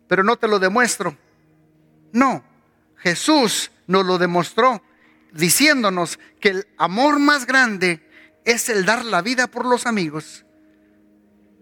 pero 0.07 0.23
no 0.23 0.37
te 0.37 0.47
lo 0.47 0.59
demuestro. 0.59 1.17
No, 2.11 2.43
Jesús 2.97 3.71
nos 3.87 4.05
lo 4.05 4.17
demostró 4.17 4.81
diciéndonos 5.31 6.19
que 6.39 6.49
el 6.49 6.67
amor 6.77 7.19
más 7.19 7.45
grande 7.45 8.07
es 8.45 8.69
el 8.69 8.85
dar 8.85 9.05
la 9.05 9.21
vida 9.21 9.47
por 9.47 9.65
los 9.65 9.85
amigos. 9.85 10.45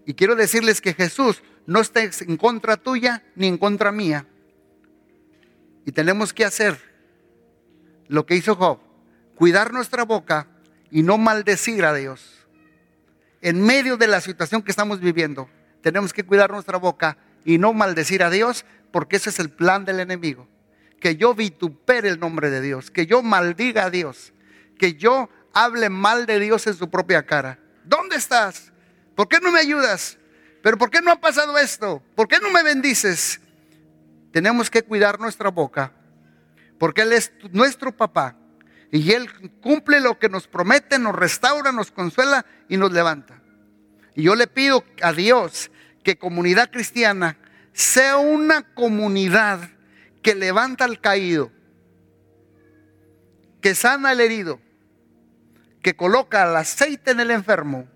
Y 0.06 0.14
quiero 0.14 0.36
decirles 0.36 0.82
que 0.82 0.94
Jesús 0.94 1.44
no 1.66 1.80
está 1.80 2.02
en 2.04 2.38
contra 2.38 2.78
tuya 2.78 3.24
ni 3.36 3.48
en 3.48 3.58
contra 3.58 3.92
mía. 3.92 4.26
Y 5.86 5.92
tenemos 5.92 6.34
que 6.34 6.46
hacer 6.46 6.78
lo 8.08 8.26
que 8.26 8.36
hizo 8.36 8.56
Job, 8.56 8.80
cuidar 9.36 9.74
nuestra 9.74 10.04
boca 10.04 10.48
y 10.90 11.04
no 11.04 11.18
maldecir 11.18 11.86
a 11.86 11.94
Dios. 11.94 12.46
En 13.42 13.62
medio 13.64 13.98
de 13.98 14.08
la 14.08 14.22
situación 14.22 14.62
que 14.62 14.72
estamos 14.72 15.00
viviendo, 15.00 15.50
tenemos 15.82 16.14
que 16.14 16.24
cuidar 16.24 16.52
nuestra 16.52 16.78
boca 16.78 17.18
y 17.44 17.58
no 17.58 17.74
maldecir 17.74 18.24
a 18.24 18.30
Dios, 18.30 18.66
porque 18.92 19.16
ese 19.16 19.30
es 19.30 19.40
el 19.40 19.50
plan 19.50 19.86
del 19.86 20.00
enemigo. 20.00 20.48
Que 21.00 21.16
yo 21.16 21.34
vitupere 21.34 22.10
el 22.10 22.20
nombre 22.20 22.52
de 22.52 22.62
Dios, 22.62 22.92
que 22.92 23.08
yo 23.08 23.24
maldiga 23.24 23.86
a 23.86 23.90
Dios, 23.90 24.34
que 24.78 24.94
yo 24.94 25.30
hable 25.54 25.90
mal 25.90 26.26
de 26.28 26.40
Dios 26.40 26.68
en 26.68 26.76
su 26.76 26.90
propia 26.90 27.26
cara. 27.26 27.60
¿Dónde 27.84 28.18
estás? 28.18 28.71
¿Por 29.16 29.28
qué 29.28 29.40
no 29.40 29.52
me 29.52 29.60
ayudas? 29.60 30.18
¿Pero 30.62 30.78
por 30.78 30.90
qué 30.90 31.02
no 31.02 31.12
ha 31.12 31.20
pasado 31.20 31.58
esto? 31.58 32.04
¿Por 32.16 32.28
qué 32.28 32.40
no 32.40 32.52
me 32.52 32.64
bendices? 32.64 33.40
Tenemos 34.32 34.70
que 34.70 34.84
cuidar 34.84 35.20
nuestra 35.20 35.50
boca, 35.50 35.92
porque 36.78 37.02
Él 37.02 37.14
es 37.14 37.32
nuestro 37.52 37.92
papá 37.92 38.38
y 38.92 39.12
Él 39.12 39.30
cumple 39.62 40.00
lo 40.00 40.20
que 40.20 40.30
nos 40.30 40.48
promete, 40.48 41.00
nos 41.00 41.16
restaura, 41.16 41.72
nos 41.72 41.92
consuela 41.92 42.46
y 42.70 42.78
nos 42.78 42.92
levanta. 42.92 43.42
Y 44.16 44.24
yo 44.24 44.36
le 44.36 44.48
pido 44.48 44.84
a 45.02 45.12
Dios 45.14 45.72
que 46.04 46.18
comunidad 46.18 46.72
cristiana 46.72 47.38
sea 47.74 48.18
una 48.18 48.74
comunidad 48.74 49.70
que 50.22 50.36
levanta 50.36 50.86
al 50.86 51.02
caído, 51.02 51.52
que 53.62 53.76
sana 53.76 54.12
el 54.12 54.22
herido, 54.22 54.60
que 55.82 55.96
coloca 55.96 56.44
el 56.50 56.56
aceite 56.56 57.12
en 57.12 57.20
el 57.20 57.32
enfermo 57.32 57.88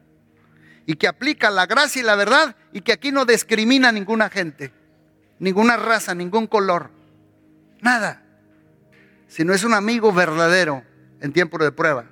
y 0.85 0.95
que 0.95 1.07
aplica 1.07 1.49
la 1.49 1.65
gracia 1.65 2.01
y 2.01 2.05
la 2.05 2.15
verdad 2.15 2.55
y 2.71 2.81
que 2.81 2.93
aquí 2.93 3.11
no 3.11 3.25
discrimina 3.25 3.89
a 3.89 3.91
ninguna 3.91 4.29
gente, 4.29 4.71
ninguna 5.39 5.77
raza, 5.77 6.13
ningún 6.13 6.47
color, 6.47 6.91
nada, 7.81 8.23
sino 9.27 9.53
es 9.53 9.63
un 9.63 9.73
amigo 9.73 10.11
verdadero 10.13 10.83
en 11.21 11.33
tiempo 11.33 11.57
de 11.57 11.71
prueba 11.71 12.05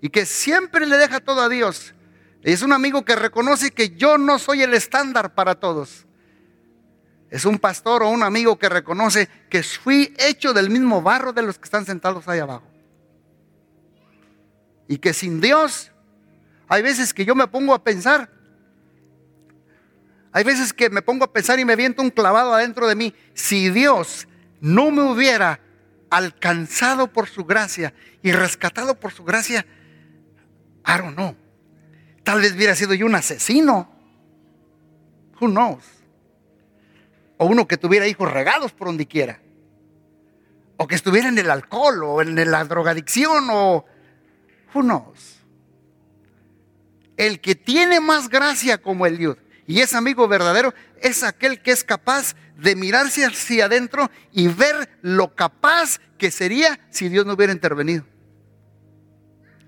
y 0.00 0.10
que 0.10 0.26
siempre 0.26 0.86
le 0.86 0.98
deja 0.98 1.20
todo 1.20 1.40
a 1.42 1.48
Dios. 1.48 1.94
Es 2.42 2.62
un 2.62 2.72
amigo 2.72 3.04
que 3.04 3.16
reconoce 3.16 3.72
que 3.72 3.96
yo 3.96 4.18
no 4.18 4.38
soy 4.38 4.62
el 4.62 4.74
estándar 4.74 5.34
para 5.34 5.56
todos. 5.56 6.06
Es 7.28 7.44
un 7.44 7.58
pastor 7.58 8.04
o 8.04 8.10
un 8.10 8.22
amigo 8.22 8.56
que 8.56 8.68
reconoce 8.68 9.28
que 9.50 9.62
fui 9.62 10.14
hecho 10.18 10.52
del 10.52 10.70
mismo 10.70 11.02
barro 11.02 11.32
de 11.32 11.42
los 11.42 11.58
que 11.58 11.64
están 11.64 11.84
sentados 11.84 12.28
ahí 12.28 12.38
abajo. 12.38 12.66
Y 14.86 14.98
que 14.98 15.12
sin 15.12 15.40
Dios 15.40 15.90
hay 16.68 16.82
veces 16.82 17.14
que 17.14 17.24
yo 17.24 17.34
me 17.34 17.46
pongo 17.46 17.74
a 17.74 17.82
pensar. 17.82 18.30
Hay 20.32 20.44
veces 20.44 20.72
que 20.72 20.90
me 20.90 21.02
pongo 21.02 21.24
a 21.24 21.32
pensar 21.32 21.58
y 21.58 21.64
me 21.64 21.76
viento 21.76 22.02
un 22.02 22.10
clavado 22.10 22.52
adentro 22.52 22.88
de 22.88 22.94
mí. 22.94 23.14
Si 23.34 23.70
Dios 23.70 24.28
no 24.60 24.90
me 24.90 25.02
hubiera 25.02 25.60
alcanzado 26.10 27.06
por 27.12 27.28
su 27.28 27.44
gracia 27.44 27.94
y 28.22 28.32
rescatado 28.32 28.98
por 28.98 29.12
su 29.12 29.24
gracia, 29.24 29.64
I 30.86 30.98
don't 30.98 31.14
know. 31.14 31.34
Tal 32.22 32.40
vez 32.40 32.54
hubiera 32.54 32.74
sido 32.74 32.94
yo 32.94 33.06
un 33.06 33.14
asesino. 33.14 33.92
Who 35.40 35.48
knows? 35.48 35.84
O 37.38 37.46
uno 37.46 37.66
que 37.66 37.76
tuviera 37.76 38.06
hijos 38.08 38.30
regados 38.30 38.72
por 38.72 38.88
donde 38.88 39.06
quiera. 39.06 39.40
O 40.76 40.86
que 40.86 40.96
estuviera 40.96 41.28
en 41.28 41.38
el 41.38 41.50
alcohol 41.50 42.02
o 42.02 42.22
en 42.22 42.50
la 42.50 42.64
drogadicción 42.64 43.48
o 43.50 43.84
who 44.74 44.82
knows 44.82 45.35
el 47.16 47.40
que 47.40 47.54
tiene 47.54 48.00
más 48.00 48.28
gracia 48.28 48.78
como 48.78 49.06
el 49.06 49.18
Dios 49.18 49.36
y 49.66 49.80
es 49.80 49.94
amigo 49.94 50.28
verdadero 50.28 50.74
es 51.00 51.22
aquel 51.22 51.60
que 51.60 51.72
es 51.72 51.84
capaz 51.84 52.36
de 52.56 52.76
mirarse 52.76 53.24
hacia 53.24 53.66
adentro 53.66 54.10
y 54.32 54.48
ver 54.48 54.98
lo 55.02 55.34
capaz 55.34 56.00
que 56.18 56.30
sería 56.30 56.78
si 56.90 57.08
Dios 57.08 57.26
no 57.26 57.34
hubiera 57.34 57.52
intervenido. 57.52 58.04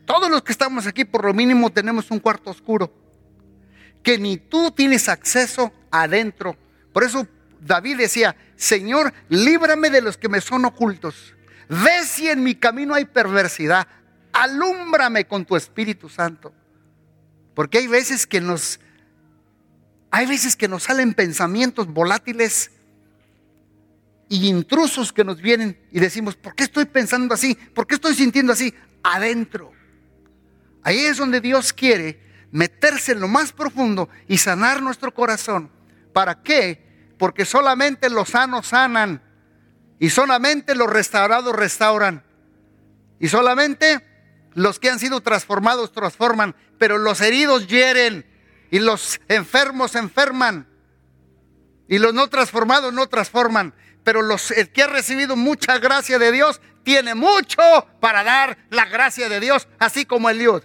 todos 0.07 0.30
los 0.30 0.42
que 0.42 0.53
estamos 0.53 0.86
aquí 0.86 1.05
por 1.05 1.24
lo 1.24 1.34
mínimo 1.34 1.70
tenemos 1.70 2.11
un 2.11 2.18
cuarto 2.18 2.51
oscuro, 2.51 2.90
que 4.03 4.18
ni 4.18 4.38
tú 4.38 4.70
tienes 4.70 5.09
acceso 5.09 5.70
adentro. 5.90 6.57
Por 6.94 7.05
eso 7.05 7.26
David 7.61 7.99
decía, 7.99 8.34
Señor, 8.57 9.12
líbrame 9.28 9.90
de 9.90 10.01
los 10.01 10.16
que 10.16 10.30
me 10.30 10.40
son 10.40 10.64
ocultos. 10.64 11.34
Ve 11.68 12.05
si 12.05 12.28
en 12.28 12.42
mi 12.42 12.55
camino 12.55 12.94
hay 12.94 13.05
perversidad. 13.05 13.86
Alúmbrame 14.32 15.26
con 15.26 15.44
tu 15.44 15.57
Espíritu 15.57 16.09
Santo. 16.09 16.55
Porque 17.59 17.78
hay 17.78 17.88
veces 17.88 18.24
que 18.24 18.40
nos 18.40 18.78
hay 20.12 20.26
veces 20.26 20.54
que 20.54 20.68
nos 20.68 20.84
salen 20.84 21.12
pensamientos 21.12 21.88
volátiles 21.88 22.70
y 24.28 24.46
intrusos 24.46 25.12
que 25.12 25.24
nos 25.24 25.42
vienen 25.42 25.76
y 25.90 25.98
decimos, 25.98 26.36
¿por 26.36 26.54
qué 26.54 26.62
estoy 26.62 26.84
pensando 26.84 27.34
así? 27.34 27.56
¿Por 27.56 27.88
qué 27.88 27.96
estoy 27.96 28.14
sintiendo 28.14 28.52
así? 28.52 28.72
Adentro. 29.02 29.72
Ahí 30.84 31.00
es 31.00 31.16
donde 31.16 31.40
Dios 31.40 31.72
quiere 31.72 32.20
meterse 32.52 33.11
en 33.11 33.18
lo 33.18 33.26
más 33.26 33.50
profundo 33.50 34.09
y 34.28 34.38
sanar 34.38 34.80
nuestro 34.80 35.12
corazón. 35.12 35.68
¿Para 36.12 36.40
qué? 36.40 37.11
Porque 37.18 37.44
solamente 37.44 38.09
los 38.09 38.28
sanos 38.28 38.68
sanan 38.68 39.20
y 39.98 40.11
solamente 40.11 40.76
los 40.76 40.88
restaurados 40.88 41.56
restauran. 41.56 42.22
Y 43.18 43.26
solamente 43.26 44.18
los 44.59 44.78
que 44.78 44.90
han 44.90 44.98
sido 44.98 45.20
transformados 45.20 45.92
transforman, 45.92 46.56
pero 46.78 46.98
los 46.98 47.20
heridos 47.20 47.66
hieren 47.68 48.26
y 48.70 48.80
los 48.80 49.20
enfermos 49.28 49.94
enferman 49.94 50.66
y 51.86 51.98
los 51.98 52.12
no 52.12 52.28
transformados 52.28 52.92
no 52.92 53.06
transforman. 53.09 53.74
Pero 54.04 54.22
los, 54.22 54.50
el 54.50 54.70
que 54.70 54.82
ha 54.82 54.86
recibido 54.86 55.36
mucha 55.36 55.78
gracia 55.78 56.18
de 56.18 56.32
Dios 56.32 56.61
tiene 56.82 57.14
mucho 57.14 57.62
para 58.00 58.24
dar 58.24 58.59
la 58.70 58.86
gracia 58.86 59.28
de 59.28 59.40
Dios, 59.40 59.68
así 59.78 60.04
como 60.04 60.30
el 60.30 60.38
Dios. 60.38 60.62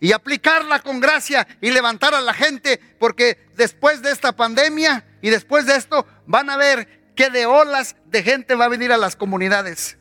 Y 0.00 0.12
aplicarla 0.12 0.80
con 0.80 1.00
gracia 1.00 1.46
y 1.60 1.70
levantar 1.70 2.14
a 2.14 2.20
la 2.20 2.34
gente, 2.34 2.80
porque 2.98 3.48
después 3.54 4.02
de 4.02 4.10
esta 4.10 4.32
pandemia 4.32 5.04
y 5.22 5.30
después 5.30 5.66
de 5.66 5.76
esto 5.76 6.06
van 6.26 6.50
a 6.50 6.56
ver 6.56 7.12
que 7.14 7.30
de 7.30 7.46
olas 7.46 7.96
de 8.06 8.22
gente 8.22 8.54
va 8.54 8.64
a 8.66 8.68
venir 8.68 8.92
a 8.92 8.96
las 8.96 9.16
comunidades. 9.16 9.98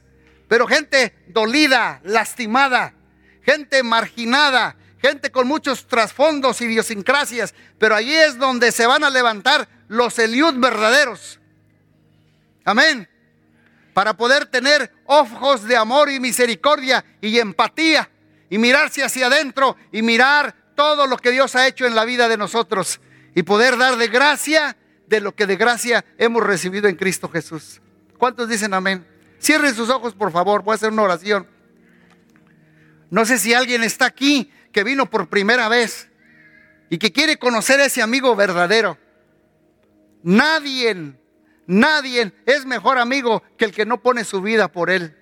Pero 0.49 0.67
gente 0.67 1.13
dolida, 1.27 2.01
lastimada, 2.03 2.95
gente 3.43 3.83
marginada, 3.83 4.75
gente 4.99 5.31
con 5.31 5.47
muchos 5.47 5.87
trasfondos, 5.87 6.59
idiosincrasias, 6.59 7.53
pero 7.77 7.95
allí 7.95 8.13
es 8.13 8.37
donde 8.37 8.71
se 8.71 8.87
van 8.87 9.03
a 9.03 9.11
levantar 9.11 9.69
los 9.87 10.17
Eliud 10.17 10.55
verdaderos. 10.55 11.39
Amén. 12.65 13.07
Para 13.93 14.17
poder 14.17 14.47
tener 14.47 14.91
ojos 15.05 15.65
de 15.65 15.77
amor 15.77 16.09
y 16.09 16.19
misericordia 16.19 17.05
y 17.21 17.37
empatía 17.37 18.09
y 18.49 18.57
mirarse 18.57 19.03
hacia 19.03 19.27
adentro 19.27 19.77
y 19.91 20.01
mirar 20.01 20.55
todo 20.75 21.05
lo 21.05 21.17
que 21.17 21.29
Dios 21.31 21.55
ha 21.55 21.67
hecho 21.67 21.85
en 21.85 21.93
la 21.93 22.05
vida 22.05 22.27
de 22.27 22.37
nosotros 22.37 22.99
y 23.35 23.43
poder 23.43 23.77
dar 23.77 23.97
de 23.97 24.07
gracia 24.07 24.75
de 25.05 25.21
lo 25.21 25.35
que 25.35 25.45
de 25.45 25.57
gracia 25.57 26.03
hemos 26.17 26.41
recibido 26.41 26.87
en 26.87 26.95
Cristo 26.95 27.29
Jesús. 27.29 27.81
¿Cuántos 28.17 28.49
dicen 28.49 28.73
amén? 28.73 29.05
Cierren 29.39 29.73
sus 29.73 29.89
ojos, 29.89 30.13
por 30.13 30.31
favor, 30.31 30.63
voy 30.63 30.73
a 30.73 30.75
hacer 30.75 30.91
una 30.91 31.03
oración. 31.03 31.47
No 33.09 33.25
sé 33.25 33.37
si 33.37 33.53
alguien 33.53 33.83
está 33.83 34.05
aquí 34.05 34.51
que 34.71 34.83
vino 34.83 35.09
por 35.09 35.29
primera 35.29 35.67
vez 35.67 36.09
y 36.89 36.97
que 36.97 37.11
quiere 37.11 37.37
conocer 37.37 37.79
a 37.79 37.85
ese 37.85 38.01
amigo 38.01 38.35
verdadero. 38.35 38.97
Nadie, 40.23 41.13
nadie 41.65 42.33
es 42.45 42.65
mejor 42.65 42.97
amigo 42.97 43.41
que 43.57 43.65
el 43.65 43.71
que 43.71 43.85
no 43.85 44.01
pone 44.01 44.23
su 44.23 44.41
vida 44.41 44.71
por 44.71 44.89
él. 44.89 45.15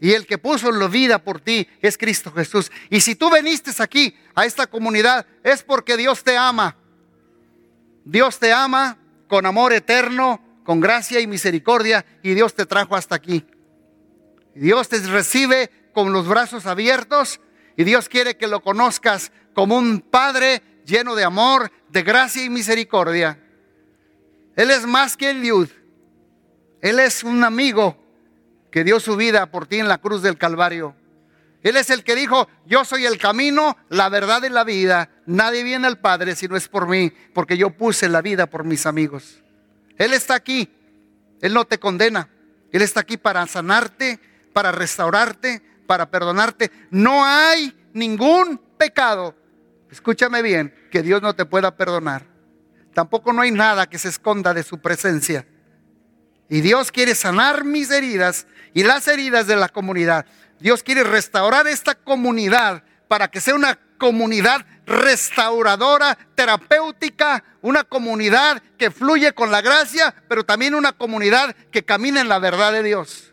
Y 0.00 0.12
el 0.12 0.26
que 0.26 0.36
puso 0.36 0.70
la 0.70 0.88
vida 0.88 1.18
por 1.18 1.40
ti 1.40 1.66
es 1.80 1.96
Cristo 1.96 2.30
Jesús. 2.32 2.70
Y 2.90 3.00
si 3.00 3.14
tú 3.14 3.30
viniste 3.32 3.70
aquí 3.82 4.14
a 4.34 4.44
esta 4.44 4.66
comunidad 4.66 5.26
es 5.42 5.62
porque 5.62 5.96
Dios 5.96 6.22
te 6.22 6.36
ama. 6.36 6.76
Dios 8.04 8.38
te 8.38 8.52
ama 8.52 8.98
con 9.28 9.46
amor 9.46 9.72
eterno, 9.72 10.43
con 10.64 10.80
gracia 10.80 11.20
y 11.20 11.26
misericordia, 11.26 12.04
y 12.22 12.34
Dios 12.34 12.54
te 12.54 12.66
trajo 12.66 12.96
hasta 12.96 13.14
aquí. 13.14 13.46
Dios 14.54 14.88
te 14.88 14.98
recibe 15.00 15.70
con 15.92 16.12
los 16.12 16.26
brazos 16.26 16.66
abiertos 16.66 17.40
y 17.76 17.84
Dios 17.84 18.08
quiere 18.08 18.36
que 18.36 18.46
lo 18.46 18.62
conozcas 18.62 19.32
como 19.52 19.76
un 19.76 20.00
Padre 20.00 20.62
lleno 20.84 21.14
de 21.14 21.24
amor, 21.24 21.70
de 21.88 22.02
gracia 22.02 22.44
y 22.44 22.50
misericordia. 22.50 23.38
Él 24.56 24.70
es 24.70 24.86
más 24.86 25.16
que 25.16 25.30
el 25.30 25.42
Dios. 25.42 25.70
Él 26.80 27.00
es 27.00 27.24
un 27.24 27.42
amigo 27.44 27.96
que 28.70 28.84
dio 28.84 29.00
su 29.00 29.16
vida 29.16 29.50
por 29.50 29.66
ti 29.66 29.78
en 29.78 29.88
la 29.88 29.98
cruz 29.98 30.22
del 30.22 30.38
Calvario. 30.38 30.94
Él 31.62 31.76
es 31.76 31.88
el 31.90 32.04
que 32.04 32.14
dijo, 32.14 32.48
yo 32.66 32.84
soy 32.84 33.06
el 33.06 33.18
camino, 33.18 33.76
la 33.88 34.10
verdad 34.10 34.42
y 34.42 34.50
la 34.50 34.64
vida. 34.64 35.08
Nadie 35.24 35.62
viene 35.62 35.86
al 35.86 35.98
Padre 35.98 36.36
si 36.36 36.46
no 36.46 36.56
es 36.56 36.68
por 36.68 36.86
mí, 36.86 37.10
porque 37.32 37.56
yo 37.56 37.70
puse 37.70 38.08
la 38.08 38.20
vida 38.20 38.46
por 38.46 38.64
mis 38.64 38.84
amigos. 38.84 39.43
Él 39.98 40.12
está 40.12 40.34
aquí. 40.34 40.68
Él 41.40 41.52
no 41.52 41.64
te 41.64 41.78
condena. 41.78 42.28
Él 42.72 42.82
está 42.82 43.00
aquí 43.00 43.16
para 43.16 43.46
sanarte, 43.46 44.18
para 44.52 44.72
restaurarte, 44.72 45.62
para 45.86 46.10
perdonarte. 46.10 46.70
No 46.90 47.24
hay 47.24 47.72
ningún 47.92 48.58
pecado, 48.76 49.34
escúchame 49.90 50.42
bien, 50.42 50.74
que 50.90 51.02
Dios 51.02 51.22
no 51.22 51.34
te 51.34 51.44
pueda 51.44 51.76
perdonar. 51.76 52.26
Tampoco 52.92 53.32
no 53.32 53.42
hay 53.42 53.50
nada 53.50 53.88
que 53.88 53.98
se 53.98 54.08
esconda 54.08 54.54
de 54.54 54.62
su 54.62 54.78
presencia. 54.80 55.46
Y 56.48 56.60
Dios 56.60 56.92
quiere 56.92 57.14
sanar 57.14 57.64
mis 57.64 57.90
heridas 57.90 58.46
y 58.74 58.82
las 58.82 59.08
heridas 59.08 59.46
de 59.46 59.56
la 59.56 59.68
comunidad. 59.68 60.26
Dios 60.60 60.82
quiere 60.82 61.04
restaurar 61.04 61.66
esta 61.66 61.94
comunidad 61.94 62.84
para 63.08 63.28
que 63.28 63.40
sea 63.40 63.54
una 63.54 63.78
comunidad 64.04 64.66
restauradora, 64.84 66.18
terapéutica, 66.34 67.42
una 67.62 67.84
comunidad 67.84 68.62
que 68.76 68.90
fluye 68.90 69.32
con 69.32 69.50
la 69.50 69.62
gracia, 69.62 70.14
pero 70.28 70.44
también 70.44 70.74
una 70.74 70.92
comunidad 70.92 71.56
que 71.72 71.86
camina 71.86 72.20
en 72.20 72.28
la 72.28 72.38
verdad 72.38 72.70
de 72.74 72.82
Dios. 72.82 73.32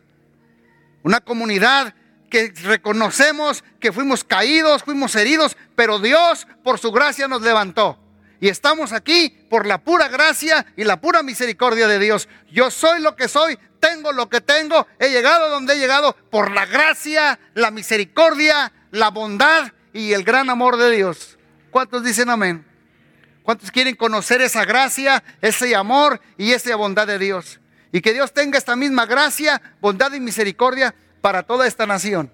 Una 1.03 1.19
comunidad 1.19 1.93
que 2.30 2.53
reconocemos 2.63 3.65
que 3.82 3.91
fuimos 3.91 4.24
caídos, 4.24 4.84
fuimos 4.84 5.13
heridos, 5.17 5.57
pero 5.76 5.99
Dios 5.99 6.47
por 6.63 6.80
su 6.80 6.93
gracia 6.93 7.28
nos 7.28 7.41
levantó. 7.41 7.99
Y 8.39 8.47
estamos 8.47 8.93
aquí 8.93 9.45
por 9.49 9.67
la 9.67 9.80
pura 9.80 10.07
gracia 10.07 10.65
y 10.78 10.86
la 10.86 11.01
pura 11.01 11.22
misericordia 11.22 11.89
de 11.89 11.99
Dios. 11.99 12.30
Yo 12.49 12.72
soy 12.72 13.01
lo 13.01 13.17
que 13.17 13.28
soy, 13.28 13.59
tengo 13.82 14.13
lo 14.13 14.30
que 14.30 14.39
tengo, 14.39 14.88
he 14.99 15.09
llegado 15.09 15.49
donde 15.49 15.74
he 15.74 15.80
llegado 15.80 16.15
por 16.30 16.49
la 16.49 16.65
gracia, 16.65 17.38
la 17.55 17.72
misericordia, 17.72 18.72
la 18.91 19.09
bondad 19.09 19.74
y 19.93 20.13
el 20.13 20.23
gran 20.23 20.49
amor 20.49 20.77
de 20.77 20.91
Dios. 20.91 21.37
¿Cuántos 21.69 22.03
dicen 22.03 22.29
amén? 22.29 22.65
¿Cuántos 23.43 23.71
quieren 23.71 23.95
conocer 23.95 24.41
esa 24.41 24.65
gracia, 24.65 25.23
ese 25.41 25.75
amor 25.75 26.21
y 26.37 26.51
esa 26.51 26.75
bondad 26.75 27.07
de 27.07 27.17
Dios? 27.17 27.59
Y 27.91 28.01
que 28.01 28.13
Dios 28.13 28.33
tenga 28.33 28.57
esta 28.57 28.75
misma 28.75 29.05
gracia, 29.05 29.61
bondad 29.81 30.13
y 30.13 30.19
misericordia 30.19 30.93
para 31.21 31.43
toda 31.43 31.67
esta 31.67 31.85
nación. 31.85 32.31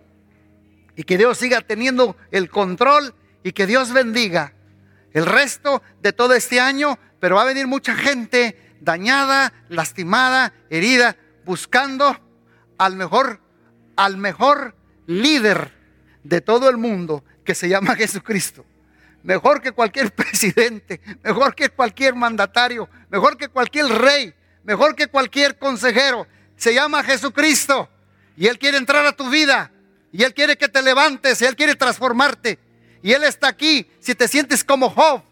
Y 0.96 1.04
que 1.04 1.18
Dios 1.18 1.38
siga 1.38 1.62
teniendo 1.62 2.18
el 2.32 2.50
control 2.50 3.14
y 3.44 3.54
que 3.54 3.68
Dios 3.68 3.94
bendiga 3.94 4.54
el 5.14 5.26
resto 5.26 5.82
de 6.02 6.14
todo 6.14 6.34
este 6.34 6.60
año, 6.60 7.00
pero 7.20 7.38
va 7.38 7.44
a 7.44 7.46
venir 7.46 7.68
mucha 7.68 7.96
gente 7.96 8.76
dañada, 8.82 9.54
lastimada, 9.70 10.54
herida, 10.70 11.16
buscando 11.46 12.20
al 12.78 12.96
mejor, 12.96 13.42
al 13.96 14.18
mejor 14.18 14.76
líder 15.08 15.72
de 16.24 16.42
todo 16.42 16.70
el 16.70 16.78
mundo 16.78 17.24
que 17.48 17.56
se 17.56 17.70
llama 17.70 17.96
Jesucristo. 17.96 18.66
Mejor 19.24 19.62
que 19.62 19.72
cualquier 19.72 20.12
presidente, 20.16 21.00
mejor 21.24 21.56
que 21.56 21.70
cualquier 21.70 22.14
mandatario, 22.14 22.90
mejor 23.10 23.38
que 23.38 23.48
cualquier 23.48 23.88
rey, 23.88 24.36
mejor 24.66 24.96
que 24.96 25.08
cualquier 25.08 25.58
consejero. 25.58 26.28
Se 26.58 26.74
llama 26.74 27.04
Jesucristo. 27.04 27.90
Y 28.36 28.48
Él 28.48 28.60
quiere 28.60 28.78
entrar 28.78 29.06
a 29.06 29.14
tu 29.14 29.30
vida. 29.30 29.72
Y 30.12 30.24
Él 30.24 30.34
quiere 30.34 30.58
que 30.58 30.68
te 30.68 30.82
levantes. 30.82 31.42
Y 31.42 31.46
Él 31.46 31.56
quiere 31.56 31.76
transformarte. 31.76 32.60
Y 33.02 33.14
Él 33.14 33.24
está 33.24 33.48
aquí. 33.48 33.90
Si 34.00 34.14
te 34.14 34.28
sientes 34.28 34.64
como 34.64 34.90
Job. 34.90 35.24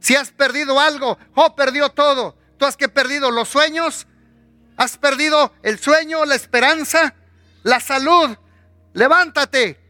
Si 0.00 0.16
has 0.16 0.30
perdido 0.30 0.80
algo. 0.80 1.18
Job 1.34 1.54
perdió 1.54 1.90
todo. 1.90 2.38
Tú 2.56 2.64
has 2.64 2.76
que 2.76 2.88
perdido 2.88 3.30
los 3.30 3.48
sueños. 3.48 4.06
Has 4.76 4.96
perdido 4.96 5.52
el 5.62 5.78
sueño, 5.78 6.24
la 6.24 6.36
esperanza, 6.36 7.14
la 7.62 7.80
salud. 7.80 8.36
Levántate. 8.94 9.87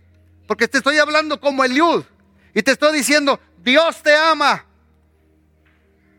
Porque 0.49 0.67
te 0.67 0.79
estoy 0.79 0.99
hablando 0.99 1.39
como 1.39 1.65
Eliud. 1.65 2.05
Y 2.53 2.63
te 2.65 2.73
estoy 2.73 2.97
diciendo, 2.97 3.39
Dios 3.59 4.03
te 4.03 4.17
ama. 4.17 4.67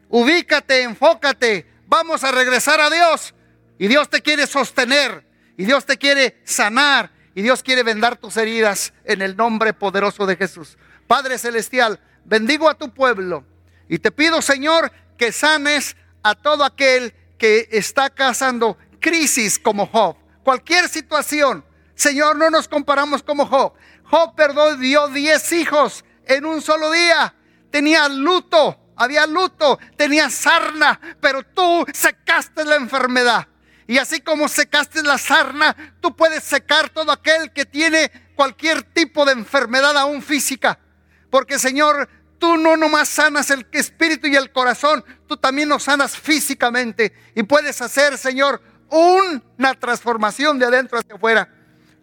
Ubícate, 0.07 0.83
enfócate. 0.83 1.69
Vamos 1.85 2.23
a 2.23 2.31
regresar 2.31 2.79
a 2.79 2.89
Dios. 2.89 3.35
Y 3.77 3.87
Dios 3.87 4.09
te 4.09 4.21
quiere 4.21 4.47
sostener. 4.47 5.27
Y 5.57 5.65
Dios 5.65 5.85
te 5.85 5.97
quiere 5.97 6.39
sanar 6.45 7.11
y 7.35 7.41
Dios 7.41 7.63
quiere 7.63 7.83
vendar 7.83 8.17
tus 8.17 8.37
heridas 8.37 8.93
en 9.05 9.21
el 9.21 9.37
nombre 9.37 9.73
poderoso 9.73 10.25
de 10.25 10.35
Jesús. 10.35 10.77
Padre 11.07 11.37
Celestial, 11.37 11.99
bendigo 12.25 12.69
a 12.69 12.77
tu 12.77 12.93
pueblo 12.93 13.45
y 13.87 13.99
te 13.99 14.11
pido, 14.11 14.41
Señor, 14.41 14.91
que 15.17 15.31
sanes 15.31 15.95
a 16.23 16.35
todo 16.35 16.63
aquel 16.63 17.13
que 17.37 17.69
está 17.71 18.09
causando 18.09 18.77
crisis 18.99 19.57
como 19.57 19.87
Job. 19.87 20.17
Cualquier 20.43 20.89
situación, 20.89 21.63
Señor, 21.95 22.35
no 22.35 22.49
nos 22.49 22.67
comparamos 22.67 23.23
como 23.23 23.45
Job. 23.45 23.73
Job 24.09 24.33
perdió 24.35 25.07
diez 25.09 25.51
hijos 25.51 26.03
en 26.25 26.45
un 26.45 26.61
solo 26.61 26.91
día. 26.91 27.33
Tenía 27.69 28.09
luto, 28.09 28.91
había 28.95 29.27
luto, 29.27 29.77
tenía 29.95 30.29
sarna, 30.29 30.99
pero 31.21 31.43
tú 31.43 31.85
secaste 31.93 32.65
la 32.65 32.75
enfermedad. 32.75 33.47
Y 33.87 33.97
así 33.97 34.21
como 34.21 34.47
secaste 34.47 35.03
la 35.03 35.17
sarna, 35.17 35.75
tú 36.01 36.15
puedes 36.15 36.43
secar 36.43 36.89
todo 36.89 37.11
aquel 37.11 37.51
que 37.53 37.65
tiene 37.65 38.11
cualquier 38.35 38.83
tipo 38.83 39.25
de 39.25 39.33
enfermedad 39.33 39.95
aún 39.97 40.21
física. 40.21 40.79
Porque 41.29 41.59
Señor, 41.59 42.09
tú 42.39 42.57
no 42.57 42.77
nomás 42.77 43.09
sanas 43.09 43.51
el 43.51 43.67
espíritu 43.71 44.27
y 44.27 44.35
el 44.35 44.51
corazón, 44.51 45.03
tú 45.27 45.37
también 45.37 45.69
nos 45.69 45.83
sanas 45.83 46.17
físicamente. 46.17 47.13
Y 47.35 47.43
puedes 47.43 47.79
hacer, 47.81 48.17
Señor, 48.17 48.61
una 48.89 49.73
transformación 49.75 50.57
de 50.57 50.65
adentro 50.65 50.97
hacia 50.97 51.15
afuera. 51.15 51.47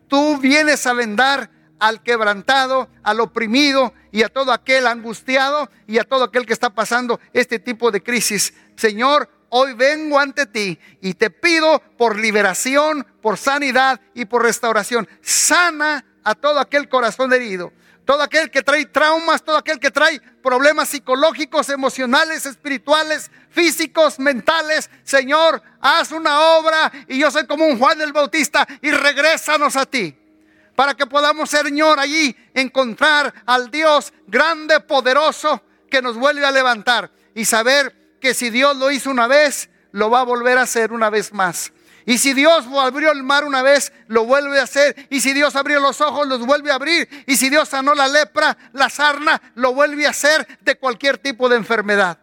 Tú 0.09 0.39
vienes 0.39 0.87
a 0.87 0.93
vendar 0.93 1.51
al 1.79 2.03
quebrantado, 2.03 2.89
al 3.03 3.21
oprimido 3.21 3.93
y 4.13 4.23
a 4.23 4.29
todo 4.29 4.53
aquel 4.53 4.87
angustiado 4.87 5.71
y 5.87 5.99
a 5.99 6.05
todo 6.05 6.25
aquel 6.25 6.47
que 6.47 6.53
está 6.53 6.71
pasando 6.71 7.21
este 7.33 7.59
tipo 7.59 7.91
de 7.91 8.03
crisis. 8.03 8.55
Señor, 8.77 9.29
hoy 9.51 9.75
vengo 9.75 10.19
ante 10.19 10.47
ti 10.47 10.79
y 11.01 11.15
te 11.15 11.31
pido 11.31 11.81
por 11.97 12.19
liberación, 12.19 13.07
por 13.21 13.39
sanidad 13.39 14.01
y 14.15 14.25
por 14.25 14.43
restauración. 14.43 15.09
Sana 15.23 16.05
a 16.25 16.35
todo 16.35 16.59
aquel 16.59 16.89
corazón 16.89 17.33
herido, 17.33 17.73
todo 18.05 18.23
aquel 18.23 18.51
que 18.51 18.63
trae 18.63 18.87
traumas, 18.87 19.43
todo 19.43 19.57
aquel 19.57 19.79
que 19.79 19.91
trae 19.91 20.21
problemas 20.43 20.89
psicológicos, 20.89 21.69
emocionales, 21.69 22.47
espirituales, 22.47 23.31
físicos, 23.51 24.19
mentales. 24.19 24.91
Señor, 25.03 25.63
haz 25.81 26.13
una 26.13 26.41
obra 26.59 26.91
y 27.09 27.19
yo 27.19 27.31
soy 27.31 27.47
como 27.47 27.67
un 27.67 27.79
Juan 27.79 28.01
el 28.01 28.13
Bautista 28.13 28.67
y 28.81 28.91
regrésanos 28.91 29.77
a 29.77 29.87
ti. 29.87 30.17
Para 30.77 30.95
que 30.95 31.07
podamos, 31.07 31.51
Señor, 31.51 31.99
allí 31.99 32.37
encontrar 32.55 33.33
al 33.47 33.71
Dios 33.71 34.13
grande, 34.27 34.79
poderoso, 34.81 35.63
que 35.91 36.03
nos 36.03 36.17
vuelve 36.17 36.45
a 36.45 36.51
levantar 36.51 37.11
y 37.35 37.45
saber 37.47 38.19
que 38.21 38.35
si 38.35 38.51
Dios 38.51 38.77
lo 38.77 38.91
hizo 38.91 39.11
una 39.11 39.27
vez, 39.27 39.71
lo 39.93 40.11
va 40.11 40.21
a 40.21 40.25
volver 40.25 40.59
a 40.59 40.63
hacer 40.63 40.93
una 40.93 41.09
vez 41.09 41.33
más. 41.33 41.73
Y 42.05 42.19
si 42.19 42.35
Dios 42.35 42.67
abrió 42.67 43.11
el 43.11 43.23
mar 43.23 43.45
una 43.45 43.63
vez, 43.63 43.93
lo 44.07 44.27
vuelve 44.27 44.61
a 44.61 44.65
hacer. 44.65 45.09
Y 45.11 45.21
si 45.21 45.33
Dios 45.33 45.57
abrió 45.57 45.81
los 45.81 46.01
ojos, 46.01 46.29
los 46.29 46.45
vuelve 46.47 46.71
a 46.71 46.75
abrir. 46.75 47.09
Y 47.27 47.37
si 47.37 47.49
Dios 47.49 47.69
sanó 47.69 47.95
la 47.95 48.07
lepra, 48.07 48.57
la 48.75 48.89
sarna, 48.91 49.41
lo 49.55 49.75
vuelve 49.75 50.07
a 50.07 50.11
hacer 50.11 50.47
de 50.61 50.77
cualquier 50.77 51.19
tipo 51.19 51.49
de 51.49 51.57
enfermedad. 51.57 52.19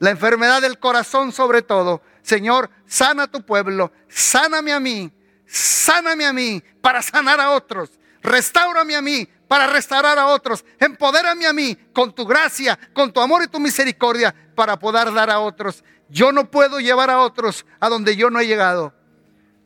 La 0.00 0.10
enfermedad 0.10 0.60
del 0.60 0.78
corazón 0.78 1.32
sobre 1.32 1.62
todo. 1.62 2.02
Señor, 2.22 2.70
sana 2.86 3.22
a 3.24 3.26
tu 3.28 3.46
pueblo, 3.46 3.92
sáname 4.08 4.72
a 4.72 4.80
mí, 4.80 5.10
sáname 5.48 6.26
a 6.26 6.32
mí 6.32 6.62
para 6.80 7.02
sanar 7.02 7.40
a 7.40 7.50
otros. 7.50 7.90
Restaurame 8.22 8.94
a 8.96 9.02
mí 9.02 9.28
para 9.48 9.66
restaurar 9.66 10.18
a 10.18 10.26
otros. 10.26 10.64
Empodérame 10.78 11.46
a 11.46 11.52
mí 11.52 11.74
con 11.92 12.14
tu 12.14 12.26
gracia, 12.26 12.78
con 12.92 13.12
tu 13.12 13.20
amor 13.20 13.42
y 13.42 13.48
tu 13.48 13.58
misericordia 13.58 14.34
para 14.54 14.78
poder 14.78 15.12
dar 15.12 15.30
a 15.30 15.40
otros. 15.40 15.82
Yo 16.10 16.32
no 16.32 16.50
puedo 16.50 16.80
llevar 16.80 17.10
a 17.10 17.20
otros 17.20 17.66
a 17.80 17.88
donde 17.88 18.16
yo 18.16 18.30
no 18.30 18.40
he 18.40 18.46
llegado. 18.46 18.94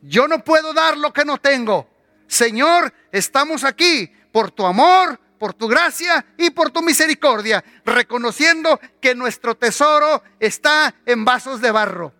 Yo 0.02 0.26
no 0.26 0.42
puedo 0.42 0.72
dar 0.72 0.96
lo 0.96 1.12
que 1.12 1.24
no 1.24 1.38
tengo. 1.38 1.88
Señor, 2.26 2.92
estamos 3.12 3.62
aquí 3.64 4.10
por 4.32 4.50
tu 4.50 4.64
amor, 4.64 5.20
por 5.38 5.54
tu 5.54 5.68
gracia 5.68 6.24
y 6.38 6.50
por 6.50 6.70
tu 6.70 6.82
misericordia, 6.82 7.64
reconociendo 7.84 8.80
que 9.00 9.14
nuestro 9.14 9.56
tesoro 9.56 10.22
está 10.40 10.94
en 11.04 11.24
vasos 11.24 11.60
de 11.60 11.70
barro. 11.70 12.12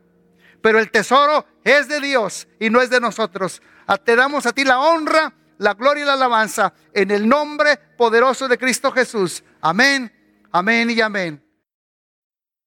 Pero 0.63 0.79
el 0.79 0.91
tesoro 0.91 1.45
es 1.65 1.89
de 1.89 2.01
Dios 2.01 2.49
y 2.59 2.71
no 2.71 2.81
es 2.81 2.89
de 2.89 3.01
nosotros. 3.01 3.61
Te 4.05 4.17
damos 4.17 4.47
a 4.47 4.53
ti 4.53 4.65
la 4.65 4.79
honra 4.81 5.35
la 5.63 5.75
gloria 5.75 6.03
y 6.03 6.07
la 6.07 6.15
alabanza 6.15 6.75
en 6.93 7.11
el 7.11 7.29
nombre 7.29 7.79
poderoso 7.97 8.49
de 8.49 8.59
Cristo 8.59 8.91
Jesús. 8.91 9.43
Amén, 9.61 10.13
amén 10.51 10.91
y 10.91 11.01
amén. 11.01 11.43